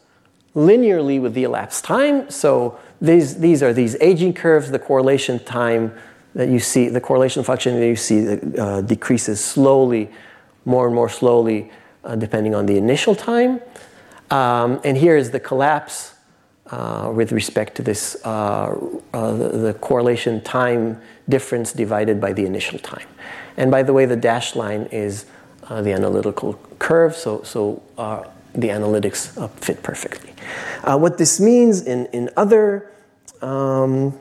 linearly 0.55 1.19
with 1.21 1.33
the 1.33 1.45
elapsed 1.45 1.85
time. 1.85 2.29
So 2.31 2.79
these, 3.01 3.39
these 3.39 3.63
are 3.63 3.73
these 3.73 3.97
aging 4.01 4.35
curves, 4.35 4.71
the 4.71 4.79
correlation 4.79 5.43
time 5.45 5.95
that 6.35 6.51
you 6.51 6.61
see, 6.61 6.91
the 6.91 7.01
correlation 7.01 7.43
function 7.43 7.81
that 7.81 7.87
you 7.87 7.97
see 7.97 8.39
uh, 8.59 8.83
decreases 8.83 9.43
slowly, 9.43 10.11
more 10.67 10.87
and 10.87 10.95
more 10.95 11.09
slowly, 11.09 11.71
uh, 12.05 12.17
depending 12.17 12.55
on 12.55 12.67
the 12.67 12.77
initial 12.77 13.15
time. 13.15 13.61
Um, 14.31 14.81
and 14.85 14.97
here 14.97 15.17
is 15.17 15.31
the 15.31 15.41
collapse 15.41 16.15
uh, 16.71 17.13
with 17.15 17.31
respect 17.31 17.77
to 17.77 17.83
this, 17.83 18.17
uh, 18.25 18.77
uh, 19.15 19.33
the, 19.33 19.49
the, 19.49 19.75
correlation 19.75 20.43
time 20.43 21.01
difference 21.29 21.73
divided 21.73 22.21
by 22.21 22.33
the 22.33 22.45
initial 22.45 22.79
time. 22.81 23.07
And 23.57 23.71
by 23.71 23.85
the 23.85 23.93
way, 23.93 24.05
the 24.05 24.17
dashed 24.17 24.57
line 24.57 24.89
is 24.91 25.27
uh, 25.69 25.81
the 25.83 25.93
analytical 25.93 26.55
curve, 26.81 27.15
so, 27.15 27.43
so 27.45 27.83
uh, 27.99 28.25
the 28.53 28.69
analytics 28.69 29.41
uh, 29.41 29.47
fit 29.47 29.83
perfectly. 29.85 30.33
what 30.83 31.19
this 31.19 31.39
means 31.39 31.83
in, 31.83 32.07
in 32.07 32.31
other 32.37 32.91
um, 33.43 34.19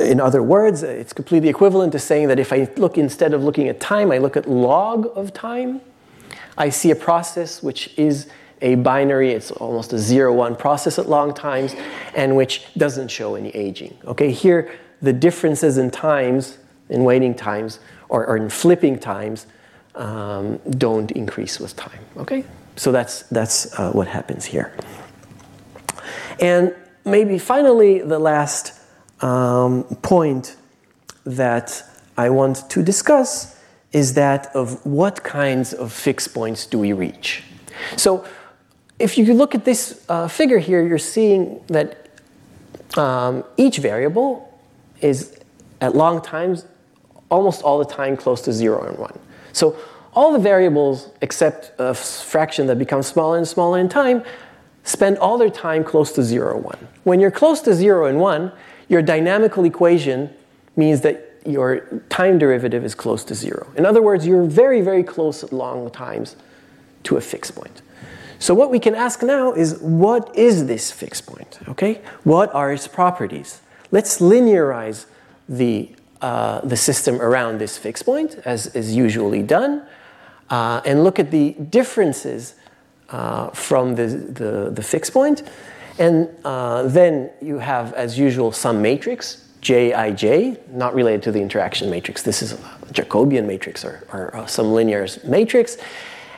in 0.00 0.20
other 0.20 0.42
words, 0.42 0.82
it's 0.82 1.12
completely 1.12 1.48
equivalent 1.48 1.92
to 1.92 1.98
saying 1.98 2.28
that 2.28 2.38
if 2.38 2.52
I 2.52 2.68
look, 2.76 2.98
instead 2.98 3.34
of 3.34 3.44
looking 3.44 3.68
at 3.68 3.78
time, 3.78 4.10
I 4.10 4.18
look 4.18 4.36
at 4.36 4.48
log 4.48 5.10
of 5.14 5.32
time, 5.32 5.80
I 6.58 6.70
see 6.70 6.90
a 6.90 6.96
process 6.96 7.62
which 7.62 7.96
is 7.96 8.28
a 8.62 8.74
binary, 8.76 9.32
it's 9.32 9.50
almost 9.50 9.92
a 9.92 9.98
zero 9.98 10.32
one 10.32 10.56
process 10.56 10.98
at 10.98 11.08
long 11.08 11.34
times, 11.34 11.74
and 12.14 12.36
which 12.36 12.62
doesn't 12.74 13.08
show 13.08 13.34
any 13.34 13.50
aging. 13.50 13.96
Okay, 14.04 14.30
here 14.30 14.70
the 15.02 15.12
differences 15.12 15.78
in 15.78 15.90
times, 15.90 16.58
in 16.88 17.04
waiting 17.04 17.34
times, 17.34 17.80
or, 18.08 18.26
or 18.26 18.36
in 18.36 18.48
flipping 18.48 18.98
times, 18.98 19.46
um, 19.94 20.58
don't 20.78 21.10
increase 21.12 21.60
with 21.60 21.76
time. 21.76 22.00
Okay, 22.16 22.44
so 22.76 22.92
that's 22.92 23.22
that's 23.24 23.78
uh, 23.78 23.92
what 23.92 24.08
happens 24.08 24.44
here. 24.44 24.72
And 26.40 26.74
maybe 27.04 27.38
finally, 27.38 28.00
the 28.00 28.18
last 28.18 28.78
um, 29.20 29.84
point 30.02 30.56
that 31.24 31.82
I 32.16 32.30
want 32.30 32.68
to 32.70 32.82
discuss 32.82 33.56
is 33.92 34.14
that 34.14 34.54
of 34.54 34.84
what 34.84 35.24
kinds 35.24 35.72
of 35.72 35.92
fixed 35.92 36.34
points 36.34 36.66
do 36.66 36.78
we 36.78 36.92
reach. 36.92 37.42
So 37.96 38.24
if 38.98 39.18
you 39.18 39.34
look 39.34 39.54
at 39.54 39.64
this 39.64 40.04
uh, 40.08 40.28
figure 40.28 40.58
here, 40.58 40.86
you're 40.86 40.98
seeing 40.98 41.60
that 41.68 42.08
um, 42.96 43.44
each 43.56 43.78
variable 43.78 44.58
is 45.00 45.38
at 45.80 45.94
long 45.94 46.22
times 46.22 46.64
almost 47.30 47.62
all 47.62 47.78
the 47.78 47.84
time 47.84 48.16
close 48.16 48.40
to 48.42 48.52
0 48.52 48.86
and 48.86 48.98
1. 48.98 49.18
So 49.52 49.76
all 50.14 50.32
the 50.32 50.38
variables 50.38 51.10
except 51.20 51.72
a 51.78 51.92
fraction 51.92 52.66
that 52.68 52.78
becomes 52.78 53.06
smaller 53.06 53.36
and 53.36 53.46
smaller 53.46 53.78
in 53.78 53.88
time 53.88 54.24
spend 54.84 55.18
all 55.18 55.36
their 55.36 55.50
time 55.50 55.84
close 55.84 56.12
to 56.12 56.22
0 56.22 56.46
or 56.46 56.56
1. 56.56 56.88
When 57.04 57.20
you're 57.20 57.30
close 57.30 57.60
to 57.62 57.74
0 57.74 58.06
and 58.06 58.20
1, 58.20 58.52
your 58.88 59.02
dynamical 59.02 59.64
equation 59.64 60.30
means 60.76 61.00
that 61.00 61.40
your 61.44 61.80
time 62.08 62.38
derivative 62.38 62.84
is 62.84 62.94
close 62.94 63.24
to 63.24 63.34
0. 63.34 63.72
In 63.76 63.84
other 63.84 64.00
words, 64.00 64.26
you're 64.26 64.44
very, 64.44 64.80
very 64.80 65.02
close 65.02 65.42
at 65.44 65.52
long 65.52 65.90
times 65.90 66.36
to 67.04 67.16
a 67.16 67.20
fixed 67.20 67.54
point. 67.54 67.82
So 68.38 68.54
what 68.54 68.70
we 68.70 68.78
can 68.78 68.94
ask 68.94 69.22
now 69.22 69.52
is 69.52 69.78
what 69.78 70.36
is 70.36 70.66
this 70.66 70.90
fixed 70.90 71.26
point? 71.26 71.58
Okay? 71.68 72.00
What 72.24 72.54
are 72.54 72.72
its 72.72 72.86
properties? 72.86 73.60
Let's 73.90 74.20
linearize 74.20 75.06
the, 75.48 75.90
uh, 76.20 76.60
the 76.60 76.76
system 76.76 77.20
around 77.20 77.58
this 77.58 77.78
fixed 77.78 78.04
point, 78.04 78.38
as 78.44 78.74
is 78.74 78.94
usually 78.94 79.42
done, 79.42 79.86
uh, 80.50 80.80
and 80.84 81.04
look 81.04 81.18
at 81.18 81.30
the 81.30 81.52
differences 81.52 82.54
uh, 83.08 83.48
from 83.50 83.94
the, 83.94 84.06
the, 84.06 84.70
the, 84.70 84.82
fixed 84.82 85.12
point. 85.12 85.42
And 85.98 86.28
uh, 86.44 86.82
then 86.84 87.30
you 87.40 87.58
have, 87.58 87.92
as 87.94 88.18
usual, 88.18 88.50
some 88.52 88.82
matrix, 88.82 89.48
Jij, 89.62 90.58
not 90.70 90.94
related 90.94 91.22
to 91.24 91.32
the 91.32 91.40
interaction 91.40 91.90
matrix. 91.90 92.22
This 92.22 92.42
is 92.42 92.52
a 92.52 92.56
Jacobian 92.92 93.46
matrix 93.46 93.84
or, 93.84 94.04
or 94.12 94.34
uh, 94.36 94.46
some 94.46 94.72
linear 94.72 95.06
matrix. 95.24 95.78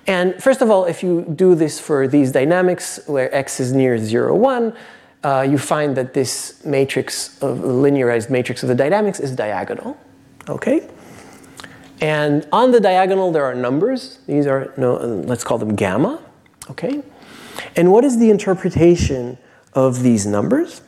And 0.09 0.43
first 0.43 0.63
of 0.63 0.71
all, 0.71 0.87
if 0.87 1.03
you 1.03 1.23
do 1.37 1.55
this 1.55 1.79
for 1.79 2.09
these 2.09 2.33
dynamics 2.33 2.99
where 3.07 3.33
x 3.35 3.61
is 3.61 3.73
near 3.75 3.99
0, 3.99 4.35
1, 4.35 4.73
uh, 5.23 5.47
you 5.49 5.59
find 5.59 5.97
that 5.97 6.15
this 6.15 6.65
matrix 6.65 7.41
of 7.43 7.59
linearized 7.59 8.31
matrix 8.31 8.63
of 8.63 8.71
the 8.71 8.75
dynamics 8.75 9.21
is 9.21 9.37
diagonal. 9.37 9.99
Okay? 10.49 10.89
And 12.01 12.49
on 12.53 12.71
the 12.71 12.81
diagonal, 12.81 13.33
there 13.33 13.45
are 13.45 13.55
numbers. 13.55 14.21
These 14.27 14.47
are, 14.47 14.73
no, 14.79 14.97
let's 14.97 15.45
call 15.45 15.59
them 15.59 15.77
gamma. 15.77 16.23
Okay? 16.71 17.03
And 17.77 17.93
what 17.93 18.03
is 18.03 18.19
the 18.19 18.31
interpretation 18.31 19.37
of 19.75 20.03
these 20.03 20.25
numbers? 20.25 20.81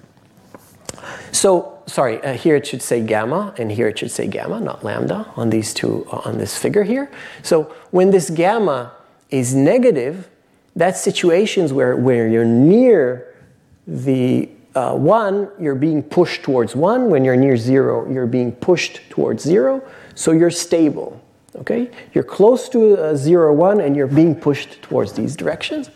So, 1.32 1.82
sorry, 1.86 2.22
uh, 2.22 2.34
here 2.34 2.56
it 2.56 2.66
should 2.66 2.80
say 2.80 3.02
gamma, 3.02 3.54
and 3.58 3.70
here 3.70 3.88
it 3.88 3.98
should 3.98 4.10
say 4.10 4.26
gamma, 4.28 4.60
not 4.60 4.82
lambda, 4.82 5.30
on 5.36 5.50
these 5.50 5.74
two, 5.74 6.06
uh, 6.10 6.22
on 6.24 6.38
this 6.38 6.56
figure 6.56 6.84
here. 6.84 7.10
So, 7.42 7.74
when 7.90 8.10
this 8.10 8.30
gamma 8.30 8.92
is 9.30 9.54
negative, 9.54 10.28
that's 10.76 11.00
situations 11.00 11.72
where, 11.72 11.96
where 11.96 12.28
you're 12.28 12.44
near 12.44 13.34
the 13.86 14.48
uh, 14.74 14.94
1, 14.94 15.50
you're 15.58 15.74
being 15.74 16.02
pushed 16.02 16.42
towards 16.42 16.76
1. 16.76 17.10
When 17.10 17.24
you're 17.24 17.36
near 17.36 17.56
0, 17.56 18.10
you're 18.10 18.26
being 18.26 18.52
pushed 18.52 19.00
towards 19.10 19.42
0. 19.42 19.82
So 20.14 20.32
you're 20.32 20.50
stable. 20.50 21.20
Okay? 21.56 21.90
You're 22.14 22.24
close 22.24 22.68
to 22.70 22.96
uh, 22.96 23.16
0, 23.16 23.54
1, 23.54 23.80
and 23.80 23.96
you're 23.96 24.06
being 24.06 24.34
pushed 24.34 24.80
towards 24.82 25.12
these 25.14 25.34
directions. 25.34 25.90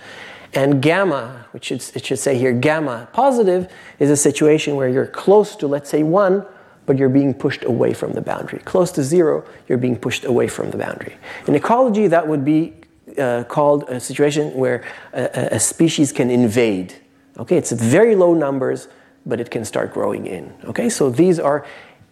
And 0.55 0.81
gamma, 0.81 1.47
which 1.53 1.73
it 1.73 2.05
should 2.05 2.19
say 2.19 2.39
here, 2.39 2.53
gamma 2.53 3.09
positive, 3.13 3.71
is 3.99 4.11
a 4.11 4.17
situation 4.17 4.77
where 4.77 4.89
you're 4.89 5.07
close 5.07 5.57
to, 5.57 5.67
let's 5.67 5.91
say, 5.91 6.03
1, 6.03 6.45
but 6.87 6.99
you're 6.99 7.09
being 7.09 7.35
pushed 7.35 7.65
away 7.65 7.93
from 7.93 8.13
the 8.13 8.21
boundary. 8.21 8.59
Close 8.61 8.93
to 8.93 9.03
0, 9.03 9.45
you're 9.69 9.79
being 9.79 9.97
pushed 9.97 10.25
away 10.25 10.49
from 10.49 10.71
the 10.71 10.77
boundary. 10.77 11.17
In 11.47 11.55
ecology, 11.55 12.09
that 12.09 12.27
would 12.29 12.45
be 12.45 12.75
uh, 13.19 13.45
called 13.45 13.85
a 13.89 14.01
situation 14.01 14.53
where 14.55 14.85
a, 15.13 15.49
a, 15.53 15.61
species 15.61 16.13
can 16.13 16.31
invade. 16.31 16.95
Okay, 17.39 17.57
it's 17.57 17.73
very 17.73 18.17
low 18.17 18.35
numbers, 18.35 18.89
but 19.27 19.41
it 19.41 19.51
can 19.51 19.65
start 19.65 19.93
growing 19.93 20.27
in. 20.27 20.53
Okay, 20.65 20.89
so 20.89 21.11
these 21.11 21.39
are 21.39 21.67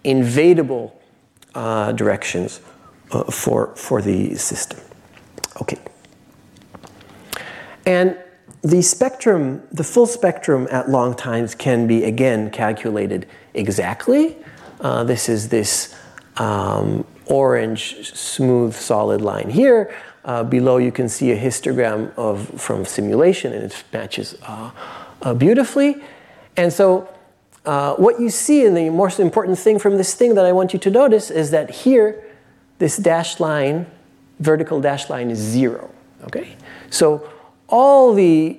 invadable 0.04 0.92
uh, 1.54 1.92
directions 1.92 2.60
uh, 3.10 3.24
for, 3.24 3.74
for 3.76 4.02
the 4.02 4.34
system. 4.34 4.80
Okay. 5.60 5.78
And 7.86 8.16
the 8.62 8.80
spectrum, 8.80 9.62
the 9.72 9.84
full 9.84 10.06
spectrum 10.06 10.68
at 10.70 10.88
long 10.88 11.14
times 11.14 11.54
can 11.54 11.86
be 11.86 12.04
again 12.04 12.50
calculated 12.50 13.26
exactly. 13.54 14.36
Uh, 14.80 15.04
this 15.04 15.28
is 15.28 15.48
this 15.48 15.94
um, 16.36 17.04
orange 17.26 18.12
smooth 18.14 18.74
solid 18.74 19.20
line 19.20 19.50
here. 19.50 19.94
Uh, 20.24 20.44
below 20.44 20.76
you 20.76 20.92
can 20.92 21.08
see 21.08 21.32
a 21.32 21.36
histogram 21.36 22.16
of 22.16 22.48
from 22.60 22.84
simulation 22.84 23.52
and 23.52 23.64
it 23.64 23.84
matches 23.92 24.36
uh, 24.42 24.70
uh, 25.22 25.34
beautifully. 25.34 25.96
And 26.56 26.72
so 26.72 27.08
uh, 27.64 27.94
what 27.94 28.20
you 28.20 28.30
see 28.30 28.64
and 28.64 28.76
the 28.76 28.90
most 28.90 29.18
important 29.18 29.58
thing 29.58 29.78
from 29.78 29.96
this 29.96 30.14
thing 30.14 30.34
that 30.34 30.44
I 30.44 30.52
want 30.52 30.72
you 30.72 30.78
to 30.80 30.90
notice 30.90 31.30
is 31.30 31.50
that 31.50 31.70
here 31.70 32.22
this 32.78 32.96
dashed 32.96 33.40
line, 33.40 33.86
vertical 34.40 34.80
dashed 34.80 35.10
line 35.10 35.30
is 35.30 35.38
zero, 35.38 35.90
okay? 36.24 36.56
So 36.90 37.28
all 37.68 38.12
the 38.14 38.58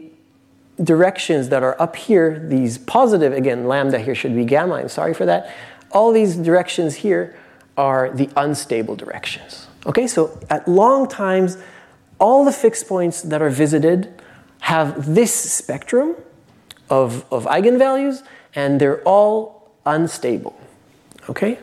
directions 0.81 1.49
that 1.49 1.63
are 1.63 1.79
up 1.81 1.95
here, 1.95 2.39
these 2.47 2.77
positive, 2.77 3.33
again, 3.33 3.67
lambda 3.67 3.99
here 3.99 4.15
should 4.15 4.35
be 4.35 4.45
gamma, 4.45 4.75
I'm 4.75 4.89
sorry 4.89 5.13
for 5.13 5.25
that. 5.25 5.53
All 5.91 6.11
these 6.11 6.35
directions 6.35 6.95
here 6.95 7.35
are 7.77 8.09
the 8.09 8.29
unstable 8.35 8.95
directions. 8.95 9.67
Okay, 9.85 10.07
so 10.07 10.39
at 10.49 10.67
long 10.67 11.07
times, 11.07 11.57
all 12.19 12.45
the 12.45 12.51
fixed 12.51 12.87
points 12.87 13.21
that 13.21 13.41
are 13.41 13.49
visited 13.49 14.21
have 14.61 15.13
this 15.13 15.33
spectrum 15.33 16.15
of, 16.89 17.25
of 17.31 17.45
eigenvalues, 17.45 18.23
and 18.55 18.79
they're 18.79 19.01
all 19.01 19.71
unstable. 19.85 20.57
Okay? 21.29 21.59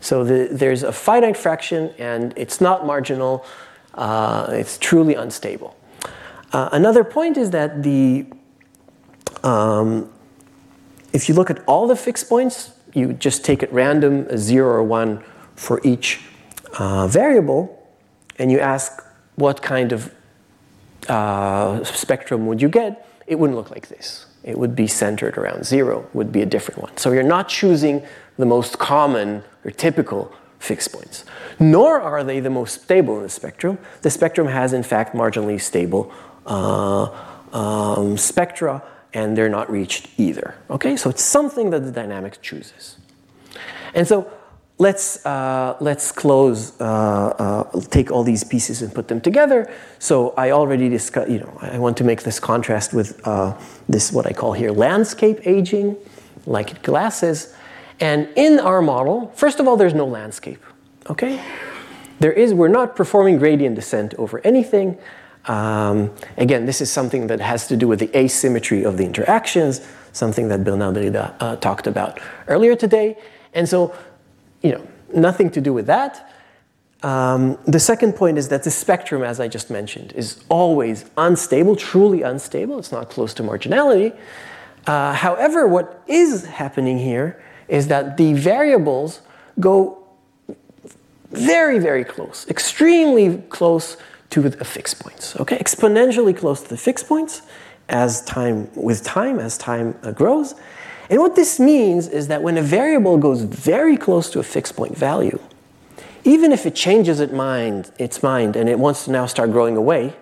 So 0.00 0.24
the, 0.24 0.48
there's 0.50 0.82
a 0.82 0.92
finite 0.92 1.36
fraction, 1.36 1.94
and 1.98 2.34
it's 2.36 2.60
not 2.60 2.84
marginal, 2.84 3.44
uh, 3.94 4.48
it's 4.50 4.76
truly 4.78 5.14
unstable. 5.14 5.76
Uh, 6.52 6.68
another 6.72 7.04
point 7.04 7.36
is 7.36 7.50
that 7.50 7.82
the 7.82 8.26
um, 9.42 10.10
if 11.12 11.28
you 11.28 11.34
look 11.34 11.50
at 11.50 11.62
all 11.66 11.86
the 11.86 11.96
fixed 11.96 12.28
points, 12.28 12.72
you 12.94 13.12
just 13.12 13.44
take 13.44 13.62
it 13.62 13.72
random, 13.72 14.26
a 14.28 14.38
zero 14.38 14.70
or 14.70 14.82
one 14.82 15.22
for 15.54 15.80
each 15.84 16.20
uh, 16.78 17.06
variable, 17.06 17.74
and 18.38 18.50
you 18.50 18.60
ask 18.60 19.02
what 19.36 19.62
kind 19.62 19.92
of 19.92 20.12
uh, 21.08 21.82
spectrum 21.84 22.46
would 22.46 22.60
you 22.60 22.68
get, 22.68 23.06
it 23.26 23.38
wouldn't 23.38 23.56
look 23.56 23.70
like 23.70 23.88
this. 23.88 24.26
It 24.42 24.58
would 24.58 24.74
be 24.74 24.86
centered 24.86 25.36
around 25.36 25.64
zero, 25.64 26.08
would 26.12 26.32
be 26.32 26.42
a 26.42 26.46
different 26.46 26.80
one. 26.80 26.96
So 26.96 27.12
you're 27.12 27.22
not 27.22 27.48
choosing 27.48 28.02
the 28.36 28.46
most 28.46 28.78
common 28.78 29.42
or 29.64 29.70
typical 29.70 30.32
fixed 30.58 30.92
points. 30.92 31.24
Nor 31.60 32.00
are 32.00 32.24
they 32.24 32.40
the 32.40 32.50
most 32.50 32.82
stable 32.82 33.16
in 33.18 33.22
the 33.22 33.28
spectrum. 33.28 33.78
The 34.02 34.10
spectrum 34.10 34.46
has, 34.48 34.72
in 34.72 34.82
fact, 34.82 35.14
marginally 35.14 35.60
stable 35.60 36.12
uh, 36.46 37.10
um, 37.52 38.16
spectra, 38.16 38.82
and 39.12 39.36
they're 39.36 39.48
not 39.48 39.70
reached 39.70 40.08
either. 40.16 40.54
Okay, 40.70 40.96
so 40.96 41.10
it's 41.10 41.22
something 41.22 41.70
that 41.70 41.80
the 41.80 41.92
dynamics 41.92 42.38
chooses. 42.40 42.96
And 43.94 44.06
so 44.06 44.30
let's, 44.78 45.24
uh, 45.26 45.76
let's 45.80 46.12
close, 46.12 46.80
uh, 46.80 46.84
uh, 46.84 47.80
take 47.90 48.10
all 48.10 48.22
these 48.22 48.44
pieces 48.44 48.80
and 48.82 48.94
put 48.94 49.08
them 49.08 49.20
together. 49.20 49.70
So 49.98 50.34
I 50.36 50.52
already 50.52 50.88
discussed, 50.88 51.30
you 51.30 51.40
know, 51.40 51.58
I 51.60 51.78
want 51.78 51.96
to 51.98 52.04
make 52.04 52.22
this 52.22 52.40
contrast 52.40 52.94
with 52.94 53.20
uh, 53.26 53.58
this, 53.88 54.12
what 54.12 54.26
I 54.26 54.32
call 54.32 54.52
here, 54.52 54.70
landscape 54.70 55.46
aging, 55.46 55.96
like 56.46 56.82
glasses. 56.82 57.54
And 58.00 58.28
in 58.36 58.60
our 58.60 58.80
model, 58.80 59.32
first 59.34 59.58
of 59.58 59.66
all, 59.66 59.76
there's 59.76 59.94
no 59.94 60.06
landscape, 60.06 60.64
okay? 61.10 61.42
There 62.20 62.32
is, 62.32 62.54
we're 62.54 62.68
not 62.68 62.94
performing 62.94 63.38
gradient 63.38 63.74
descent 63.74 64.14
over 64.14 64.40
anything. 64.44 64.96
Um, 65.46 66.14
again, 66.36 66.66
this 66.66 66.80
is 66.80 66.92
something 66.92 67.26
that 67.28 67.40
has 67.40 67.66
to 67.68 67.76
do 67.76 67.88
with 67.88 67.98
the 67.98 68.16
asymmetry 68.16 68.84
of 68.84 68.96
the 68.96 69.04
interactions, 69.04 69.80
something 70.12 70.48
that 70.48 70.62
Bernard 70.62 70.94
Derrida 70.94 71.34
uh, 71.40 71.56
talked 71.56 71.86
about 71.86 72.20
earlier 72.46 72.76
today. 72.76 73.16
And 73.54 73.68
so 73.68 73.94
you 74.62 74.72
know, 74.72 74.86
nothing 75.14 75.50
to 75.50 75.60
do 75.60 75.72
with 75.72 75.86
that. 75.86 76.32
Um, 77.02 77.58
the 77.64 77.78
second 77.78 78.14
point 78.14 78.38
is 78.38 78.48
that 78.48 78.64
the 78.64 78.70
spectrum, 78.70 79.22
as 79.22 79.38
I 79.38 79.46
just 79.46 79.70
mentioned, 79.70 80.12
is 80.16 80.42
always 80.48 81.04
unstable, 81.16 81.76
truly 81.76 82.22
unstable. 82.22 82.78
It's 82.78 82.90
not 82.90 83.08
close 83.08 83.32
to 83.34 83.42
marginality. 83.42 84.16
Uh, 84.86 85.12
however, 85.12 85.68
what 85.68 86.02
is 86.08 86.46
happening 86.46 86.98
here 86.98 87.40
is 87.68 87.88
that 87.88 88.16
the 88.16 88.32
variables 88.32 89.22
go 89.60 89.98
very, 91.30 91.78
very 91.78 92.04
close, 92.04 92.46
extremely 92.48 93.38
close 93.48 93.96
to 94.30 94.48
the 94.48 94.64
fixed 94.64 94.98
points. 95.00 95.36
Okay, 95.36 95.58
exponentially 95.58 96.36
close 96.36 96.62
to 96.62 96.68
the 96.68 96.76
fixed 96.76 97.06
points 97.06 97.42
as 97.88 98.24
time 98.24 98.68
with 98.74 99.02
time 99.04 99.38
as 99.38 99.56
time 99.56 99.94
uh, 100.02 100.10
grows, 100.10 100.54
and 101.10 101.20
what 101.20 101.36
this 101.36 101.58
means 101.58 102.08
is 102.08 102.28
that 102.28 102.42
when 102.42 102.58
a 102.58 102.62
variable 102.62 103.18
goes 103.18 103.42
very 103.42 103.96
close 103.96 104.30
to 104.30 104.38
a 104.38 104.42
fixed 104.42 104.76
point 104.76 104.96
value, 104.96 105.38
even 106.24 106.52
if 106.52 106.66
it 106.66 106.74
changes 106.74 107.20
its 107.20 107.32
mind, 107.32 107.90
its 107.98 108.22
mind 108.22 108.56
and 108.56 108.68
it 108.68 108.78
wants 108.78 109.04
to 109.04 109.10
now 109.10 109.26
start 109.26 109.50
growing 109.50 109.76
away, 109.76 110.14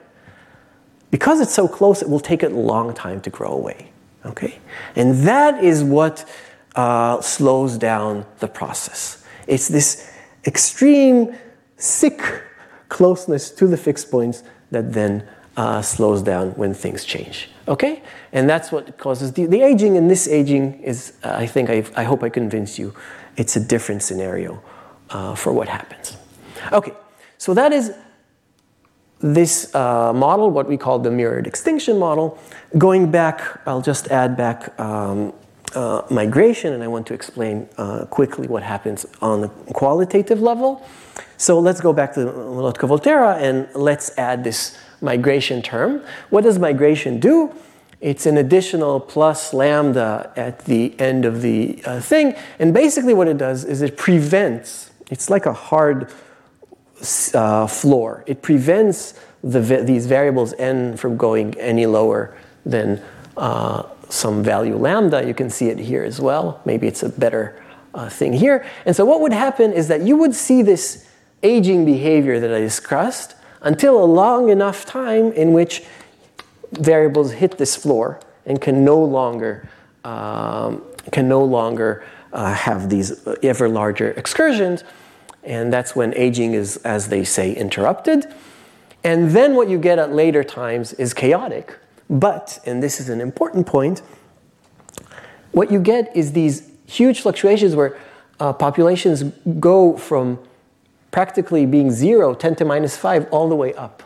because 1.11 1.41
it's 1.41 1.55
so 1.55 1.66
close, 1.66 2.03
it 2.03 2.09
will 2.09 2.20
take 2.20 2.43
it 2.43 2.53
a 2.53 2.57
long 2.57 2.95
time 2.95 3.20
to 3.22 3.30
grow 3.30 3.53
away. 3.53 3.91
Okay? 4.24 4.59
And 4.95 5.26
that 5.26 5.62
is 5.62 5.82
what 5.82 6.28
uh, 6.74 7.20
slows 7.20 7.78
down 7.78 8.26
the 8.41 8.49
process. 8.49 9.24
It's 9.47 9.68
this 9.68 10.12
extreme, 10.47 11.34
sick 11.76 12.20
closeness 12.89 13.51
to 13.53 13.66
the 13.66 13.76
fixed 13.76 14.11
points 14.11 14.43
that 14.70 14.93
then 14.93 15.26
uh, 15.57 15.83
slows 15.83 16.23
down 16.23 16.51
when 16.53 16.75
things 16.75 17.05
change. 17.05 17.49
Okay? 17.69 18.03
And 18.33 18.49
that's 18.49 18.71
what 18.71 18.99
causes 18.99 19.33
the, 19.33 19.47
the 19.47 19.63
aging, 19.63 19.97
and 19.97 20.11
this 20.11 20.29
aging 20.29 20.83
is, 20.83 21.15
uh, 21.23 21.35
I 21.37 21.47
think, 21.47 21.71
I've, 21.71 21.93
i 21.97 22.05
hope 22.05 22.23
I 22.23 22.29
convince 22.29 22.79
you, 22.79 22.95
it's 23.37 23.57
a 23.57 23.61
different 23.61 24.03
scenario 24.03 24.63
uh, 25.11 25.35
for 25.35 25.53
what 25.53 25.69
happens. 25.69 26.17
Okay, 26.73 26.93
so 27.39 27.55
that 27.55 27.73
is 27.73 27.93
this 29.21 29.75
uh, 29.75 30.13
model, 30.13 30.51
what 30.51 30.69
we 30.69 30.77
call 30.77 30.99
the 30.99 31.11
mirrored 31.11 31.47
extinction 31.47 31.99
model. 31.99 32.39
Going 32.77 33.11
back, 33.11 33.61
I'll 33.67 33.81
just 33.81 34.09
add 34.09 34.37
back 34.37 34.79
um, 34.79 35.33
uh, 35.75 36.03
migration, 36.11 36.73
and 36.75 36.83
I 36.83 36.89
want 36.89 37.07
to 37.09 37.15
explain 37.15 37.69
uh, 37.79 38.05
quickly 38.07 38.47
what 38.47 38.63
happens 38.63 39.07
on 39.23 39.41
the 39.41 39.49
qualitative 39.49 40.41
level. 40.41 40.87
So 41.39 41.59
let's 41.59 41.81
go 41.81 41.93
back 41.93 42.15
to 42.15 42.21
Lotka-Volterra 42.21 43.39
and 43.41 43.69
let's 43.75 44.17
add 44.19 44.43
this 44.43 44.79
migration 45.01 45.62
term. 45.62 46.03
What 46.30 46.44
does 46.44 46.59
migration 46.59 47.20
do? 47.20 47.55
It's 48.01 48.26
an 48.26 48.36
additional 48.36 49.01
plus 49.01 49.55
lambda 49.55 50.32
at 50.36 50.64
the 50.66 50.99
end 51.01 51.24
of 51.24 51.42
the 51.42 51.82
uh, 51.84 52.01
thing. 52.01 52.34
And 52.59 52.74
basically, 52.74 53.14
what 53.14 53.28
it 53.28 53.38
does 53.38 53.64
is 53.64 53.82
it 53.82 53.97
prevents, 53.97 54.90
it's 55.11 55.30
like 55.30 55.47
a 55.47 55.53
hard 55.53 56.12
uh, 57.34 57.66
floor, 57.66 58.22
it 58.26 58.42
prevents 58.42 59.14
the, 59.42 59.61
these 59.61 60.07
variables 60.07 60.53
n 60.55 60.97
from 60.97 61.16
going 61.16 61.55
any 61.59 61.86
lower 61.86 62.36
than 62.64 63.03
uh, 63.36 63.84
some 64.09 64.42
value 64.42 64.76
lambda. 64.76 65.26
You 65.26 65.34
can 65.34 65.51
see 65.51 65.68
it 65.68 65.78
here 65.78 66.05
as 66.05 66.20
well. 66.20 66.61
Maybe 66.64 66.86
it's 66.86 67.03
a 67.03 67.09
better 67.09 67.62
uh, 67.94 68.09
thing 68.09 68.32
here. 68.32 68.66
And 68.84 68.94
so 68.94 69.05
what 69.05 69.20
would 69.20 69.32
happen 69.32 69.72
is 69.72 69.88
that 69.88 70.03
you 70.03 70.16
would 70.16 70.34
see 70.34 70.62
this 70.62 71.09
aging 71.42 71.84
behavior 71.84 72.40
that 72.40 72.53
I 72.53 72.61
discussed 72.61 73.34
until 73.63 74.03
a 74.03 74.05
long 74.05 74.49
enough 74.49 74.85
time 74.85 75.33
in 75.33 75.53
which 75.53 75.83
variables 76.73 77.33
hit 77.33 77.59
this 77.59 77.77
floor 77.77 78.21
and 78.45 78.61
can 78.61 78.85
no 78.85 79.03
longer 79.03 79.69
um, 80.05 80.83
can 81.13 81.29
no 81.29 81.45
longer 81.45 82.05
uh, 82.33 82.53
have 82.53 82.89
these 82.91 83.27
ever 83.43 83.69
larger 83.69 84.11
excursions. 84.13 84.85
And 85.43 85.73
that's 85.73 85.95
when 85.95 86.13
aging 86.15 86.55
is, 86.55 86.77
as 86.79 87.09
they 87.09 87.25
say, 87.25 87.53
interrupted. 87.55 88.27
And 89.05 89.31
then 89.31 89.55
what 89.55 89.69
you 89.69 89.79
get 89.79 89.99
at 89.99 90.13
later 90.13 90.43
times 90.43 90.93
is 90.95 91.15
chaotic. 91.15 91.77
But, 92.11 92.59
and 92.67 92.83
this 92.83 93.01
is 93.01 93.09
an 93.09 93.21
important 93.21 93.67
point, 93.67 94.03
what 95.53 95.71
you 95.71 95.81
get 95.81 96.15
is 96.17 96.33
these 96.33 96.71
huge 96.87 97.21
fluctuations 97.21 97.75
where 97.75 97.97
uh, 98.39 98.53
populations 98.53 99.23
go 99.59 99.97
from 99.97 100.39
practically 101.17 101.64
being 101.64 101.91
zero, 101.91 102.35
10 102.35 102.57
to 102.57 102.64
minus 102.67 102.95
5, 102.95 103.29
all 103.31 103.49
the 103.49 103.55
way 103.55 103.73
up. 103.73 104.03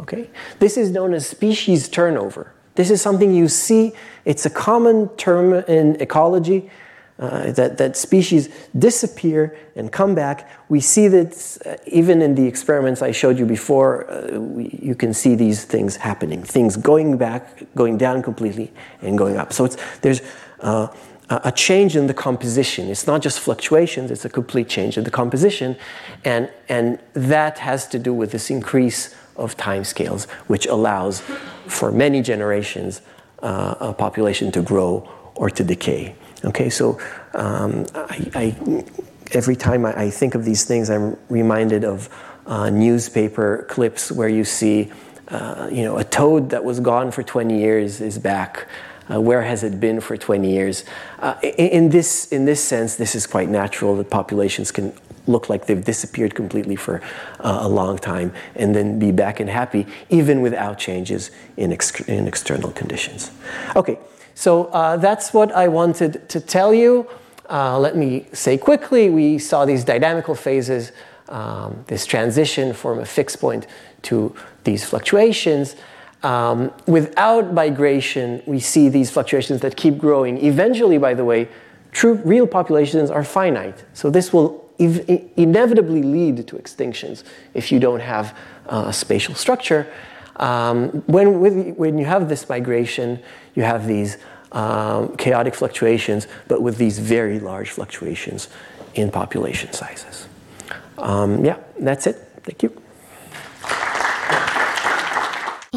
Okay? 0.00 0.28
This 0.58 0.76
is 0.76 0.90
known 0.90 1.14
as 1.14 1.24
species 1.24 1.88
turnover. 1.88 2.52
This 2.74 2.90
is 2.90 3.00
something 3.00 3.32
you 3.32 3.46
see, 3.46 3.92
it's 4.24 4.44
a 4.44 4.50
common 4.50 5.08
term 5.10 5.54
in 5.54 5.94
ecology. 6.00 6.68
Uh, 7.20 7.50
that, 7.52 7.78
that 7.78 7.96
species 7.96 8.48
disappear 8.78 9.56
and 9.74 9.90
come 9.90 10.14
back. 10.14 10.48
We 10.68 10.80
see 10.80 11.08
that 11.08 11.58
uh, 11.66 11.76
even 11.86 12.22
in 12.22 12.36
the 12.36 12.46
experiments 12.46 13.02
I 13.02 13.10
showed 13.12 13.38
you 13.38 13.46
before, 13.46 14.08
uh, 14.08 14.38
we, 14.38 14.78
you 14.82 14.94
can 14.94 15.12
see 15.12 15.34
these 15.34 15.64
things 15.64 15.96
happening, 15.96 16.42
things 16.44 16.76
going 16.76 17.16
back, 17.18 17.72
going 17.74 17.98
down 17.98 18.22
completely, 18.22 18.72
and 19.02 19.18
going 19.18 19.36
up. 19.36 19.52
So 19.52 19.64
it's, 19.64 19.76
there's 20.00 20.22
uh, 20.60 20.88
a 21.30 21.52
change 21.52 21.94
in 21.94 22.06
the 22.06 22.14
composition. 22.14 22.88
It's 22.88 23.06
not 23.06 23.20
just 23.20 23.38
fluctuations, 23.40 24.10
it's 24.10 24.24
a 24.24 24.30
complete 24.30 24.68
change 24.68 24.96
in 24.96 25.04
the 25.04 25.10
composition. 25.10 25.76
And, 26.24 26.50
and 26.68 26.98
that 27.12 27.58
has 27.58 27.86
to 27.88 27.98
do 27.98 28.14
with 28.14 28.32
this 28.32 28.50
increase 28.50 29.14
of 29.36 29.56
time 29.56 29.84
scales, 29.84 30.24
which 30.46 30.66
allows 30.66 31.20
for 31.66 31.92
many 31.92 32.22
generations 32.22 33.02
uh, 33.42 33.74
a 33.80 33.92
population 33.92 34.50
to 34.52 34.62
grow 34.62 35.08
or 35.34 35.50
to 35.50 35.62
decay. 35.62 36.14
Okay, 36.44 36.70
so 36.70 36.98
um, 37.34 37.86
I, 37.94 38.30
I, 38.34 38.84
every 39.32 39.56
time 39.56 39.84
I, 39.84 40.02
I, 40.02 40.10
think 40.10 40.34
of 40.34 40.44
these 40.44 40.64
things, 40.64 40.88
I'm 40.88 41.16
reminded 41.28 41.84
of 41.84 42.08
uh, 42.46 42.70
newspaper 42.70 43.66
clips 43.68 44.10
where 44.10 44.28
you 44.28 44.44
see, 44.44 44.90
uh, 45.28 45.68
you 45.70 45.84
know, 45.84 45.98
a 45.98 46.04
toad 46.04 46.50
that 46.50 46.64
was 46.64 46.80
gone 46.80 47.10
for 47.10 47.22
20 47.22 47.58
years 47.58 48.00
is 48.00 48.18
back. 48.18 48.68
Uh, 49.10 49.20
where 49.20 49.42
has 49.42 49.62
it 49.62 49.80
been 49.80 50.00
for 50.00 50.16
20 50.16 50.50
years? 50.50 50.84
Uh, 51.18 51.34
in, 51.42 51.68
in, 51.68 51.88
this, 51.88 52.30
in 52.32 52.44
this 52.44 52.62
sense, 52.62 52.96
this 52.96 53.14
is 53.14 53.26
quite 53.26 53.48
natural 53.48 53.96
that 53.96 54.10
populations 54.10 54.70
can 54.70 54.92
look 55.28 55.48
like 55.48 55.66
they've 55.66 55.84
disappeared 55.84 56.34
completely 56.34 56.74
for 56.74 57.00
uh, 57.40 57.58
a 57.62 57.68
long 57.68 57.98
time 57.98 58.32
and 58.56 58.74
then 58.74 58.98
be 58.98 59.12
back 59.12 59.40
and 59.40 59.50
happy, 59.50 59.86
even 60.08 60.40
without 60.40 60.78
changes 60.78 61.30
in, 61.56 61.72
ex- 61.72 62.00
in 62.00 62.26
external 62.26 62.70
conditions. 62.72 63.30
Okay, 63.76 63.98
so 64.34 64.66
uh, 64.66 64.96
that's 64.96 65.32
what 65.34 65.52
I 65.52 65.68
wanted 65.68 66.28
to 66.30 66.40
tell 66.40 66.72
you. 66.72 67.08
Uh, 67.48 67.78
let 67.78 67.96
me 67.96 68.26
say 68.32 68.58
quickly 68.58 69.08
we 69.08 69.38
saw 69.38 69.64
these 69.64 69.84
dynamical 69.84 70.34
phases, 70.34 70.92
um, 71.28 71.84
this 71.86 72.06
transition 72.06 72.72
from 72.72 72.98
a 72.98 73.04
fixed 73.04 73.40
point 73.40 73.66
to 74.02 74.34
these 74.64 74.84
fluctuations. 74.84 75.76
Um, 76.22 76.72
without 76.86 77.52
migration, 77.52 78.42
we 78.46 78.58
see 78.60 78.88
these 78.88 79.10
fluctuations 79.10 79.60
that 79.60 79.76
keep 79.76 79.98
growing. 79.98 80.44
Eventually, 80.44 80.98
by 80.98 81.14
the 81.14 81.24
way, 81.24 81.48
true 81.92 82.14
real 82.24 82.46
populations 82.46 83.10
are 83.10 83.24
finite. 83.24 83.84
So 83.94 84.10
this 84.10 84.32
will 84.32 84.68
ev- 84.80 85.08
inevitably 85.36 86.02
lead 86.02 86.46
to 86.48 86.56
extinctions 86.56 87.22
if 87.54 87.70
you 87.70 87.78
don't 87.78 88.00
have 88.00 88.36
uh, 88.66 88.84
a 88.88 88.92
spatial 88.92 89.34
structure. 89.34 89.86
Um, 90.36 90.88
when, 91.06 91.40
with, 91.40 91.76
when 91.76 91.98
you 91.98 92.04
have 92.04 92.28
this 92.28 92.48
migration, 92.48 93.20
you 93.54 93.62
have 93.62 93.86
these 93.86 94.18
um, 94.52 95.16
chaotic 95.16 95.54
fluctuations, 95.54 96.26
but 96.48 96.62
with 96.62 96.78
these 96.78 96.98
very 96.98 97.38
large 97.38 97.70
fluctuations 97.70 98.48
in 98.94 99.10
population 99.10 99.72
sizes. 99.72 100.26
Um, 100.96 101.44
yeah, 101.44 101.58
that's 101.78 102.06
it. 102.06 102.16
Thank 102.42 102.62
you. 102.62 102.82